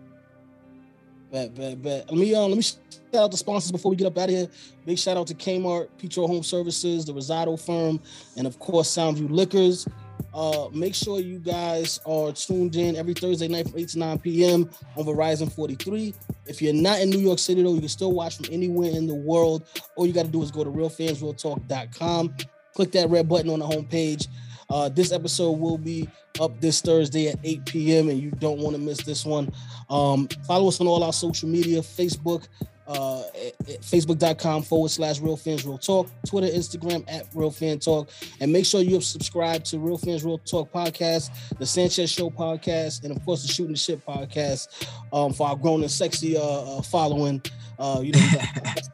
Bet, 1.32 1.54
bet, 1.56 1.82
bet. 1.82 2.10
Let 2.10 2.18
me 2.18 2.34
um, 2.34 2.50
let 2.50 2.56
me 2.58 2.64
shout 2.64 2.80
out 3.16 3.32
the 3.32 3.38
sponsors 3.38 3.72
before 3.72 3.92
we 3.92 3.98
get 3.98 4.08
up 4.08 4.18
out 4.18 4.30
of 4.30 4.36
here. 4.36 4.48
Big 4.86 4.98
shout 4.98 5.18
out 5.18 5.28
to 5.28 5.34
Kmart, 5.36 5.90
Petro 5.98 6.26
Home 6.26 6.42
Services, 6.42 7.06
the 7.06 7.14
Rosado 7.14 7.60
Firm, 7.64 8.00
and 8.38 8.48
of 8.48 8.58
course 8.60 8.90
Soundview 8.96 9.30
Liquors. 9.30 9.88
Uh, 10.34 10.70
make 10.72 10.94
sure 10.94 11.20
you 11.20 11.40
guys 11.40 12.00
are 12.06 12.32
tuned 12.32 12.76
in 12.76 12.96
every 12.96 13.14
Thursday 13.14 13.48
night 13.48 13.70
from 13.70 13.80
8 13.80 13.88
to 13.90 14.00
9 14.00 14.20
p.m. 14.20 14.70
on 14.96 15.06
Verizon 15.06 15.52
43. 15.52 16.14
If 16.46 16.62
you're 16.62 16.74
not 16.74 17.00
in 17.00 17.10
New 17.10 17.20
York 17.20 17.40
City, 17.40 17.64
though, 17.64 17.74
you 17.74 17.80
can 17.80 17.90
still 17.90 18.12
watch 18.12 18.38
from 18.38 18.46
anywhere 18.52 18.92
in 18.92 19.08
the 19.08 19.16
world. 19.16 19.64
All 19.96 20.06
you 20.06 20.14
got 20.14 20.26
to 20.26 20.32
do 20.32 20.44
is 20.44 20.52
go 20.52 20.64
to 20.64 20.70
realfansrealtalk.com, 20.70 22.36
click 22.76 22.92
that 22.92 23.10
red 23.10 23.28
button 23.28 23.50
on 23.50 23.60
the 23.60 23.66
homepage. 23.66 24.28
Uh, 24.70 24.90
this 24.90 25.12
episode 25.12 25.52
will 25.52 25.78
be 25.78 26.08
up 26.40 26.60
this 26.60 26.82
Thursday 26.82 27.30
at 27.30 27.40
8 27.44 27.66
p.m. 27.66 28.10
and 28.10 28.20
you 28.20 28.32
don't 28.32 28.60
want 28.60 28.76
to 28.76 28.82
miss 28.82 29.02
this 29.04 29.26
one. 29.26 29.50
Um, 29.90 30.28
follow 30.46 30.68
us 30.68 30.82
on 30.82 30.88
all 30.88 31.04
our 31.04 31.14
social 31.14 31.48
media, 31.48 31.80
Facebook, 31.80 32.48
uh, 32.88 33.22
at- 33.22 33.70
at 33.70 33.82
facebook.com 33.82 34.64
forward 34.64 34.90
slash 34.90 35.20
real 35.20 35.38
fans 35.38 35.66
real 35.66 35.78
talk, 35.78 36.08
Twitter, 36.28 36.48
Instagram 36.48 37.04
at 37.08 37.28
real 37.34 37.52
fan 37.52 37.80
talk, 37.80 38.10
and 38.40 38.52
make 38.52 38.66
sure 38.66 38.82
you 38.82 38.94
have 38.94 39.04
subscribed 39.04 39.66
to 39.68 39.80
Real 39.80 39.98
Fans 39.98 40.24
Real 40.24 40.38
Talk 40.40 40.72
podcast, 40.72 41.30
the 41.60 41.66
Sanchez 41.66 42.10
Show 42.10 42.30
podcast, 42.30 43.04
and 43.04 43.16
of 43.16 43.24
course 43.26 43.42
the 43.42 43.48
Shooting 43.52 43.74
the 43.74 43.78
Shit 43.78 44.06
podcast 44.06 44.88
um, 45.12 45.34
for 45.34 45.48
our 45.48 45.56
grown 45.56 45.82
and 45.82 45.92
sexy 45.92 46.38
uh, 46.38 46.42
uh, 46.42 46.82
following. 46.82 47.42
Uh, 47.80 48.00
you 48.04 48.12
know, 48.14 48.20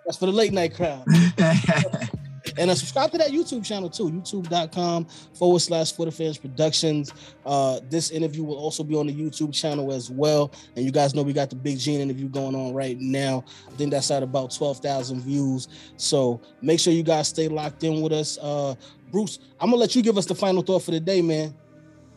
that's 0.05 0.17
for 0.17 0.25
the 0.25 0.31
late 0.31 0.51
night 0.53 0.73
crowd. 0.73 1.05
and 2.58 2.70
uh, 2.70 2.76
subscribe 2.76 3.12
to 3.12 3.18
that 3.18 3.30
YouTube 3.30 3.66
channel 3.66 3.89
too, 3.89 4.10
youtube.com 4.10 5.06
forward 5.34 5.60
slash 5.60 5.91
for 5.91 6.06
the 6.06 6.12
fans 6.12 6.38
productions. 6.38 7.14
Uh, 7.45 7.80
this 7.89 8.12
interview 8.12 8.43
will 8.43 8.58
also 8.58 8.84
be 8.84 8.95
on 8.95 9.08
the 9.08 9.14
YouTube 9.14 9.54
channel 9.54 9.91
as 9.91 10.10
well. 10.10 10.51
And 10.76 10.86
you 10.86 10.91
guys 10.91 11.14
know 11.14 11.24
we 11.24 11.34
got 11.34 11.49
the 11.49 11.56
Big 11.56 11.80
Gene 11.80 11.99
interview 11.99 12.30
going 12.30 12.56
on 12.56 12.74
right 12.74 12.99
now. 12.99 13.43
I 13.68 13.72
think 13.76 13.91
that's 13.91 14.12
at 14.12 14.24
about 14.24 14.54
12,000 14.54 15.22
views. 15.22 15.68
So 15.97 16.41
make 16.62 16.80
sure 16.80 16.93
you 16.93 17.04
guys 17.04 17.28
stay 17.28 17.47
locked 17.47 17.84
in 17.84 18.01
with 18.01 18.14
us. 18.14 18.38
Uh, 18.41 18.76
Bruce, 19.12 19.39
I'm 19.60 19.70
gonna 19.70 19.80
let 19.80 19.95
you 19.95 20.01
give 20.01 20.18
us 20.18 20.26
the 20.26 20.36
final 20.36 20.64
thought 20.64 20.84
for 20.84 20.91
the 20.91 20.99
day, 20.99 21.22
man. 21.22 21.54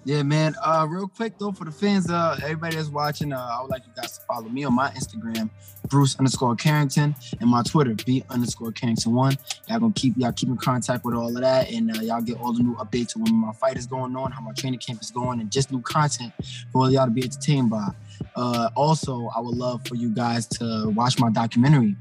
Yeah, 0.06 0.22
man. 0.22 0.54
Uh, 0.64 0.86
real 0.88 1.08
quick 1.08 1.36
though, 1.36 1.50
for 1.50 1.64
the 1.64 1.72
fans, 1.72 2.08
uh, 2.08 2.38
everybody 2.40 2.76
that's 2.76 2.88
watching, 2.88 3.32
uh, 3.32 3.38
I 3.38 3.60
would 3.60 3.70
like 3.72 3.82
you 3.84 3.92
guys 3.94 4.16
to 4.18 4.24
follow 4.24 4.48
me 4.48 4.62
on 4.62 4.72
my 4.72 4.88
Instagram, 4.90 5.50
Bruce 5.88 6.16
underscore 6.18 6.56
Carrington, 6.56 7.14
and 7.40 7.50
my 7.50 7.62
Twitter, 7.62 7.94
B 8.04 8.24
underscore 8.30 8.72
Carrington 8.72 9.14
one. 9.14 9.36
Y'all 9.68 9.80
gonna 9.80 9.92
keep 9.92 10.14
y'all 10.16 10.32
keep 10.32 10.48
in 10.48 10.56
contact 10.56 11.04
with 11.04 11.14
all 11.14 11.28
of 11.28 11.42
that, 11.42 11.70
and 11.70 11.96
uh, 11.96 12.00
y'all 12.00 12.20
get 12.20 12.38
all 12.40 12.52
the 12.52 12.62
new 12.62 12.74
updates 12.76 13.16
on 13.16 13.24
when 13.24 13.34
my 13.34 13.52
fight 13.52 13.76
is 13.76 13.86
going 13.86 14.16
on, 14.16 14.30
how 14.32 14.40
my 14.40 14.52
training 14.52 14.80
camp 14.80 15.00
is 15.02 15.10
going, 15.10 15.40
and 15.40 15.50
just 15.50 15.70
new 15.70 15.80
content 15.82 16.32
for 16.72 16.82
all 16.82 16.90
y'all 16.90 17.06
to 17.06 17.10
be 17.10 17.22
entertained 17.22 17.70
by. 17.70 17.88
Uh, 18.34 18.70
also, 18.74 19.28
I 19.34 19.40
would 19.40 19.56
love 19.56 19.86
for 19.86 19.94
you 19.94 20.10
guys 20.10 20.46
to 20.48 20.90
watch 20.90 21.18
my 21.18 21.30
documentary, 21.30 21.96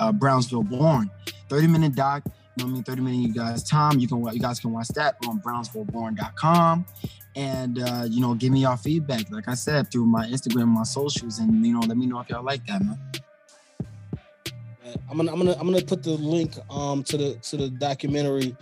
uh, 0.00 0.12
Brownsville 0.12 0.64
Born, 0.64 1.10
30 1.48 1.66
minute 1.66 1.94
doc. 1.94 2.22
You 2.56 2.64
know 2.64 2.66
what 2.66 2.72
I 2.72 2.74
mean? 2.74 2.82
30 2.84 3.02
minute 3.02 3.28
you 3.28 3.34
guys 3.34 3.62
time. 3.62 3.98
You 3.98 4.06
can 4.06 4.22
you 4.22 4.38
guys 4.38 4.60
can 4.60 4.72
watch 4.72 4.88
that 4.88 5.16
on 5.26 5.40
brownsvilleborn.com 5.40 6.84
and 7.34 7.78
uh, 7.78 8.04
you 8.08 8.20
know, 8.20 8.34
give 8.34 8.52
me 8.52 8.60
your 8.60 8.76
feedback. 8.76 9.30
Like 9.30 9.48
I 9.48 9.54
said, 9.54 9.90
through 9.90 10.06
my 10.06 10.26
Instagram, 10.26 10.68
my 10.68 10.82
socials, 10.82 11.38
and 11.38 11.64
you 11.64 11.72
know, 11.72 11.80
let 11.80 11.96
me 11.96 12.06
know 12.06 12.20
if 12.20 12.28
y'all 12.28 12.44
like 12.44 12.66
that, 12.66 12.82
man. 12.84 12.98
I'm 15.10 15.16
gonna 15.16 15.32
I'm 15.32 15.38
gonna 15.38 15.56
I'm 15.58 15.70
gonna 15.70 15.84
put 15.84 16.02
the 16.02 16.10
link 16.10 16.54
um 16.70 17.02
to 17.04 17.16
the 17.16 17.34
to 17.34 17.56
the 17.56 17.68
documentary 17.68 18.56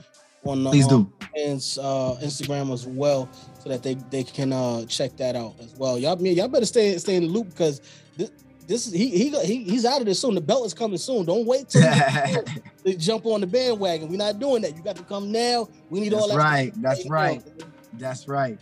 on 0.45 0.64
the 0.64 0.71
Please 0.71 0.87
do. 0.87 1.11
fans, 1.35 1.79
uh, 1.79 2.18
Instagram 2.23 2.73
as 2.73 2.87
well, 2.87 3.29
so 3.59 3.68
that 3.68 3.83
they 3.83 3.95
they 4.11 4.25
can 4.25 4.53
uh 4.53 4.85
check 4.87 5.16
that 5.16 5.37
out 5.37 5.55
as 5.61 5.75
well. 5.77 5.99
Y'all 5.99 6.21
y'all 6.21 6.49
better 6.49 6.66
stay 6.66 6.97
stay 6.99 7.16
in 7.16 7.25
the 7.25 7.29
loop 7.29 7.51
because 7.51 7.81
this, 8.16 8.31
this 8.66 8.87
is 8.87 8.93
he 8.93 9.11
he 9.11 9.31
he 9.45 9.64
he's 9.64 9.85
out 9.85 10.01
of 10.01 10.07
this 10.07 10.21
soon. 10.21 10.35
The 10.35 10.41
belt 10.41 10.66
is 10.66 10.75
coming 10.75 10.99
soon. 10.99 11.25
Don't 11.25 11.47
wait 11.47 11.68
till 11.68 11.83
to 12.85 12.97
jump 12.97 13.27
on 13.27 13.41
the 13.41 13.47
bandwagon. 13.47 14.09
We're 14.09 14.16
not 14.16 14.39
doing 14.39 14.62
that. 14.62 14.77
You 14.77 14.83
got 14.83 14.97
to 14.97 15.05
come 15.05 15.31
now. 15.31 15.68
We 15.89 16.01
need 16.01 16.14
all 16.14 16.29
That's 16.29 16.33
that. 16.33 16.39
right. 16.39 16.73
That's 16.77 17.09
right. 17.09 17.43
That's 17.95 18.28
right. 18.28 18.59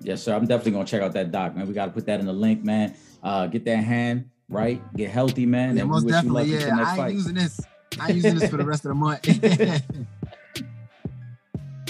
Yes, 0.00 0.22
sir. 0.22 0.34
I'm 0.34 0.46
definitely 0.46 0.72
gonna 0.72 0.84
check 0.84 1.02
out 1.02 1.12
that 1.12 1.30
doc, 1.30 1.54
man. 1.54 1.66
We 1.66 1.74
gotta 1.74 1.92
put 1.92 2.06
that 2.06 2.20
in 2.20 2.26
the 2.26 2.32
link, 2.32 2.64
man. 2.64 2.94
Uh, 3.22 3.46
get 3.46 3.64
that 3.66 3.76
hand 3.76 4.30
right, 4.48 4.80
get 4.96 5.10
healthy, 5.10 5.46
man. 5.46 5.76
Yeah, 5.76 5.82
and 5.82 5.90
most 5.90 6.04
wish 6.04 6.22
you 6.22 6.30
luck 6.30 6.46
definitely. 6.46 6.66
Yeah, 6.66 6.84
I 6.84 6.88
ain't 6.90 6.96
fight. 6.96 7.14
using 7.14 7.34
this. 7.34 7.60
I 8.00 8.06
ain't 8.06 8.16
using 8.16 8.38
this 8.38 8.50
for 8.50 8.56
the 8.56 8.64
rest 8.64 8.84
of 8.84 8.90
the 8.90 8.94
month. 8.94 9.28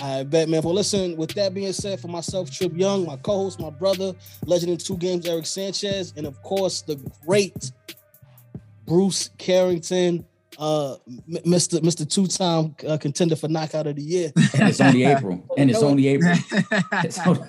I 0.03 0.25
bet, 0.25 0.49
man. 0.49 0.63
Well, 0.63 0.75
listen, 0.75 1.17
with 1.17 1.33
that 1.35 1.55
being 1.55 1.73
said, 1.73 2.01
for 2.01 2.09
myself, 2.09 2.51
Trip 2.51 2.73
Young, 2.75 3.07
my 3.07 3.17
co 3.17 3.45
host, 3.45 3.61
my 3.61 3.71
brother, 3.71 4.15
legend 4.45 4.73
in 4.73 4.79
two 4.79 4.97
games, 4.97 5.27
Eric 5.27 5.47
Sanchez, 5.47 6.13
and 6.17 6.27
of 6.27 6.43
course, 6.43 6.83
the 6.83 6.97
great 7.25 7.71
Bruce 8.85 9.31
Carrington, 9.39 10.27
uh, 10.59 10.97
Mr. 11.29 11.81
Mr. 11.81 12.09
Two 12.09 12.27
time 12.27 12.75
uh, 12.89 12.97
contender 12.99 13.37
for 13.37 13.49
knockout 13.49 13.87
of 13.87 13.97
the 13.97 14.03
year. 14.03 14.33
And 14.55 14.69
it's 14.69 14.81
only 14.81 15.05
April. 15.05 15.45
And 15.57 15.71
it's 15.71 15.83
only 15.83 16.09
April. 16.09 16.35
It's 17.05 17.19
only- 17.27 17.41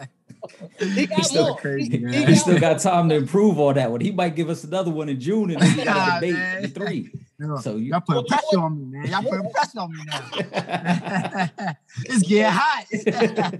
He 0.79 1.05
got 1.07 1.23
still 1.25 1.55
crazy, 1.55 1.97
He- 1.97 1.97
man. 1.99 2.13
he 2.13 2.19
he 2.19 2.25
got 2.25 2.37
still 2.37 2.59
got 2.59 2.79
time 2.79 3.09
to 3.09 3.15
improve 3.15 3.59
on 3.59 3.75
that 3.75 3.89
one. 3.91 4.01
He 4.01 4.11
might 4.11 4.35
give 4.35 4.49
us 4.49 4.63
another 4.63 4.91
one 4.91 5.07
in 5.09 5.19
June, 5.19 5.51
and 5.51 5.61
then 5.61 5.77
we 5.77 5.83
got 5.85 6.23
a 6.23 6.27
debate 6.27 6.63
in 6.63 6.69
three. 6.71 7.11
No, 7.39 7.57
So 7.57 7.75
you 7.77 7.91
y'all 7.91 8.01
putting 8.01 8.25
pressure 8.25 8.59
on 8.59 8.77
me, 8.77 8.85
man. 8.97 9.07
Y'all 9.07 9.23
putting 9.23 9.49
pressure 9.51 9.79
on 9.79 9.91
me 9.91 10.03
now. 10.05 11.49
it's 12.05 12.23
getting 12.27 12.51
hot. 12.51 13.59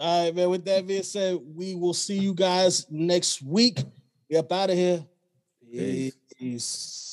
All 0.00 0.24
right, 0.24 0.34
man. 0.34 0.48
With 0.50 0.64
that 0.66 0.86
being 0.86 1.02
said, 1.02 1.38
we 1.54 1.74
will 1.74 1.94
see 1.94 2.18
you 2.18 2.32
guys 2.34 2.86
next 2.90 3.42
week. 3.42 3.80
We 4.30 4.36
up 4.36 4.50
out 4.52 4.70
of 4.70 4.76
here. 4.76 5.04
Peace. 5.72 6.14
Peace. 6.38 7.06